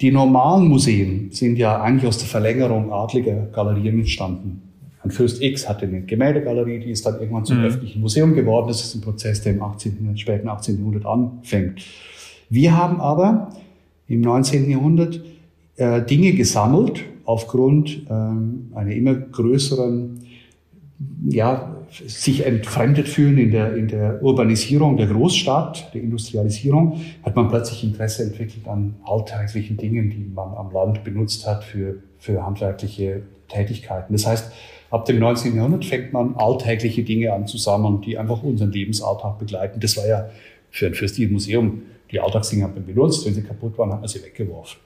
Die 0.00 0.10
normalen 0.10 0.68
Museen 0.68 1.30
sind 1.30 1.56
ja 1.56 1.80
eigentlich 1.80 2.06
aus 2.06 2.18
der 2.18 2.28
Verlängerung 2.28 2.92
adliger 2.92 3.48
Galerien 3.52 3.98
entstanden. 3.98 4.62
ein 5.02 5.10
Fürst 5.10 5.42
X 5.42 5.68
hatte 5.68 5.86
eine 5.86 6.02
Gemäldegalerie, 6.02 6.78
die 6.78 6.90
ist 6.90 7.04
dann 7.04 7.20
irgendwann 7.20 7.44
zum 7.44 7.58
mhm. 7.58 7.64
öffentlichen 7.64 8.00
Museum 8.00 8.34
geworden. 8.34 8.68
Das 8.68 8.82
ist 8.82 8.94
ein 8.94 9.00
Prozess, 9.00 9.42
der 9.42 9.54
im 9.54 9.62
18., 9.62 10.16
späten 10.16 10.48
18. 10.48 10.78
Jahrhundert 10.78 11.06
anfängt. 11.06 11.82
Wir 12.48 12.76
haben 12.76 13.00
aber 13.00 13.50
im 14.08 14.22
19. 14.22 14.70
Jahrhundert 14.70 15.22
äh, 15.76 16.02
Dinge 16.02 16.32
gesammelt 16.32 17.04
aufgrund 17.24 18.06
ähm, 18.10 18.72
einer 18.74 18.92
immer 18.92 19.14
größeren, 19.14 20.20
ja, 21.28 21.76
sich 21.90 22.46
entfremdet 22.46 23.08
fühlen 23.08 23.38
in 23.38 23.50
der, 23.50 23.74
in 23.76 23.88
der 23.88 24.22
Urbanisierung 24.22 24.96
der 24.96 25.06
Großstadt, 25.06 25.92
der 25.94 26.02
Industrialisierung, 26.02 27.00
hat 27.22 27.36
man 27.36 27.48
plötzlich 27.48 27.84
Interesse 27.84 28.24
entwickelt 28.24 28.66
an 28.68 28.94
alltäglichen 29.04 29.76
Dingen, 29.76 30.10
die 30.10 30.30
man 30.32 30.54
am 30.54 30.72
Land 30.72 31.04
benutzt 31.04 31.46
hat 31.46 31.64
für, 31.64 31.96
für 32.18 32.44
handwerkliche 32.44 33.22
Tätigkeiten. 33.48 34.12
Das 34.12 34.26
heißt, 34.26 34.52
ab 34.90 35.04
dem 35.04 35.18
19. 35.18 35.56
Jahrhundert 35.56 35.84
fängt 35.84 36.12
man 36.12 36.36
alltägliche 36.36 37.02
Dinge 37.02 37.32
an 37.32 37.46
zusammen, 37.46 38.00
die 38.00 38.16
einfach 38.18 38.42
unseren 38.42 38.72
Lebensalltag 38.72 39.38
begleiten. 39.38 39.80
Das 39.80 39.96
war 39.96 40.06
ja 40.06 40.30
für 40.70 40.86
ein 40.86 40.94
fürstliches 40.94 41.32
Museum, 41.32 41.82
die 42.10 42.20
Alltagsdinge 42.20 42.64
hat 42.64 42.74
man 42.74 42.84
benutzt, 42.84 43.24
wenn 43.26 43.34
sie 43.34 43.42
kaputt 43.42 43.78
waren, 43.78 43.92
hat 43.92 44.00
man 44.00 44.08
sie 44.08 44.22
weggeworfen. 44.22 44.80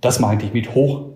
Das 0.00 0.20
meinte 0.20 0.46
ich 0.46 0.52
mit 0.52 0.74
hoch 0.74 1.10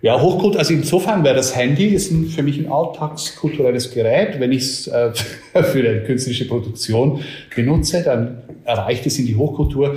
ja, 0.00 0.20
Hochkult, 0.20 0.56
also 0.56 0.74
insofern 0.74 1.24
wäre 1.24 1.34
das 1.34 1.56
Handy 1.56 1.86
ist 1.88 2.12
ein, 2.12 2.26
für 2.26 2.42
mich 2.42 2.58
ein 2.58 2.70
alltagskulturelles 2.70 3.92
Gerät. 3.92 4.38
Wenn 4.38 4.52
ich 4.52 4.62
es 4.62 4.86
äh, 4.86 5.12
für 5.52 5.78
eine 5.78 6.04
künstliche 6.04 6.44
Produktion 6.44 7.22
benutze, 7.54 8.02
dann 8.02 8.42
erreicht 8.64 9.06
es 9.06 9.18
in 9.18 9.26
die 9.26 9.36
Hochkultur. 9.36 9.96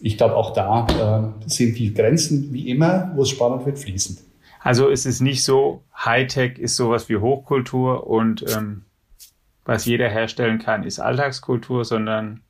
Ich 0.00 0.16
glaube, 0.16 0.36
auch 0.36 0.52
da 0.52 1.32
äh, 1.46 1.48
sind 1.48 1.78
die 1.78 1.94
Grenzen 1.94 2.52
wie 2.52 2.68
immer, 2.68 3.12
wo 3.14 3.22
es 3.22 3.30
spannend 3.30 3.64
wird, 3.64 3.78
fließend. 3.78 4.20
Also 4.60 4.88
ist 4.88 5.06
es 5.06 5.20
nicht 5.20 5.42
so, 5.42 5.82
Hightech 5.96 6.58
ist 6.58 6.76
sowas 6.76 7.08
wie 7.08 7.16
Hochkultur 7.16 8.06
und 8.06 8.44
ähm, 8.54 8.82
was 9.64 9.86
jeder 9.86 10.08
herstellen 10.08 10.58
kann, 10.58 10.82
ist 10.82 10.98
Alltagskultur, 10.98 11.84
sondern 11.84 12.40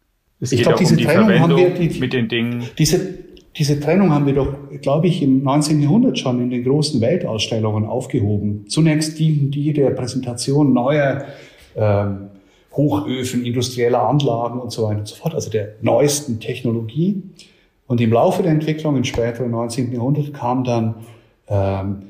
es 0.41 0.53
ich 0.53 0.59
geht 0.59 0.69
glaub, 0.69 0.81
auch 0.81 0.91
um 0.91 0.97
die 0.97 1.05
Trennung 1.05 1.27
Verwendung 1.27 1.75
die, 1.75 2.01
mit 2.01 2.13
den 2.13 2.29
Dingen. 2.29 2.69
Diese, 2.79 3.19
diese 3.59 3.81
Trennung 3.81 4.13
haben 4.13 4.27
wir 4.27 4.35
doch, 4.35 4.55
glaube 4.81 5.09
ich, 5.09 5.21
im 5.21 5.43
19. 5.43 5.83
Jahrhundert 5.83 6.19
schon 6.19 6.41
in 6.41 6.51
den 6.51 6.63
großen 6.63 7.01
Weltausstellungen 7.01 7.87
aufgehoben. 7.87 8.67
Zunächst 8.69 9.19
dienten 9.19 9.51
die 9.51 9.73
der 9.73 9.91
Präsentation 9.91 10.73
neuer 10.73 11.25
ähm, 11.75 12.29
Hochöfen, 12.73 13.45
industrieller 13.45 14.09
Anlagen 14.09 14.61
und 14.61 14.71
so 14.71 14.85
weiter 14.85 15.01
und 15.01 15.09
so 15.09 15.17
fort, 15.17 15.35
also 15.35 15.51
der 15.51 15.75
neuesten 15.83 16.39
Technologie. 16.39 17.23
Und 17.89 18.01
im 18.01 18.13
Laufe 18.13 18.45
der 18.45 18.53
Entwicklung 18.53 18.97
im 18.97 19.05
späteren 19.05 19.51
19. 19.51 19.93
Jahrhundert 19.93 20.33
kam 20.33 20.63
dann 20.63 20.95
ähm, 21.49 22.03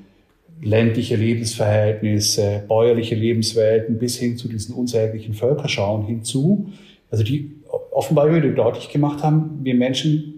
ländliche 0.60 1.16
Lebensverhältnisse, 1.16 2.64
bäuerliche 2.68 3.14
Lebenswelten 3.14 3.98
bis 3.98 4.18
hin 4.18 4.36
zu 4.36 4.48
diesen 4.48 4.74
unsäglichen 4.74 5.32
Völkerschauen 5.32 6.04
hinzu. 6.04 6.68
Also 7.10 7.24
die 7.24 7.52
offenbar 7.90 8.34
wieder 8.34 8.48
deutlich 8.50 8.90
gemacht 8.90 9.22
haben, 9.22 9.60
wir 9.62 9.74
Menschen 9.74 10.37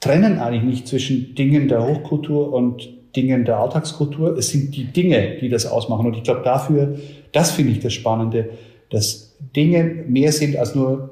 trennen 0.00 0.38
eigentlich 0.38 0.62
nicht 0.62 0.88
zwischen 0.88 1.34
Dingen 1.34 1.68
der 1.68 1.86
Hochkultur 1.86 2.52
und 2.52 2.88
Dingen 3.16 3.44
der 3.44 3.58
Alltagskultur. 3.58 4.36
Es 4.36 4.50
sind 4.50 4.76
die 4.76 4.84
Dinge, 4.84 5.38
die 5.40 5.48
das 5.48 5.66
ausmachen. 5.66 6.06
Und 6.06 6.16
ich 6.16 6.22
glaube, 6.22 6.42
dafür, 6.44 6.98
das 7.32 7.50
finde 7.50 7.72
ich 7.72 7.80
das 7.80 7.92
Spannende, 7.92 8.50
dass 8.90 9.36
Dinge 9.54 9.84
mehr 10.06 10.32
sind 10.32 10.56
als 10.56 10.74
nur 10.74 11.10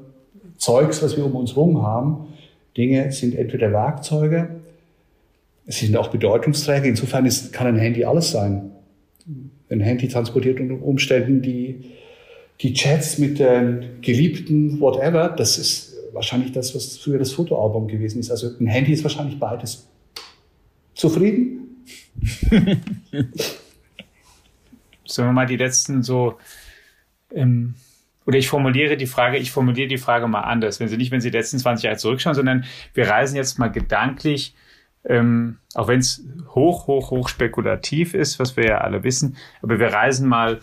Zeugs, 0.57 1.03
was 1.03 1.17
wir 1.17 1.25
um 1.25 1.35
uns 1.35 1.51
herum 1.55 1.83
haben. 1.83 2.27
Dinge 2.75 3.11
sind 3.11 3.35
entweder 3.35 3.71
Werkzeuge, 3.71 4.49
sie 5.65 5.87
sind 5.87 5.97
auch 5.97 6.09
Bedeutungsträger. 6.09 6.85
Insofern 6.85 7.25
ist, 7.25 7.51
kann 7.51 7.67
ein 7.67 7.77
Handy 7.77 8.05
alles 8.05 8.31
sein. 8.31 8.71
Ein 9.69 9.81
Handy 9.81 10.07
transportiert 10.07 10.59
unter 10.59 10.81
Umständen 10.83 11.41
die, 11.41 11.91
die 12.61 12.73
Chats 12.73 13.17
mit 13.17 13.39
den 13.39 14.01
Geliebten, 14.01 14.79
whatever. 14.79 15.29
Das 15.29 15.57
ist 15.57 15.86
wahrscheinlich 16.13 16.51
das, 16.51 16.75
was 16.75 16.97
früher 16.97 17.19
das 17.19 17.31
Fotoalbum 17.31 17.87
gewesen 17.87 18.19
ist. 18.19 18.31
Also 18.31 18.49
ein 18.59 18.67
Handy 18.67 18.93
ist 18.93 19.03
wahrscheinlich 19.03 19.39
beides. 19.39 19.89
Zufrieden? 20.93 21.85
Sollen 25.05 25.29
wir 25.29 25.33
mal 25.33 25.45
die 25.45 25.57
letzten 25.57 26.03
so, 26.03 26.37
ähm, 27.33 27.75
oder 28.25 28.37
ich 28.37 28.49
formuliere 28.49 28.97
die 28.97 29.07
Frage, 29.07 29.37
ich 29.37 29.51
formuliere 29.51 29.87
die 29.87 29.97
Frage 29.97 30.27
mal 30.27 30.41
anders. 30.41 30.79
Wenn 30.79 30.89
Sie 30.89 30.97
nicht, 30.97 31.11
wenn 31.11 31.21
Sie 31.21 31.31
die 31.31 31.37
letzten 31.37 31.59
20 31.59 31.85
Jahre 31.85 31.97
zurückschauen, 31.97 32.35
sondern 32.35 32.65
wir 32.93 33.07
reisen 33.07 33.37
jetzt 33.37 33.57
mal 33.57 33.69
gedanklich, 33.69 34.53
ähm, 35.05 35.59
auch 35.75 35.87
wenn 35.87 35.99
es 35.99 36.25
hoch, 36.53 36.87
hoch, 36.87 37.11
hoch 37.11 37.29
spekulativ 37.29 38.13
ist, 38.13 38.39
was 38.39 38.57
wir 38.57 38.65
ja 38.65 38.77
alle 38.79 39.03
wissen, 39.03 39.37
aber 39.61 39.79
wir 39.79 39.87
reisen 39.87 40.27
mal 40.27 40.59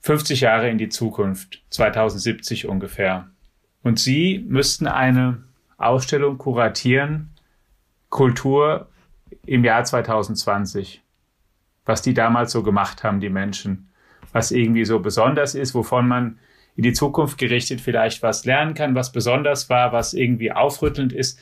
50 0.00 0.40
Jahre 0.40 0.70
in 0.70 0.78
die 0.78 0.88
Zukunft, 0.88 1.62
2070 1.70 2.66
ungefähr. 2.66 3.28
Und 3.86 4.00
Sie 4.00 4.44
müssten 4.48 4.88
eine 4.88 5.44
Ausstellung 5.78 6.38
kuratieren, 6.38 7.30
Kultur 8.08 8.88
im 9.46 9.62
Jahr 9.62 9.84
2020. 9.84 11.02
Was 11.84 12.02
die 12.02 12.12
damals 12.12 12.50
so 12.50 12.64
gemacht 12.64 13.04
haben, 13.04 13.20
die 13.20 13.28
Menschen. 13.28 13.88
Was 14.32 14.50
irgendwie 14.50 14.84
so 14.84 14.98
besonders 14.98 15.54
ist, 15.54 15.72
wovon 15.72 16.08
man 16.08 16.40
in 16.74 16.82
die 16.82 16.94
Zukunft 16.94 17.38
gerichtet 17.38 17.80
vielleicht 17.80 18.24
was 18.24 18.44
lernen 18.44 18.74
kann, 18.74 18.96
was 18.96 19.12
besonders 19.12 19.70
war, 19.70 19.92
was 19.92 20.14
irgendwie 20.14 20.50
aufrüttelnd 20.50 21.12
ist. 21.12 21.38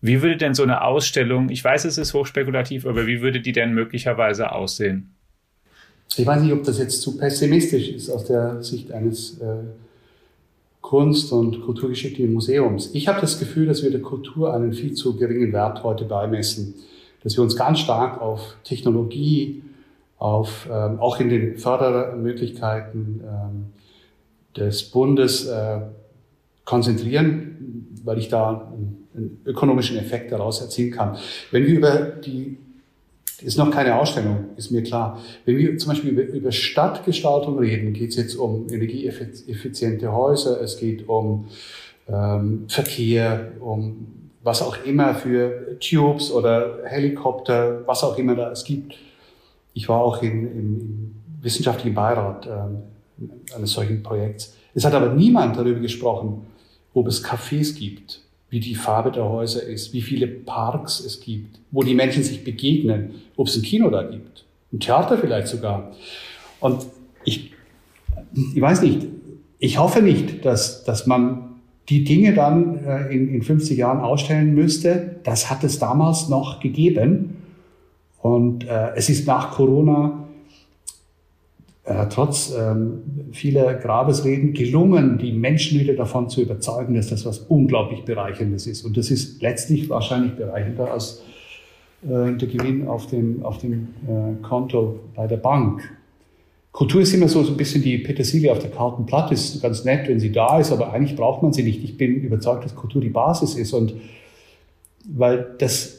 Wie 0.00 0.22
würde 0.22 0.36
denn 0.36 0.54
so 0.54 0.62
eine 0.62 0.82
Ausstellung, 0.82 1.48
ich 1.48 1.64
weiß, 1.64 1.86
es 1.86 1.98
ist 1.98 2.14
hochspekulativ, 2.14 2.86
aber 2.86 3.08
wie 3.08 3.20
würde 3.20 3.40
die 3.40 3.50
denn 3.50 3.74
möglicherweise 3.74 4.52
aussehen? 4.52 5.12
Ich 6.16 6.24
weiß 6.24 6.40
nicht, 6.40 6.52
ob 6.52 6.62
das 6.62 6.78
jetzt 6.78 7.02
zu 7.02 7.18
pessimistisch 7.18 7.88
ist 7.88 8.10
aus 8.10 8.26
der 8.26 8.62
Sicht 8.62 8.92
eines 8.92 9.40
äh, 9.40 9.64
Kunst- 10.88 11.34
und 11.34 11.60
Kulturgeschichtlichen 11.60 12.32
Museums. 12.32 12.94
Ich 12.94 13.08
habe 13.08 13.20
das 13.20 13.38
Gefühl, 13.38 13.66
dass 13.66 13.82
wir 13.82 13.90
der 13.90 14.00
Kultur 14.00 14.54
einen 14.54 14.72
viel 14.72 14.94
zu 14.94 15.18
geringen 15.18 15.52
Wert 15.52 15.84
heute 15.84 16.06
beimessen, 16.06 16.76
dass 17.22 17.36
wir 17.36 17.42
uns 17.42 17.56
ganz 17.56 17.80
stark 17.80 18.22
auf 18.22 18.56
Technologie, 18.64 19.62
auf 20.16 20.66
ähm, 20.72 20.98
auch 20.98 21.20
in 21.20 21.28
den 21.28 21.58
Fördermöglichkeiten 21.58 23.20
ähm, 23.22 23.66
des 24.56 24.84
Bundes 24.84 25.44
äh, 25.44 25.80
konzentrieren, 26.64 27.88
weil 28.04 28.16
ich 28.16 28.30
da 28.30 28.48
einen, 28.72 29.08
einen 29.14 29.42
ökonomischen 29.44 29.98
Effekt 29.98 30.32
daraus 30.32 30.62
erzielen 30.62 30.92
kann. 30.92 31.18
Wenn 31.50 31.66
wir 31.66 31.74
über 31.76 31.96
die 31.98 32.56
ist 33.42 33.56
noch 33.56 33.70
keine 33.70 33.96
Ausstellung, 33.96 34.46
ist 34.56 34.70
mir 34.70 34.82
klar. 34.82 35.20
Wenn 35.44 35.56
wir 35.56 35.76
zum 35.78 35.90
Beispiel 35.90 36.10
über, 36.10 36.50
Stadtgestaltung 36.50 37.58
reden, 37.58 37.92
geht 37.92 38.10
es 38.10 38.16
jetzt 38.16 38.34
um 38.34 38.68
energieeffiziente 38.68 40.12
Häuser, 40.12 40.60
es 40.60 40.78
geht 40.78 41.08
um 41.08 41.46
ähm, 42.08 42.64
Verkehr, 42.68 43.52
um 43.60 44.30
was 44.42 44.62
auch 44.62 44.84
immer 44.84 45.14
für 45.14 45.78
Tubes 45.78 46.32
oder 46.32 46.78
Helikopter, 46.84 47.86
was 47.86 48.02
auch 48.02 48.18
immer 48.18 48.34
da 48.34 48.50
es 48.50 48.64
gibt. 48.64 48.96
Ich 49.74 49.88
war 49.88 50.00
auch 50.00 50.22
in, 50.22 50.46
im, 50.46 51.14
wissenschaftlichen 51.40 51.94
Beirat 51.94 52.48
ähm, 52.48 52.82
eines 53.54 53.72
solchen 53.72 54.02
Projekts. 54.02 54.56
Es 54.74 54.84
hat 54.84 54.94
aber 54.94 55.14
niemand 55.14 55.56
darüber 55.56 55.78
gesprochen, 55.78 56.46
ob 56.94 57.06
es 57.06 57.24
Cafés 57.24 57.76
gibt, 57.78 58.22
wie 58.50 58.60
die 58.60 58.74
Farbe 58.74 59.12
der 59.12 59.28
Häuser 59.28 59.62
ist, 59.62 59.92
wie 59.92 60.00
viele 60.00 60.26
Parks 60.26 61.00
es 61.00 61.20
gibt, 61.20 61.60
wo 61.70 61.82
die 61.82 61.94
Menschen 61.94 62.22
sich 62.22 62.44
begegnen, 62.44 63.16
ob 63.36 63.48
es 63.48 63.56
ein 63.56 63.62
Kino 63.62 63.90
da 63.90 64.02
gibt, 64.02 64.44
ein 64.72 64.80
Theater 64.80 65.18
vielleicht 65.18 65.48
sogar. 65.48 65.92
Und 66.60 66.86
ich, 67.24 67.52
ich 68.54 68.60
weiß 68.60 68.82
nicht, 68.82 69.06
ich 69.58 69.78
hoffe 69.78 70.02
nicht, 70.02 70.44
dass, 70.44 70.84
dass 70.84 71.06
man 71.06 71.48
die 71.88 72.04
Dinge 72.04 72.34
dann 72.34 72.84
äh, 72.84 73.08
in, 73.08 73.28
in 73.28 73.42
50 73.42 73.76
Jahren 73.76 74.00
ausstellen 74.00 74.54
müsste. 74.54 75.16
Das 75.24 75.50
hat 75.50 75.64
es 75.64 75.78
damals 75.78 76.28
noch 76.28 76.60
gegeben. 76.60 77.36
Und 78.20 78.66
äh, 78.66 78.94
es 78.94 79.08
ist 79.08 79.26
nach 79.26 79.52
Corona 79.52 80.27
trotz 82.10 82.52
ähm, 82.56 83.02
vieler 83.32 83.74
Grabesreden 83.74 84.52
gelungen, 84.52 85.18
die 85.18 85.32
Menschen 85.32 85.80
wieder 85.80 85.94
davon 85.94 86.28
zu 86.28 86.42
überzeugen, 86.42 86.94
dass 86.94 87.08
das 87.08 87.24
was 87.24 87.38
unglaublich 87.38 88.04
Bereicherndes 88.04 88.66
ist. 88.66 88.84
Und 88.84 88.96
das 88.96 89.10
ist 89.10 89.40
letztlich 89.42 89.88
wahrscheinlich 89.88 90.34
bereichernder 90.34 90.92
als 90.92 91.22
äh, 92.02 92.32
der 92.32 92.48
Gewinn 92.48 92.88
auf 92.88 93.06
dem, 93.06 93.42
auf 93.42 93.58
dem 93.58 93.88
äh, 94.06 94.42
Konto 94.42 95.00
bei 95.14 95.26
der 95.26 95.38
Bank. 95.38 95.82
Kultur 96.72 97.00
ist 97.00 97.12
immer 97.12 97.28
so, 97.28 97.42
so 97.42 97.52
ein 97.52 97.56
bisschen 97.56 97.82
die 97.82 97.98
Petersilie 97.98 98.52
auf 98.52 98.58
der 98.58 98.70
kalten 98.70 99.06
Platte. 99.06 99.34
Ist 99.34 99.60
ganz 99.62 99.84
nett, 99.84 100.08
wenn 100.08 100.20
sie 100.20 100.30
da 100.30 100.58
ist, 100.60 100.70
aber 100.70 100.92
eigentlich 100.92 101.16
braucht 101.16 101.42
man 101.42 101.52
sie 101.52 101.62
nicht. 101.62 101.82
Ich 101.82 101.96
bin 101.96 102.16
überzeugt, 102.16 102.64
dass 102.64 102.76
Kultur 102.76 103.00
die 103.00 103.08
Basis 103.08 103.54
ist 103.54 103.72
und 103.72 103.94
weil 105.10 105.54
das 105.58 105.97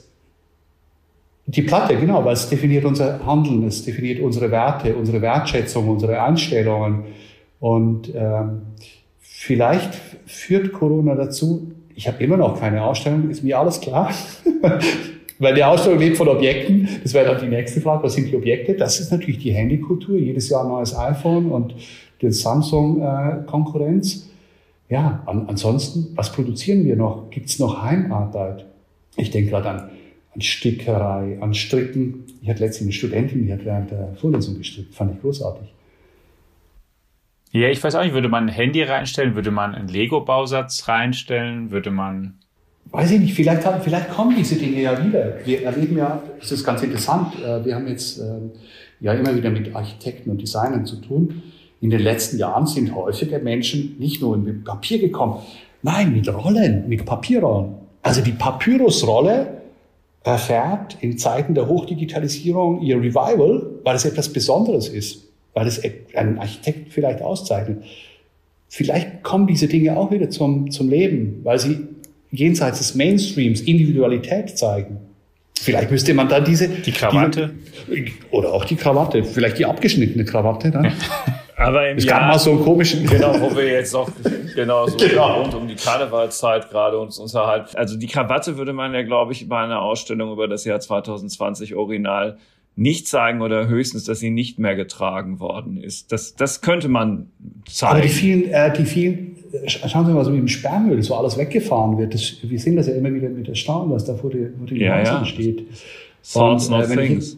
die 1.49 1.63
Platte, 1.63 1.97
genau, 1.97 2.23
weil 2.23 2.33
es 2.33 2.47
definiert 2.47 2.85
unser 2.85 3.25
Handeln, 3.25 3.65
es 3.65 3.83
definiert 3.83 4.19
unsere 4.19 4.51
Werte, 4.51 4.95
unsere 4.95 5.19
Wertschätzung, 5.19 5.89
unsere 5.89 6.21
Einstellungen. 6.21 7.05
Und 7.59 8.13
ähm, 8.13 8.61
vielleicht 9.19 9.95
führt 10.27 10.71
Corona 10.73 11.15
dazu, 11.15 11.71
ich 11.95 12.07
habe 12.07 12.23
immer 12.23 12.37
noch 12.37 12.59
keine 12.59 12.83
Ausstellung, 12.83 13.31
ist 13.31 13.43
mir 13.43 13.57
alles 13.57 13.81
klar. 13.81 14.11
Weil 15.39 15.55
die 15.55 15.63
Ausstellung 15.63 15.99
lebt 15.99 16.17
von 16.17 16.27
Objekten. 16.27 16.87
Das 17.01 17.15
wäre 17.15 17.33
dann 17.33 17.41
die 17.41 17.47
nächste 17.47 17.81
Frage. 17.81 18.03
Was 18.03 18.13
sind 18.13 18.29
die 18.29 18.35
Objekte? 18.35 18.75
Das 18.75 18.99
ist 18.99 19.11
natürlich 19.11 19.39
die 19.39 19.51
Handykultur. 19.51 20.17
Jedes 20.17 20.49
Jahr 20.49 20.63
ein 20.63 20.69
neues 20.69 20.95
iPhone 20.95 21.49
und 21.49 21.73
die 22.21 22.29
Samsung-Konkurrenz. 22.29 24.29
ja, 24.87 25.23
an, 25.25 25.45
ansonsten, 25.47 26.15
was 26.15 26.31
produzieren 26.31 26.85
wir 26.85 26.95
noch? 26.95 27.31
Gibt 27.31 27.49
es 27.49 27.57
noch 27.57 27.81
Heimarbeit? 27.81 28.65
Ich 29.15 29.31
denke 29.31 29.49
gerade 29.49 29.69
an, 29.69 29.89
an 30.39 30.41
Stickerei, 30.41 31.37
an 31.41 31.53
Stricken. 31.53 32.23
Ich 32.41 32.49
hatte 32.49 32.63
letztens 32.63 32.87
eine 32.87 32.93
Studentin, 32.93 33.45
die 33.45 33.51
hat 33.51 33.65
während 33.65 33.91
der 33.91 34.15
Vorlesung 34.15 34.57
gestrickt. 34.57 34.95
Fand 34.95 35.13
ich 35.13 35.21
großartig. 35.21 35.67
Ja, 37.51 37.67
ich 37.67 37.83
weiß 37.83 37.95
auch 37.95 38.03
nicht, 38.03 38.13
würde 38.13 38.29
man 38.29 38.45
ein 38.45 38.53
Handy 38.53 38.81
reinstellen, 38.83 39.35
würde 39.35 39.51
man 39.51 39.75
einen 39.75 39.89
Lego-Bausatz 39.89 40.87
reinstellen, 40.87 41.71
würde 41.71 41.91
man. 41.91 42.35
Weiß 42.85 43.11
ich 43.11 43.19
nicht, 43.19 43.33
vielleicht, 43.33 43.65
haben, 43.65 43.81
vielleicht 43.81 44.11
kommen 44.11 44.33
diese 44.37 44.55
Dinge 44.55 44.81
ja 44.81 45.03
wieder. 45.03 45.39
Wir 45.43 45.63
erleben 45.63 45.97
ja, 45.97 46.23
das 46.39 46.53
ist 46.53 46.63
ganz 46.63 46.83
interessant, 46.83 47.33
äh, 47.43 47.65
wir 47.65 47.75
haben 47.75 47.87
jetzt 47.87 48.19
ähm, 48.19 48.51
ja 49.01 49.13
immer 49.13 49.35
wieder 49.35 49.49
mit 49.49 49.75
Architekten 49.75 50.29
und 50.29 50.41
Designern 50.41 50.85
zu 50.85 50.95
tun. 51.01 51.43
In 51.81 51.89
den 51.89 51.99
letzten 51.99 52.37
Jahren 52.37 52.65
sind 52.65 52.95
häufiger 52.95 53.39
Menschen 53.39 53.97
nicht 53.99 54.21
nur 54.21 54.37
mit 54.37 54.63
Papier 54.63 54.99
gekommen, 54.99 55.41
nein, 55.81 56.13
mit 56.13 56.33
Rollen, 56.33 56.87
mit 56.87 57.05
Papierrollen. 57.05 57.75
Also 58.01 58.21
die 58.21 58.31
Papyrusrolle 58.31 59.58
erfährt 60.23 60.97
in 61.01 61.17
Zeiten 61.17 61.55
der 61.55 61.67
Hochdigitalisierung 61.67 62.81
ihr 62.81 62.97
Revival, 62.97 63.67
weil 63.83 63.95
es 63.95 64.05
etwas 64.05 64.29
Besonderes 64.29 64.87
ist 64.87 65.29
weil 65.53 65.67
es 65.67 65.81
einen 66.15 66.37
Architekt 66.39 66.93
vielleicht 66.93 67.21
auszeichnet. 67.21 67.83
Vielleicht 68.67 69.23
kommen 69.23 69.47
diese 69.47 69.67
Dinge 69.67 69.97
auch 69.97 70.11
wieder 70.11 70.29
zum, 70.29 70.71
zum 70.71 70.89
Leben, 70.89 71.41
weil 71.43 71.59
sie 71.59 71.87
jenseits 72.31 72.77
des 72.77 72.95
Mainstreams 72.95 73.61
Individualität 73.61 74.57
zeigen. 74.57 74.97
Vielleicht 75.59 75.91
müsste 75.91 76.13
man 76.13 76.29
dann 76.29 76.45
diese... 76.45 76.69
Die 76.69 76.91
Krawatte? 76.91 77.51
Die, 77.87 78.13
oder 78.31 78.53
auch 78.53 78.63
die 78.63 78.75
Krawatte, 78.75 79.23
vielleicht 79.23 79.57
die 79.57 79.65
abgeschnittene 79.65 80.23
Krawatte 80.23 80.71
dann. 80.71 80.93
Aber 81.59 81.89
im 81.89 81.97
es 81.97 82.05
Jahr, 82.05 82.21
gab 82.21 82.29
mal 82.29 82.39
so 82.39 82.51
einen 82.51 82.63
komischen... 82.63 83.05
Genau, 83.05 83.39
wo 83.39 83.55
wir 83.55 83.67
jetzt 83.67 83.93
noch 83.93 84.09
genau 84.55 84.87
so 84.87 84.97
genau. 84.97 85.41
rund 85.41 85.53
um 85.53 85.67
die 85.67 85.75
Karnevalszeit 85.75 86.69
gerade 86.69 86.97
uns 86.97 87.19
unterhalten. 87.19 87.75
Also 87.75 87.97
die 87.97 88.07
Krawatte 88.07 88.57
würde 88.57 88.73
man 88.73 88.93
ja, 88.93 89.03
glaube 89.03 89.33
ich, 89.33 89.47
bei 89.49 89.59
einer 89.59 89.81
Ausstellung 89.81 90.31
über 90.31 90.47
das 90.47 90.65
Jahr 90.65 90.79
2020 90.79 91.75
original 91.75 92.37
nicht 92.75 93.09
zeigen 93.09 93.41
oder 93.41 93.67
höchstens, 93.67 94.05
dass 94.05 94.19
sie 94.19 94.29
nicht 94.29 94.57
mehr 94.57 94.75
getragen 94.75 95.41
worden 95.41 95.75
ist. 95.75 96.13
Das, 96.13 96.35
das 96.35 96.61
könnte 96.61 96.87
man 96.87 97.29
zeigen. 97.69 97.91
Aber 97.91 98.01
die 98.01 98.07
vielen, 98.07 98.49
äh, 98.49 98.71
die 98.71 98.85
vielen, 98.85 99.35
schauen 99.65 100.05
Sie 100.05 100.13
mal, 100.13 100.23
so 100.23 100.31
wie 100.33 100.37
im 100.37 100.47
Sperrmüll, 100.47 101.03
so 101.03 101.15
alles 101.15 101.37
weggefahren 101.37 101.97
wird. 101.97 102.13
Das, 102.13 102.37
wir 102.41 102.57
sehen 102.57 102.77
das 102.77 102.87
ja 102.87 102.93
immer 102.93 103.13
wieder 103.13 103.27
mit 103.27 103.49
Erstaunen, 103.49 103.91
was 103.91 104.05
da 104.05 104.15
vor 104.15 104.29
den 104.29 104.55
vor 104.57 104.67
die 104.67 104.77
ja, 104.77 105.03
ja. 105.03 105.25
steht. 105.25 105.67
Sounds 106.21 106.69
not 106.69 106.89
äh, 106.89 106.95
things. 106.95 107.37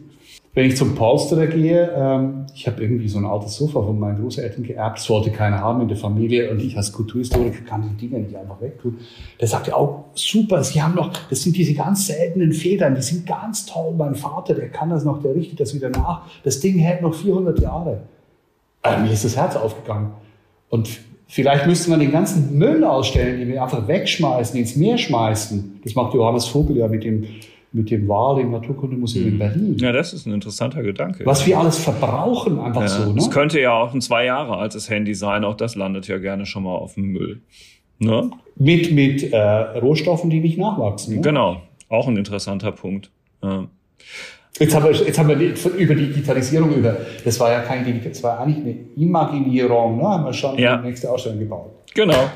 Wenn 0.54 0.66
ich 0.66 0.76
zum 0.76 0.94
Polsterer 0.94 1.46
gehe, 1.46 1.90
ähm, 1.96 2.44
ich 2.54 2.66
habe 2.66 2.82
irgendwie 2.82 3.08
so 3.08 3.16
ein 3.18 3.24
altes 3.24 3.56
Sofa 3.56 3.80
von 3.80 3.98
meinen 3.98 4.20
Großeltern 4.20 4.62
geerbt, 4.64 4.98
das 4.98 5.08
wollte 5.08 5.30
keiner 5.30 5.60
haben 5.60 5.80
in 5.80 5.88
der 5.88 5.96
Familie 5.96 6.50
und 6.50 6.60
ich 6.60 6.76
als 6.76 6.92
Kulturhistoriker 6.92 7.64
kann 7.64 7.82
die 7.88 8.06
Dinge 8.06 8.22
nicht 8.22 8.36
einfach 8.36 8.60
wegtun. 8.60 8.98
Der 9.40 9.48
sagte 9.48 9.74
auch, 9.74 10.04
super, 10.14 10.62
Sie 10.62 10.82
haben 10.82 10.94
noch, 10.94 11.10
das 11.30 11.42
sind 11.42 11.56
diese 11.56 11.72
ganz 11.72 12.06
seltenen 12.06 12.52
Federn, 12.52 12.94
die 12.94 13.00
sind 13.00 13.26
ganz 13.26 13.64
toll. 13.64 13.94
Mein 13.96 14.14
Vater, 14.14 14.52
der 14.54 14.68
kann 14.68 14.90
das 14.90 15.04
noch, 15.04 15.22
der 15.22 15.34
richtet 15.34 15.58
das 15.58 15.74
wieder 15.74 15.88
nach. 15.88 16.26
Das 16.44 16.60
Ding 16.60 16.78
hält 16.78 17.00
noch 17.00 17.14
400 17.14 17.58
Jahre. 17.58 18.02
Also 18.82 19.02
mir 19.04 19.12
ist 19.12 19.24
das 19.24 19.36
Herz 19.38 19.56
aufgegangen. 19.56 20.12
Und 20.68 21.00
vielleicht 21.28 21.66
müsste 21.66 21.88
man 21.88 22.00
den 22.00 22.12
ganzen 22.12 22.58
Müll 22.58 22.84
ausstellen, 22.84 23.38
den 23.38 23.48
wir 23.48 23.62
einfach 23.62 23.88
wegschmeißen, 23.88 24.60
ins 24.60 24.76
Meer 24.76 24.98
schmeißen. 24.98 25.80
Das 25.82 25.94
macht 25.94 26.12
Johannes 26.12 26.44
Vogel 26.46 26.76
ja 26.76 26.88
mit 26.88 27.04
dem 27.04 27.24
mit 27.72 27.90
dem 27.90 28.06
Wahl 28.08 28.40
im 28.40 28.50
Naturkundemuseum 28.50 29.28
in 29.28 29.34
mhm. 29.34 29.38
Berlin. 29.38 29.76
Ja, 29.78 29.92
das 29.92 30.12
ist 30.12 30.26
ein 30.26 30.32
interessanter 30.32 30.82
Gedanke. 30.82 31.24
Was 31.24 31.46
wir 31.46 31.58
alles 31.58 31.78
verbrauchen, 31.78 32.58
einfach 32.60 32.82
ja, 32.82 32.88
so. 32.88 33.12
Ne? 33.12 33.18
Es 33.18 33.30
könnte 33.30 33.60
ja 33.60 33.72
auch 33.72 33.94
ein 33.94 34.00
zwei 34.00 34.26
Jahre 34.26 34.56
altes 34.56 34.90
Handy 34.90 35.14
sein, 35.14 35.44
auch 35.44 35.56
das 35.56 35.74
landet 35.74 36.08
ja 36.08 36.18
gerne 36.18 36.46
schon 36.46 36.64
mal 36.64 36.74
auf 36.74 36.94
dem 36.94 37.06
Müll. 37.06 37.40
Ne? 37.98 38.30
Mit, 38.56 38.92
mit 38.92 39.32
äh, 39.32 39.38
Rohstoffen, 39.38 40.28
die 40.28 40.40
nicht 40.40 40.58
nachwachsen. 40.58 41.16
Ne? 41.16 41.20
Genau, 41.22 41.62
auch 41.88 42.08
ein 42.08 42.16
interessanter 42.16 42.72
Punkt. 42.72 43.10
Ja. 43.42 43.68
Jetzt 44.58 44.74
haben, 44.74 44.84
wir, 44.84 44.92
jetzt 44.92 45.18
haben 45.18 45.28
wir 45.28 45.36
über 45.78 45.94
Digitalisierung, 45.94 46.74
über, 46.74 46.98
das 47.24 47.40
war 47.40 47.50
ja 47.50 47.60
kein 47.62 47.84
Digitalisierung, 47.84 48.12
das 48.12 48.22
war 48.22 48.40
eigentlich 48.40 48.58
eine 48.58 49.02
Imaginierung, 49.02 49.96
ne? 49.96 50.04
haben 50.04 50.24
wir 50.24 50.32
schon 50.32 50.58
ja. 50.58 50.76
die 50.76 50.88
nächste 50.88 51.10
Ausstellung 51.10 51.38
gebaut. 51.38 51.70
Genau. 51.94 52.30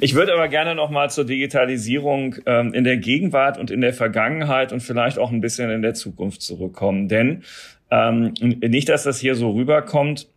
Ich 0.00 0.14
würde 0.14 0.32
aber 0.32 0.48
gerne 0.48 0.74
noch 0.74 0.90
mal 0.90 1.10
zur 1.10 1.24
Digitalisierung 1.24 2.36
ähm, 2.46 2.72
in 2.72 2.84
der 2.84 2.96
Gegenwart 2.96 3.58
und 3.58 3.70
in 3.70 3.80
der 3.80 3.92
Vergangenheit 3.92 4.72
und 4.72 4.80
vielleicht 4.80 5.18
auch 5.18 5.30
ein 5.30 5.40
bisschen 5.40 5.70
in 5.70 5.82
der 5.82 5.94
Zukunft 5.94 6.42
zurückkommen. 6.42 7.08
Denn 7.08 7.42
ähm, 7.90 8.32
nicht, 8.40 8.88
dass 8.88 9.04
das 9.04 9.18
hier 9.20 9.34
so 9.34 9.50
rüberkommt, 9.50 10.28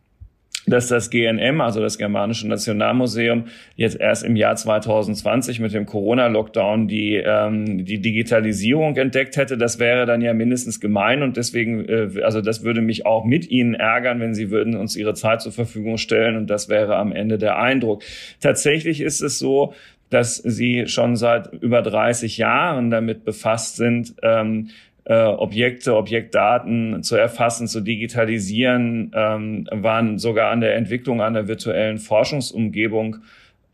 dass 0.68 0.88
das 0.88 1.10
GNM, 1.10 1.62
also 1.62 1.80
das 1.80 1.98
Germanische 1.98 2.48
Nationalmuseum, 2.48 3.46
jetzt 3.76 4.00
erst 4.00 4.24
im 4.24 4.36
Jahr 4.36 4.56
2020 4.56 5.62
mit 5.62 5.74
dem 5.74 5.86
Corona-Lockdown 5.86 6.88
die, 6.88 7.16
ähm, 7.16 7.86
die 7.86 8.00
Digitalisierung 8.00 8.96
entdeckt 8.98 9.38
hätte. 9.38 9.58
Das 9.58 9.80
wäre 9.80 10.06
dann 10.06 10.22
ja 10.22 10.34
mindestens 10.34 10.80
gemein 10.82 11.24
und 11.24 11.38
deswegen, 11.38 11.88
äh, 11.88 12.22
also 12.22 12.42
das 12.42 12.64
würde 12.64 12.82
mich 12.82 13.06
auch 13.06 13.24
mit 13.24 13.50
Ihnen 13.50 13.76
ärgern, 13.76 14.20
wenn 14.20 14.36
Sie 14.36 14.52
würden 14.52 14.76
uns 14.76 14.98
Ihre 14.98 15.14
Zeit 15.14 15.42
zur 15.42 15.54
Verfügung 15.54 15.98
stellen 15.98 16.36
und 16.36 16.50
das 16.50 16.68
wäre 16.68 16.98
am 16.98 17.14
Ende 17.14 17.38
der 17.38 17.58
Eindruck. 17.58 18.04
Tatsächlich 18.42 19.00
ist 19.00 19.22
es 19.22 19.40
so, 19.40 19.74
dass 20.10 20.36
Sie 20.36 20.88
schon 20.88 21.16
seit 21.16 21.52
über 21.54 21.82
30 21.82 22.38
Jahren 22.38 22.90
damit 22.90 23.26
befasst 23.26 23.78
sind, 23.78 24.16
ähm, 24.22 24.70
äh, 25.08 25.26
Objekte, 25.26 25.96
Objektdaten 25.96 27.02
zu 27.02 27.16
erfassen, 27.16 27.68
zu 27.68 27.80
digitalisieren, 27.80 29.12
ähm, 29.16 29.68
waren 29.72 30.20
sogar 30.20 30.52
an 30.52 30.60
der 30.60 30.76
Entwicklung 30.76 31.22
einer 31.22 31.48
virtuellen 31.48 31.98
Forschungsumgebung 31.98 33.18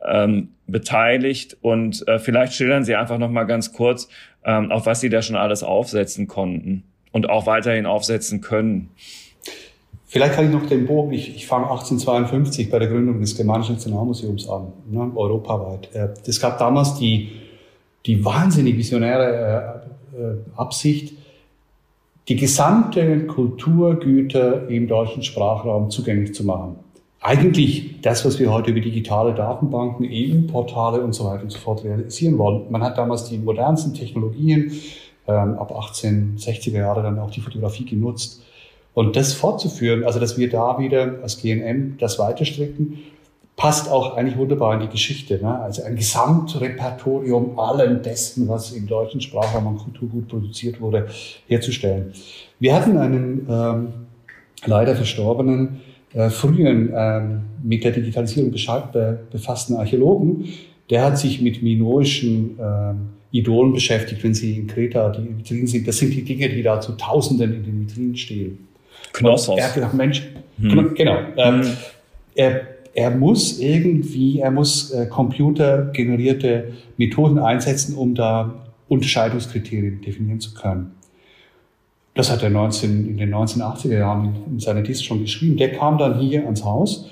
ähm, 0.06 0.50
beteiligt. 0.68 1.58
Und 1.62 2.08
äh, 2.08 2.20
vielleicht 2.20 2.54
schildern 2.54 2.84
Sie 2.84 2.96
einfach 2.96 3.18
noch 3.18 3.32
mal 3.32 3.46
ganz 3.46 3.74
kurz, 3.74 4.10
ähm, 4.46 4.72
auf 4.72 4.86
was 4.86 5.00
Sie 5.00 5.10
da 5.10 5.24
schon 5.24 5.36
alles 5.36 5.64
aufsetzen 5.64 6.28
konnten 6.28 6.84
und 7.12 7.30
auch 7.32 7.48
weiterhin 7.48 7.88
aufsetzen 7.88 8.42
können. 8.42 8.92
Vielleicht 10.06 10.36
kann 10.36 10.46
ich 10.46 10.52
noch 10.52 10.68
den 10.68 10.86
Bogen, 10.86 11.14
ich, 11.14 11.36
ich 11.36 11.48
fange 11.48 11.66
1852 11.66 12.70
bei 12.70 12.78
der 12.78 12.90
Gründung 12.90 13.20
des 13.20 13.36
Germanischen 13.36 13.74
Nationalmuseums 13.74 14.48
an, 14.48 14.72
ne, 14.88 15.12
europaweit. 15.16 15.90
Es 16.28 16.38
äh, 16.38 16.42
gab 16.42 16.60
damals 16.60 16.94
die, 17.00 17.32
die 18.06 18.24
wahnsinnig 18.24 18.78
visionäre 18.78 19.82
äh, 20.14 20.16
äh, 20.16 20.36
Absicht, 20.56 21.16
die 22.28 22.36
gesamte 22.36 23.26
Kulturgüter 23.28 24.70
im 24.70 24.88
deutschen 24.88 25.24
Sprachraum 25.24 25.90
zugänglich 25.90 26.34
zu 26.34 26.46
machen. 26.46 26.78
Eigentlich 27.20 28.02
das, 28.02 28.26
was 28.26 28.40
wir 28.40 28.52
heute 28.52 28.72
über 28.72 28.82
digitale 28.82 29.34
Datenbanken, 29.34 30.06
EU-Portale 30.10 31.02
und 31.02 31.14
so 31.14 31.26
weiter 31.26 31.44
und 31.44 31.52
so 31.52 31.60
fort 31.60 31.84
realisieren 31.84 32.38
wollen. 32.38 32.70
Man 32.70 32.84
hat 32.84 32.98
damals 32.98 33.30
die 33.30 33.38
modernsten 33.38 33.94
Technologien, 33.94 34.74
ähm, 35.28 35.56
ab 35.58 35.72
1860er 35.72 36.78
Jahre 36.78 37.02
dann 37.02 37.20
auch 37.20 37.32
die 37.32 37.40
Fotografie 37.40 37.86
genutzt. 37.86 38.44
Und 38.94 39.16
das 39.16 39.34
fortzuführen, 39.34 40.04
also 40.04 40.20
dass 40.20 40.38
wir 40.38 40.50
da 40.50 40.78
wieder 40.80 41.20
als 41.24 41.42
GNM 41.42 41.98
das 41.98 42.20
weiterstricken, 42.20 43.00
passt 43.64 43.90
auch 43.90 44.18
eigentlich 44.18 44.38
wunderbar 44.38 44.74
in 44.74 44.82
die 44.82 44.90
Geschichte. 44.90 45.40
Ne? 45.42 45.58
Also 45.62 45.84
ein 45.84 45.96
Gesamtrepertorium 45.96 47.58
allem 47.58 48.02
dessen, 48.02 48.50
was 48.50 48.74
im 48.74 48.88
deutschen 48.88 49.22
Sprachraum 49.22 49.66
an 49.68 49.78
Kulturgut 49.78 50.28
produziert 50.28 50.82
wurde, 50.82 51.08
herzustellen. 51.48 52.12
Wir 52.60 52.76
hatten 52.76 52.98
einen 52.98 53.48
ähm, 53.50 53.88
leider 54.66 54.98
verstorbenen, 54.98 55.80
äh, 56.14 56.30
frühen 56.30 56.92
ähm, 56.94 57.44
mit 57.64 57.86
der 57.86 57.94
Digitalisierung 57.94 58.52
be 58.92 59.20
befassten 59.32 59.78
Archäologen, 59.78 60.44
der 60.90 61.06
hat 61.06 61.18
sich 61.18 61.40
mit 61.40 61.64
minoischen 61.64 62.60
ähm, 62.60 63.10
Idolen 63.32 63.72
beschäftigt, 63.72 64.22
wenn 64.26 64.34
sie 64.34 64.58
in 64.58 64.68
Kreta 64.68 65.08
die 65.08 65.38
Vitrinen 65.38 65.68
sind. 65.68 65.88
Das 65.88 65.98
sind 66.00 66.14
die 66.14 66.26
Dinge, 66.26 66.50
die 66.50 66.64
da 66.64 66.82
zu 66.82 66.98
Tausenden 66.98 67.54
in 67.54 67.64
den 67.64 67.88
Vitrinen 67.88 68.18
stehen. 68.18 68.68
Knossos. 69.14 69.58
Er 69.58 69.68
hat 69.68 69.74
gedacht, 69.74 69.94
Mensch, 69.94 70.22
hm. 70.60 70.96
genau. 70.96 71.18
Ähm, 71.38 71.62
hm. 71.62 71.72
er 72.36 72.73
er 72.94 73.12
muss 73.12 73.60
irgendwie, 73.60 74.40
er 74.40 74.52
muss 74.52 74.92
äh, 74.92 75.08
computergenerierte 75.08 76.74
Methoden 76.98 77.40
einsetzen, 77.40 77.96
um 77.96 78.14
da 78.14 78.54
Unterscheidungskriterien 78.88 80.02
definieren 80.02 80.40
zu 80.40 80.54
können. 80.54 80.92
Das 82.14 82.32
hat 82.32 82.44
er 82.44 82.52
19, 82.52 83.10
in 83.10 83.18
den 83.18 83.34
1980er 83.34 83.98
Jahren 83.98 84.36
in 84.48 84.60
seiner 84.60 84.84
These 84.84 85.04
schon 85.04 85.22
geschrieben. 85.22 85.58
Der 85.58 85.72
kam 85.72 85.98
dann 85.98 86.20
hier 86.20 86.44
ans 86.44 86.64
Haus 86.64 87.10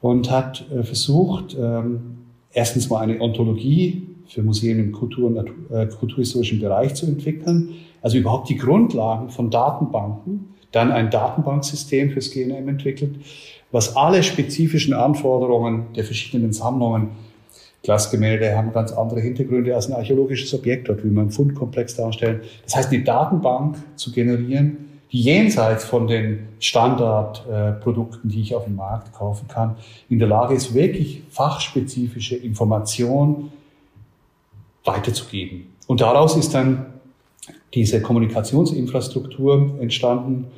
und 0.00 0.30
hat 0.30 0.64
äh, 0.70 0.84
versucht, 0.84 1.56
ähm, 1.60 2.18
erstens 2.52 2.88
mal 2.88 3.00
eine 3.00 3.20
Ontologie 3.20 4.06
für 4.28 4.42
Museen 4.42 4.78
im 4.78 4.92
Kultur- 4.92 5.26
und 5.28 5.50
äh, 5.70 5.86
kulturhistorischen 5.86 6.60
Bereich 6.60 6.94
zu 6.94 7.06
entwickeln, 7.06 7.74
also 8.02 8.18
überhaupt 8.18 8.48
die 8.48 8.56
Grundlagen 8.56 9.30
von 9.30 9.50
Datenbanken, 9.50 10.54
dann 10.70 10.92
ein 10.92 11.10
Datenbanksystem 11.10 12.10
fürs 12.10 12.30
GNM 12.30 12.68
entwickelt, 12.68 13.16
was 13.72 13.96
alle 13.96 14.22
spezifischen 14.22 14.94
Anforderungen 14.94 15.92
der 15.94 16.04
verschiedenen 16.04 16.52
Sammlungen 16.52 17.10
Glasgemälde 17.86 18.56
haben 18.56 18.72
ganz 18.72 18.92
andere 18.92 19.20
Hintergründe 19.20 19.74
als 19.74 19.88
ein 19.88 19.94
archäologisches 19.94 20.52
Objekt. 20.54 20.88
Dort 20.88 21.04
will 21.04 21.12
man 21.12 21.22
einen 21.22 21.30
Fundkomplex 21.30 21.94
darstellen. 21.94 22.40
Das 22.64 22.74
heißt, 22.74 22.90
die 22.90 23.04
Datenbank 23.04 23.76
zu 23.94 24.10
generieren, 24.10 25.00
die 25.12 25.20
jenseits 25.20 25.84
von 25.84 26.08
den 26.08 26.48
Standardprodukten, 26.58 28.28
die 28.28 28.40
ich 28.40 28.56
auf 28.56 28.64
dem 28.64 28.74
Markt 28.74 29.12
kaufen 29.12 29.46
kann, 29.46 29.76
in 30.08 30.18
der 30.18 30.26
Lage 30.26 30.54
ist, 30.54 30.74
wirklich 30.74 31.22
fachspezifische 31.30 32.34
Informationen 32.34 33.52
weiterzugeben. 34.84 35.68
Und 35.86 36.00
daraus 36.00 36.36
ist 36.36 36.54
dann 36.54 36.86
diese 37.72 38.02
Kommunikationsinfrastruktur 38.02 39.76
entstanden, 39.80 40.48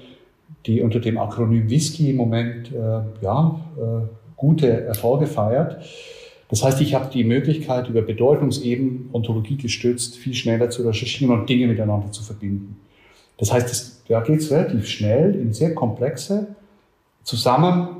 die 0.66 0.82
unter 0.82 1.00
dem 1.00 1.18
Akronym 1.18 1.70
Whisky 1.70 2.10
im 2.10 2.16
Moment 2.16 2.72
äh, 2.72 3.00
ja, 3.22 3.60
äh, 3.76 4.06
gute 4.36 4.70
Erfolge 4.70 5.26
feiert. 5.26 5.82
Das 6.50 6.64
heißt, 6.64 6.80
ich 6.80 6.94
habe 6.94 7.10
die 7.12 7.24
Möglichkeit, 7.24 7.88
über 7.88 8.02
Bedeutungseben, 8.02 9.10
Ontologie 9.12 9.56
gestützt, 9.56 10.16
viel 10.16 10.34
schneller 10.34 10.70
zu 10.70 10.82
recherchieren 10.82 11.38
und 11.38 11.48
Dinge 11.48 11.66
miteinander 11.66 12.10
zu 12.10 12.22
verbinden. 12.22 12.76
Das 13.36 13.52
heißt, 13.52 13.68
das, 13.68 14.02
da 14.08 14.20
geht 14.20 14.40
es 14.40 14.50
relativ 14.50 14.86
schnell 14.88 15.34
in 15.34 15.52
sehr 15.52 15.74
komplexe 15.74 16.48
zusammen 17.22 17.98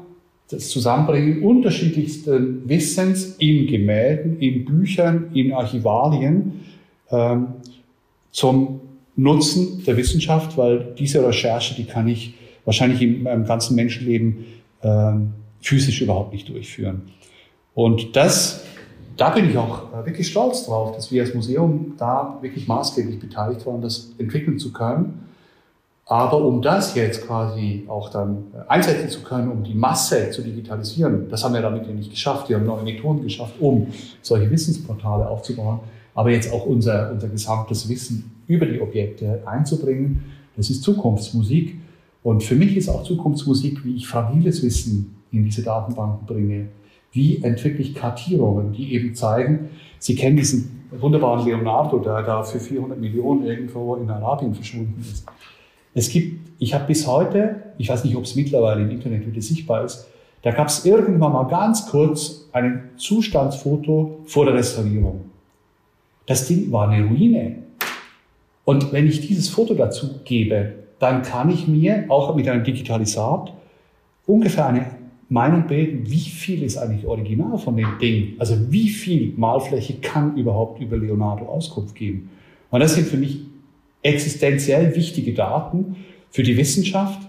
das 0.50 0.70
Zusammenbringen 0.70 1.42
unterschiedlichsten 1.42 2.66
Wissens 2.68 3.36
in 3.38 3.66
Gemälden, 3.66 4.38
in 4.40 4.64
Büchern, 4.64 5.30
in 5.34 5.52
Archivalien 5.52 6.60
ähm, 7.10 7.48
zum 8.30 8.80
Nutzen 9.16 9.84
der 9.84 9.96
Wissenschaft, 9.96 10.56
weil 10.56 10.94
diese 10.98 11.26
Recherche, 11.26 11.74
die 11.74 11.84
kann 11.84 12.08
ich 12.08 12.34
wahrscheinlich 12.64 13.02
in 13.02 13.22
meinem 13.22 13.44
ganzen 13.44 13.74
Menschenleben 13.74 14.44
ähm, 14.82 15.34
physisch 15.60 16.00
überhaupt 16.00 16.32
nicht 16.32 16.48
durchführen. 16.48 17.02
Und 17.74 18.16
das, 18.16 18.64
da 19.16 19.30
bin 19.30 19.48
ich 19.48 19.56
auch 19.56 19.92
äh, 19.92 20.06
wirklich 20.06 20.28
stolz 20.28 20.66
drauf, 20.66 20.94
dass 20.94 21.10
wir 21.12 21.22
als 21.22 21.34
Museum 21.34 21.94
da 21.98 22.38
wirklich 22.40 22.66
maßgeblich 22.66 23.18
beteiligt 23.18 23.64
waren, 23.66 23.82
das 23.82 24.12
entwickeln 24.18 24.58
zu 24.58 24.72
können. 24.72 25.24
Aber 26.06 26.42
um 26.42 26.62
das 26.62 26.94
jetzt 26.94 27.26
quasi 27.26 27.84
auch 27.86 28.08
dann 28.08 28.44
äh, 28.54 28.68
einsetzen 28.68 29.10
zu 29.10 29.22
können, 29.22 29.50
um 29.50 29.62
die 29.62 29.74
Masse 29.74 30.30
zu 30.30 30.42
digitalisieren, 30.42 31.28
das 31.28 31.44
haben 31.44 31.54
wir 31.54 31.60
damit 31.60 31.86
ja 31.86 31.92
nicht 31.92 32.10
geschafft. 32.10 32.48
Wir 32.48 32.56
haben 32.56 32.66
neue 32.66 32.82
Methoden 32.82 33.22
geschafft, 33.22 33.54
um 33.60 33.88
solche 34.22 34.50
Wissensportale 34.50 35.28
aufzubauen. 35.28 35.80
Aber 36.14 36.30
jetzt 36.30 36.52
auch 36.52 36.64
unser, 36.64 37.12
unser 37.12 37.28
gesamtes 37.28 37.88
Wissen 37.88 38.42
über 38.46 38.66
die 38.66 38.80
Objekte 38.80 39.42
einzubringen, 39.44 40.24
das 40.56 40.70
ist 40.70 40.82
Zukunftsmusik. 40.82 41.76
Und 42.22 42.42
für 42.42 42.54
mich 42.54 42.76
ist 42.76 42.88
auch 42.88 43.04
Zukunftsmusik, 43.04 43.84
wie 43.84 43.96
ich 43.96 44.08
fragiles 44.08 44.62
Wissen 44.62 45.16
in 45.30 45.44
diese 45.44 45.62
Datenbanken 45.62 46.26
bringe. 46.26 46.68
Wie 47.12 47.42
entwickle 47.42 47.80
ich 47.80 47.94
Kartierungen, 47.94 48.72
die 48.72 48.92
eben 48.92 49.14
zeigen, 49.14 49.70
Sie 49.98 50.14
kennen 50.14 50.36
diesen 50.36 50.84
wunderbaren 50.90 51.44
Leonardo, 51.44 51.98
der 51.98 52.22
da 52.22 52.42
für 52.42 52.60
400 52.60 52.98
Millionen 52.98 53.44
irgendwo 53.44 53.96
in 53.96 54.08
Arabien 54.08 54.54
verschwunden 54.54 55.00
ist. 55.00 55.26
Es 55.94 56.08
gibt, 56.08 56.50
ich 56.58 56.74
habe 56.74 56.86
bis 56.86 57.06
heute, 57.06 57.62
ich 57.78 57.88
weiß 57.88 58.04
nicht, 58.04 58.16
ob 58.16 58.24
es 58.24 58.36
mittlerweile 58.36 58.82
im 58.82 58.90
Internet 58.90 59.26
wieder 59.26 59.42
sichtbar 59.42 59.84
ist, 59.84 60.06
da 60.42 60.52
gab 60.52 60.68
es 60.68 60.84
irgendwann 60.84 61.32
mal 61.32 61.44
ganz 61.44 61.88
kurz 61.88 62.48
ein 62.52 62.90
Zustandsfoto 62.96 64.20
vor 64.24 64.44
der 64.44 64.54
Restaurierung. 64.54 65.24
Das 66.26 66.46
Ding 66.46 66.70
war 66.70 66.88
eine 66.88 67.06
Ruine. 67.06 67.56
Und 68.64 68.92
wenn 68.92 69.08
ich 69.08 69.26
dieses 69.26 69.48
Foto 69.48 69.74
dazu 69.74 70.20
gebe, 70.24 70.74
dann 70.98 71.22
kann 71.22 71.50
ich 71.50 71.68
mir 71.68 72.04
auch 72.08 72.34
mit 72.34 72.48
einem 72.48 72.64
Digitalisat 72.64 73.52
ungefähr 74.26 74.66
eine 74.66 74.86
Meinung 75.28 75.66
bilden, 75.66 76.10
wie 76.10 76.20
viel 76.20 76.62
ist 76.62 76.78
eigentlich 76.78 77.06
original 77.06 77.58
von 77.58 77.76
dem 77.76 77.98
Ding? 78.00 78.34
Also 78.38 78.56
wie 78.70 78.88
viel 78.88 79.34
Malfläche 79.36 79.94
kann 80.00 80.36
überhaupt 80.36 80.80
über 80.80 80.96
Leonardo 80.96 81.44
Auskunft 81.46 81.94
geben? 81.94 82.30
Und 82.70 82.80
das 82.80 82.94
sind 82.94 83.06
für 83.06 83.18
mich 83.18 83.40
existenziell 84.02 84.94
wichtige 84.94 85.34
Daten 85.34 85.96
für 86.30 86.42
die 86.42 86.56
Wissenschaft, 86.56 87.28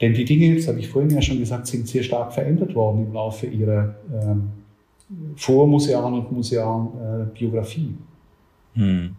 denn 0.00 0.14
die 0.14 0.24
Dinge, 0.24 0.54
das 0.54 0.68
habe 0.68 0.78
ich 0.80 0.88
vorhin 0.88 1.10
ja 1.10 1.22
schon 1.22 1.38
gesagt, 1.38 1.66
sind 1.66 1.86
sehr 1.86 2.02
stark 2.02 2.32
verändert 2.32 2.74
worden 2.74 3.06
im 3.06 3.12
Laufe 3.12 3.46
ihrer 3.46 3.94
ähm, 4.12 4.50
vormusealen 5.36 6.14
und 6.14 6.32
musealen 6.32 6.88
äh, 7.32 7.38
Biografie. 7.38 7.94
Hm. 8.74 9.16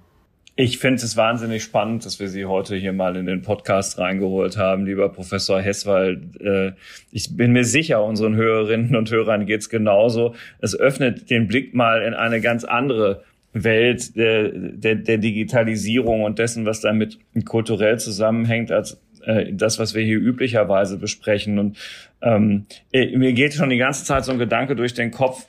Ich 0.57 0.77
finde 0.77 1.03
es 1.03 1.17
wahnsinnig 1.17 1.63
spannend, 1.63 2.05
dass 2.05 2.21
wir 2.21 2.29
Sie 2.29 2.45
heute 2.45 2.77
hier 2.77 2.93
mal 2.93 3.17
in 3.17 3.25
den 3.25 3.41
Podcast 3.41 3.99
reingeholt 3.99 4.55
haben, 4.55 4.85
lieber 4.85 5.09
Professor 5.09 5.61
Hess, 5.61 5.85
weil 5.85 6.21
äh, 6.39 6.71
ich 7.11 7.35
bin 7.35 7.51
mir 7.51 7.65
sicher, 7.65 8.01
unseren 8.01 8.37
Hörerinnen 8.37 8.95
und 8.95 9.11
Hörern 9.11 9.45
geht's 9.45 9.67
genauso. 9.67 10.33
Es 10.61 10.73
öffnet 10.73 11.29
den 11.29 11.49
Blick 11.49 11.73
mal 11.73 12.01
in 12.03 12.13
eine 12.13 12.39
ganz 12.39 12.63
andere 12.63 13.25
Welt 13.51 14.15
der, 14.15 14.47
der, 14.53 14.95
der 14.95 15.17
Digitalisierung 15.17 16.23
und 16.23 16.39
dessen, 16.39 16.65
was 16.65 16.79
damit 16.79 17.19
kulturell 17.43 17.99
zusammenhängt, 17.99 18.71
als 18.71 18.97
äh, 19.25 19.51
das, 19.51 19.77
was 19.77 19.93
wir 19.93 20.03
hier 20.03 20.19
üblicherweise 20.19 20.97
besprechen. 20.97 21.59
Und 21.59 21.77
ähm, 22.21 22.65
äh, 22.93 23.17
mir 23.17 23.33
geht 23.33 23.55
schon 23.55 23.69
die 23.69 23.77
ganze 23.77 24.05
Zeit 24.05 24.23
so 24.23 24.31
ein 24.31 24.39
Gedanke 24.39 24.77
durch 24.77 24.93
den 24.93 25.11
Kopf, 25.11 25.47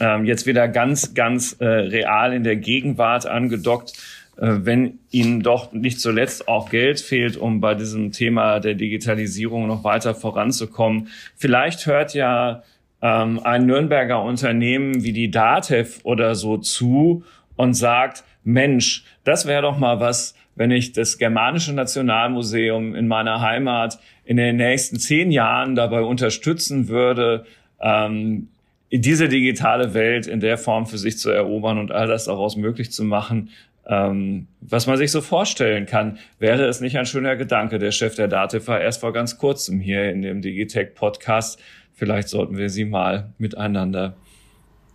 ähm, 0.00 0.24
jetzt 0.24 0.46
wieder 0.46 0.68
ganz, 0.68 1.14
ganz 1.14 1.56
äh, 1.60 1.64
real 1.64 2.32
in 2.32 2.44
der 2.44 2.56
Gegenwart 2.56 3.26
angedockt, 3.26 3.92
äh, 4.36 4.58
wenn 4.62 4.98
Ihnen 5.10 5.42
doch 5.42 5.72
nicht 5.72 6.00
zuletzt 6.00 6.48
auch 6.48 6.70
Geld 6.70 7.00
fehlt, 7.00 7.36
um 7.36 7.60
bei 7.60 7.74
diesem 7.74 8.12
Thema 8.12 8.60
der 8.60 8.74
Digitalisierung 8.74 9.66
noch 9.66 9.84
weiter 9.84 10.14
voranzukommen. 10.14 11.08
Vielleicht 11.36 11.86
hört 11.86 12.14
ja 12.14 12.62
ähm, 13.02 13.40
ein 13.44 13.66
Nürnberger 13.66 14.22
Unternehmen 14.22 15.02
wie 15.02 15.12
die 15.12 15.30
DATEV 15.30 16.00
oder 16.04 16.34
so 16.34 16.58
zu 16.58 17.24
und 17.56 17.74
sagt, 17.74 18.24
Mensch, 18.44 19.04
das 19.24 19.46
wäre 19.46 19.62
doch 19.62 19.78
mal 19.78 20.00
was, 20.00 20.34
wenn 20.56 20.70
ich 20.70 20.92
das 20.92 21.18
Germanische 21.18 21.72
Nationalmuseum 21.72 22.94
in 22.94 23.08
meiner 23.08 23.40
Heimat 23.40 23.98
in 24.24 24.36
den 24.36 24.56
nächsten 24.56 24.98
zehn 24.98 25.30
Jahren 25.30 25.74
dabei 25.74 26.02
unterstützen 26.02 26.88
würde, 26.88 27.44
ähm, 27.80 28.48
diese 28.92 29.28
digitale 29.28 29.94
Welt 29.94 30.26
in 30.26 30.40
der 30.40 30.58
Form 30.58 30.86
für 30.86 30.98
sich 30.98 31.18
zu 31.18 31.30
erobern 31.30 31.78
und 31.78 31.92
all 31.92 32.06
das 32.06 32.24
daraus 32.24 32.56
möglich 32.56 32.90
zu 32.90 33.04
machen, 33.04 33.50
ähm, 33.86 34.46
was 34.60 34.86
man 34.86 34.96
sich 34.96 35.10
so 35.10 35.20
vorstellen 35.20 35.86
kann. 35.86 36.18
Wäre 36.38 36.64
es 36.66 36.80
nicht 36.80 36.98
ein 36.98 37.06
schöner 37.06 37.36
Gedanke? 37.36 37.78
Der 37.78 37.92
Chef 37.92 38.14
der 38.14 38.28
DATEV 38.28 38.66
war 38.68 38.80
erst 38.80 39.00
vor 39.00 39.12
ganz 39.12 39.38
kurzem 39.38 39.80
hier 39.80 40.10
in 40.10 40.22
dem 40.22 40.42
Digitech 40.42 40.94
Podcast 40.94 41.60
Vielleicht 42.00 42.30
sollten 42.30 42.56
wir 42.56 42.70
sie 42.70 42.86
mal 42.86 43.34
miteinander 43.36 44.14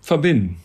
verbinden. 0.01 0.57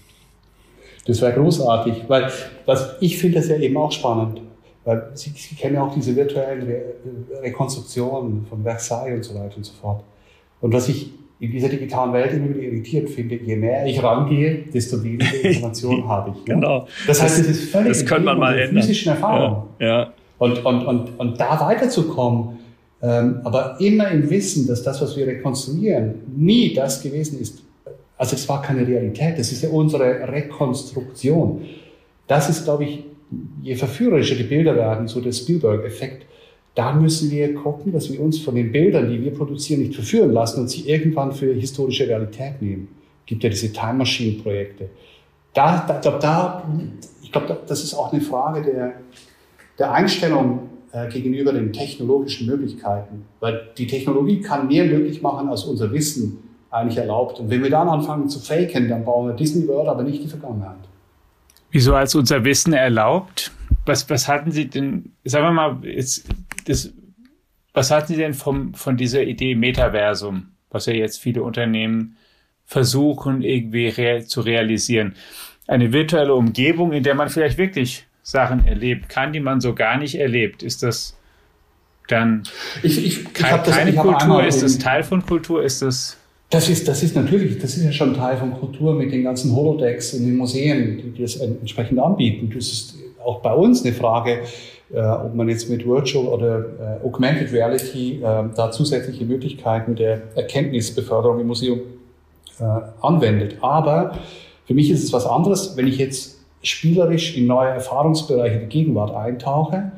Das 1.05 1.20
wäre 1.20 1.35
großartig, 1.35 2.05
weil 2.09 2.33
was 2.64 2.97
ich 3.01 3.18
finde 3.18 3.41
das 3.41 3.49
ja 3.49 3.59
eben 3.59 3.76
auch 3.76 3.93
spannend, 3.93 4.41
weil 4.87 5.11
Sie, 5.12 5.28
sie 5.37 5.55
kennen 5.55 5.74
ja 5.74 5.83
auch 5.83 5.93
diese 5.93 6.16
virtuellen 6.16 6.62
Re 6.62 6.95
Rekonstruktionen 7.43 8.47
von 8.47 8.62
Versailles 8.62 9.16
und 9.16 9.22
so 9.22 9.35
weiter 9.35 9.59
und 9.59 9.64
so 9.64 9.74
fort. 9.74 10.03
Und 10.62 10.72
was 10.72 10.89
ich 10.89 11.11
in 11.41 11.51
dieser 11.51 11.70
digitalen 11.70 12.12
Welt 12.12 12.34
immer 12.34 12.51
wieder 12.51 12.61
irritierend 12.61 13.09
finde, 13.09 13.36
je 13.36 13.57
näher 13.57 13.86
ich 13.86 14.03
rangehe, 14.03 14.64
desto 14.72 15.03
weniger 15.03 15.32
Informationen 15.43 16.07
habe 16.07 16.30
ich. 16.30 16.47
Ne? 16.47 16.55
Genau. 16.55 16.86
Das 17.07 17.22
heißt, 17.22 17.41
es 17.41 17.49
ist 17.49 17.70
völlig 17.70 17.88
das 17.88 18.05
könnte 18.05 18.26
man 18.26 18.38
mal 18.38 18.59
ändern. 18.59 18.82
physischen 18.82 19.12
Erfahrung. 19.12 19.68
Ja, 19.78 19.86
ja. 19.86 20.12
Und, 20.38 20.64
und, 20.64 20.86
und, 20.86 21.18
und 21.18 21.41
da 21.41 21.59
weiterzukommen, 21.61 22.59
ähm, 23.03 23.41
aber 23.45 23.76
immer 23.80 24.11
im 24.11 24.28
Wissen, 24.28 24.66
dass 24.66 24.82
das, 24.82 25.01
was 25.01 25.16
wir 25.16 25.26
rekonstruieren, 25.26 26.16
nie 26.36 26.74
das 26.74 27.03
gewesen 27.03 27.41
ist. 27.41 27.62
Also 28.18 28.36
es 28.36 28.47
war 28.49 28.61
keine 28.61 28.86
Realität, 28.86 29.38
das 29.38 29.51
ist 29.51 29.62
ja 29.62 29.70
unsere 29.70 30.28
Rekonstruktion. 30.30 31.62
Das 32.26 32.51
ist, 32.51 32.64
glaube 32.64 32.84
ich, 32.84 33.05
je 33.62 33.74
verführerischer 33.76 34.34
die 34.34 34.43
Bilder 34.43 34.76
werden, 34.76 35.09
so 35.09 35.22
der 35.22 35.32
Spielberg-Effekt, 35.32 36.26
da 36.75 36.93
müssen 36.93 37.31
wir 37.31 37.55
gucken, 37.55 37.93
dass 37.93 38.11
wir 38.12 38.21
uns 38.21 38.41
von 38.41 38.55
den 38.55 38.71
Bildern, 38.73 39.11
die 39.11 39.23
wir 39.23 39.35
produzieren, 39.35 39.81
nicht 39.81 39.95
verführen 39.95 40.33
lassen 40.33 40.61
und 40.61 40.71
sie 40.71 40.89
irgendwann 40.89 41.33
für 41.33 41.53
historische 41.53 42.07
Realität 42.07 42.62
nehmen. 42.62 42.89
Es 43.23 43.27
gibt 43.27 43.43
ja 43.45 43.51
diese 43.51 43.73
Time 43.73 43.95
Machine 43.95 44.41
Projekte. 44.43 44.89
Da, 45.53 45.85
da, 45.87 45.99
glaub, 46.01 46.21
da, 46.21 46.64
ich 47.23 47.33
glaube, 47.33 47.59
das 47.66 47.83
ist 47.83 47.95
auch 47.95 48.12
eine 48.12 48.23
Frage 48.23 48.62
der, 48.62 48.95
der 49.79 49.93
Einstellung 49.93 50.71
äh, 50.93 51.09
gegenüber 51.09 51.53
den 51.53 51.73
technologischen 51.73 52.47
Möglichkeiten. 52.47 53.25
Weil 53.41 53.68
die 53.77 53.87
Technologie 53.87 54.41
kann 54.41 54.68
mehr 54.68 54.85
möglich 54.85 55.23
machen, 55.23 55.49
als 55.49 55.64
unser 55.64 55.93
Wissen 55.93 56.39
eigentlich 56.71 56.99
erlaubt. 56.99 57.41
Und 57.41 57.51
wenn 57.51 57.62
wir 57.62 57.71
dann 57.71 57.89
anfangen 57.89 58.29
zu 58.29 58.39
faken, 58.39 58.89
dann 58.89 59.05
bauen 59.05 59.29
wir 59.29 59.35
Disney 59.35 59.66
World, 59.66 59.89
aber 59.89 60.03
nicht 60.03 60.23
die 60.23 60.29
Vergangenheit. 60.29 60.77
Wieso 61.71 61.95
als 61.95 62.14
unser 62.14 62.45
Wissen 62.45 62.73
erlaubt? 62.73 63.53
Was, 63.87 64.09
was 64.11 64.29
hatten 64.29 64.51
Sie 64.51 64.68
denn, 64.68 65.12
sagen 65.25 65.47
wir 65.47 65.53
mal, 65.53 65.79
jetzt, 65.85 66.25
das, 66.71 66.93
was 67.75 67.91
hatten 67.91 68.09
Sie 68.09 68.16
denn 68.16 68.35
vom, 68.35 68.75
von 68.75 68.97
dieser 68.97 69.23
Idee 69.23 69.55
Metaversum, 69.55 70.53
was 70.71 70.87
ja 70.87 70.93
jetzt 70.93 71.21
viele 71.21 71.43
Unternehmen 71.43 72.16
versuchen 72.64 73.43
irgendwie 73.43 73.89
real, 73.89 74.25
zu 74.25 74.41
realisieren? 74.41 75.14
Eine 75.66 75.93
virtuelle 75.93 76.35
Umgebung, 76.35 76.93
in 76.93 77.03
der 77.03 77.14
man 77.14 77.29
vielleicht 77.29 77.59
wirklich 77.59 78.07
Sachen 78.23 78.66
erlebt 78.66 79.09
kann, 79.09 79.33
die 79.33 79.41
man 79.41 79.61
so 79.61 79.75
gar 79.75 79.99
nicht 79.99 80.14
erlebt. 80.14 80.62
Ist 80.62 80.83
das 80.83 81.16
dann 82.09 82.43
ich, 82.83 83.05
ich, 83.05 83.33
kein, 83.33 83.57
ich 83.57 83.62
das, 83.62 83.77
keine 83.77 83.95
Kultur? 83.95 84.45
Ist 84.45 84.62
das 84.62 84.79
Teil 84.79 85.03
von 85.03 85.25
Kultur? 85.25 85.62
Ist 85.62 85.83
das 85.83 86.16
Das 86.51 86.68
ist, 86.68 86.89
das 86.89 87.03
ist 87.03 87.14
natürlich, 87.14 87.59
das 87.59 87.77
ist 87.77 87.85
ja 87.85 87.93
schon 87.93 88.14
Teil 88.14 88.37
von 88.37 88.53
Kultur 88.53 88.95
mit 88.95 89.12
den 89.12 89.23
ganzen 89.23 89.55
Holodecks 89.55 90.14
in 90.14 90.27
den 90.27 90.37
Museen, 90.37 91.14
die, 91.14 91.23
das 91.23 91.37
entsprechend 91.37 91.99
anbieten. 91.99 92.51
Das 92.53 92.66
ist 92.66 92.97
auch 93.25 93.41
bei 93.41 93.53
uns 93.53 93.85
eine 93.85 93.95
Frage, 93.95 94.43
ob 94.99 95.34
man 95.34 95.49
jetzt 95.49 95.70
mit 95.70 95.86
Virtual 95.86 96.26
oder 96.26 96.59
äh, 96.59 97.07
Augmented 97.07 97.53
Reality 97.53 98.16
äh, 98.22 98.45
da 98.57 98.70
zusätzliche 98.72 99.24
Möglichkeiten 99.24 99.95
der 99.95 100.22
Erkenntnisbeförderung 100.34 101.41
im 101.41 101.47
Museum 101.47 101.80
äh, 102.59 102.64
anwendet. 103.01 103.57
Aber 103.61 104.18
für 104.66 104.74
mich 104.74 104.91
ist 104.91 105.05
es 105.05 105.12
was 105.12 105.26
anderes, 105.26 105.76
wenn 105.76 105.86
ich 105.86 105.99
jetzt 105.99 106.38
spielerisch 106.62 107.36
in 107.36 107.47
neue 107.47 107.70
Erfahrungsbereiche 107.70 108.59
der 108.59 108.66
Gegenwart 108.66 109.14
eintauche 109.14 109.93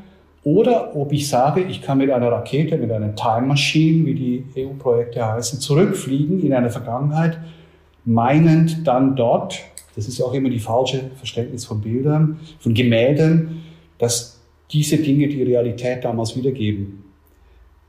oder 0.45 0.97
ob 0.97 1.13
ich 1.13 1.29
sage, 1.29 1.63
ich 1.63 1.83
kann 1.83 1.99
mit 1.99 2.11
einer 2.11 2.31
Rakete, 2.31 2.77
mit 2.77 2.91
einer 2.91 3.15
Time 3.15 3.47
Machine, 3.47 4.07
wie 4.07 4.15
die 4.15 4.45
EU-Projekte 4.57 5.25
heißen, 5.25 5.61
zurückfliegen 5.61 6.41
in 6.41 6.53
eine 6.53 6.71
Vergangenheit, 6.71 7.39
meinend 8.05 8.87
dann 8.87 9.15
dort, 9.15 9.61
das 9.95 10.09
ist 10.09 10.19
ja 10.19 10.25
auch 10.25 10.35
immer 10.35 10.51
die 10.51 10.59
falsche 10.59 11.11
Verständnis 11.17 11.65
von 11.65 11.81
Bildern, 11.81 12.41
von 12.59 12.75
Gemälden, 12.75 13.63
dass 13.99 14.32
diese 14.73 14.99
Dinge 14.99 15.29
die 15.29 15.43
Realität 15.43 16.05
damals 16.05 16.37
wiedergeben. 16.37 17.05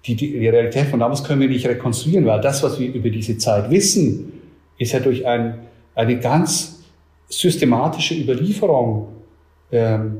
Die, 0.05 0.15
die, 0.15 0.47
Realität 0.47 0.87
von 0.87 0.99
damals 0.99 1.23
können 1.23 1.41
wir 1.41 1.47
nicht 1.47 1.65
rekonstruieren, 1.65 2.25
weil 2.25 2.41
das, 2.41 2.61
was 2.61 2.77
wir 2.79 2.93
über 2.93 3.09
diese 3.09 3.37
Zeit 3.37 3.69
wissen, 3.69 4.33
ist 4.77 4.91
ja 4.91 4.99
durch 4.99 5.25
ein, 5.25 5.59
eine 5.95 6.19
ganz 6.19 6.83
systematische 7.29 8.15
Überlieferung 8.15 9.07
ähm, 9.71 10.17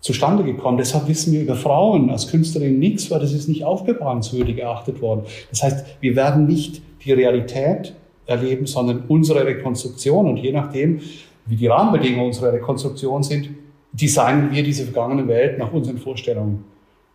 zustande 0.00 0.42
gekommen. 0.42 0.78
Deshalb 0.78 1.06
wissen 1.06 1.34
wir 1.34 1.42
über 1.42 1.54
Frauen 1.54 2.08
als 2.08 2.28
Künstlerin 2.28 2.78
nichts, 2.78 3.10
weil 3.10 3.20
das 3.20 3.34
ist 3.34 3.48
nicht 3.48 3.64
aufbewahrungswürdig 3.64 4.58
erachtet 4.58 5.02
worden. 5.02 5.24
Das 5.50 5.62
heißt, 5.62 5.84
wir 6.00 6.16
werden 6.16 6.46
nicht 6.46 6.80
die 7.04 7.12
Realität 7.12 7.94
erleben, 8.24 8.66
sondern 8.66 9.04
unsere 9.08 9.44
Rekonstruktion. 9.44 10.26
Und 10.28 10.38
je 10.38 10.52
nachdem, 10.52 11.00
wie 11.44 11.56
die 11.56 11.66
Rahmenbedingungen 11.66 12.28
unserer 12.28 12.54
Rekonstruktion 12.54 13.22
sind, 13.22 13.50
designen 13.92 14.50
wir 14.52 14.62
diese 14.62 14.84
vergangene 14.84 15.26
Welt 15.28 15.58
nach 15.58 15.72
unseren 15.72 15.98
Vorstellungen. 15.98 16.64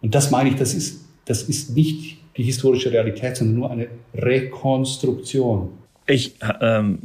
Und 0.01 0.13
das 0.13 0.31
meine 0.31 0.49
ich, 0.49 0.55
das 0.55 0.73
ist, 0.73 1.05
das 1.25 1.43
ist 1.43 1.75
nicht 1.75 2.17
die 2.37 2.43
historische 2.43 2.91
Realität, 2.91 3.37
sondern 3.37 3.55
nur 3.55 3.71
eine 3.71 3.87
Rekonstruktion. 4.13 5.69
Ich 6.07 6.35
ähm, 6.61 6.99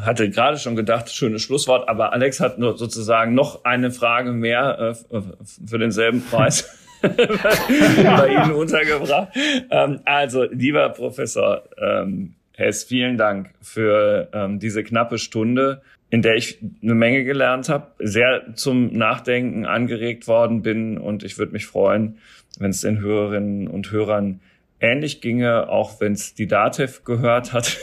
hatte 0.00 0.30
gerade 0.30 0.58
schon 0.58 0.76
gedacht, 0.76 1.10
schönes 1.10 1.42
Schlusswort, 1.42 1.88
aber 1.88 2.12
Alex 2.12 2.38
hat 2.38 2.58
nur 2.58 2.78
sozusagen 2.78 3.34
noch 3.34 3.64
eine 3.64 3.90
Frage 3.90 4.30
mehr 4.30 4.94
äh, 5.10 5.20
für 5.66 5.78
denselben 5.78 6.22
Preis 6.22 6.70
bei 7.02 8.28
Ihnen 8.28 8.52
untergebracht. 8.52 9.28
Ähm, 9.70 10.00
also, 10.04 10.44
lieber 10.44 10.88
Professor 10.90 11.64
ähm, 11.78 12.34
Hess, 12.52 12.84
vielen 12.84 13.16
Dank 13.16 13.50
für 13.60 14.28
ähm, 14.32 14.60
diese 14.60 14.84
knappe 14.84 15.18
Stunde 15.18 15.82
in 16.14 16.22
der 16.22 16.36
ich 16.36 16.60
eine 16.80 16.94
Menge 16.94 17.24
gelernt 17.24 17.68
habe, 17.68 17.88
sehr 17.98 18.54
zum 18.54 18.92
Nachdenken 18.92 19.66
angeregt 19.66 20.28
worden 20.28 20.62
bin 20.62 20.96
und 20.96 21.24
ich 21.24 21.38
würde 21.38 21.50
mich 21.50 21.66
freuen, 21.66 22.18
wenn 22.60 22.70
es 22.70 22.82
den 22.82 23.00
Hörerinnen 23.00 23.66
und 23.66 23.90
Hörern 23.90 24.38
ähnlich 24.78 25.20
ginge, 25.20 25.68
auch 25.68 26.00
wenn 26.00 26.12
es 26.12 26.32
die 26.32 26.46
DATEV 26.46 27.02
gehört 27.02 27.52
hat 27.52 27.78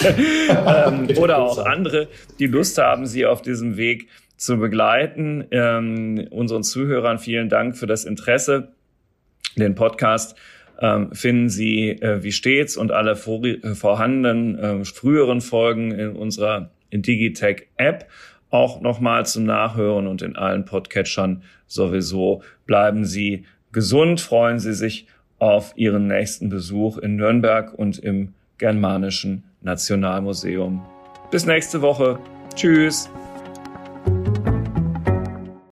ähm, 0.04 1.08
oder 1.16 1.38
auch 1.38 1.58
andere, 1.58 2.06
die 2.38 2.46
Lust 2.46 2.78
haben, 2.78 3.04
sie 3.04 3.26
auf 3.26 3.42
diesem 3.42 3.76
Weg 3.76 4.06
zu 4.36 4.58
begleiten. 4.58 5.44
Ähm, 5.50 6.28
unseren 6.30 6.62
Zuhörern 6.62 7.18
vielen 7.18 7.48
Dank 7.48 7.76
für 7.76 7.88
das 7.88 8.04
Interesse. 8.04 8.68
Den 9.56 9.74
Podcast 9.74 10.36
ähm, 10.80 11.12
finden 11.12 11.48
Sie 11.48 11.88
äh, 11.88 12.22
wie 12.22 12.30
stets 12.30 12.76
und 12.76 12.92
alle 12.92 13.16
vor, 13.16 13.42
vorhandenen 13.74 14.56
äh, 14.56 14.84
früheren 14.84 15.40
Folgen 15.40 15.90
in 15.90 16.12
unserer 16.12 16.70
Digitech 17.00 17.68
App 17.78 18.06
auch 18.50 18.82
nochmal 18.82 19.24
zum 19.24 19.44
Nachhören 19.44 20.06
und 20.06 20.20
in 20.20 20.36
allen 20.36 20.66
Podcatchern 20.66 21.42
sowieso. 21.66 22.42
Bleiben 22.66 23.06
Sie 23.06 23.46
gesund, 23.72 24.20
freuen 24.20 24.58
Sie 24.58 24.74
sich 24.74 25.06
auf 25.38 25.72
Ihren 25.74 26.06
nächsten 26.06 26.50
Besuch 26.50 26.98
in 26.98 27.16
Nürnberg 27.16 27.72
und 27.72 27.98
im 27.98 28.34
Germanischen 28.58 29.44
Nationalmuseum. 29.62 30.84
Bis 31.30 31.46
nächste 31.46 31.80
Woche. 31.80 32.18
Tschüss. 32.54 33.10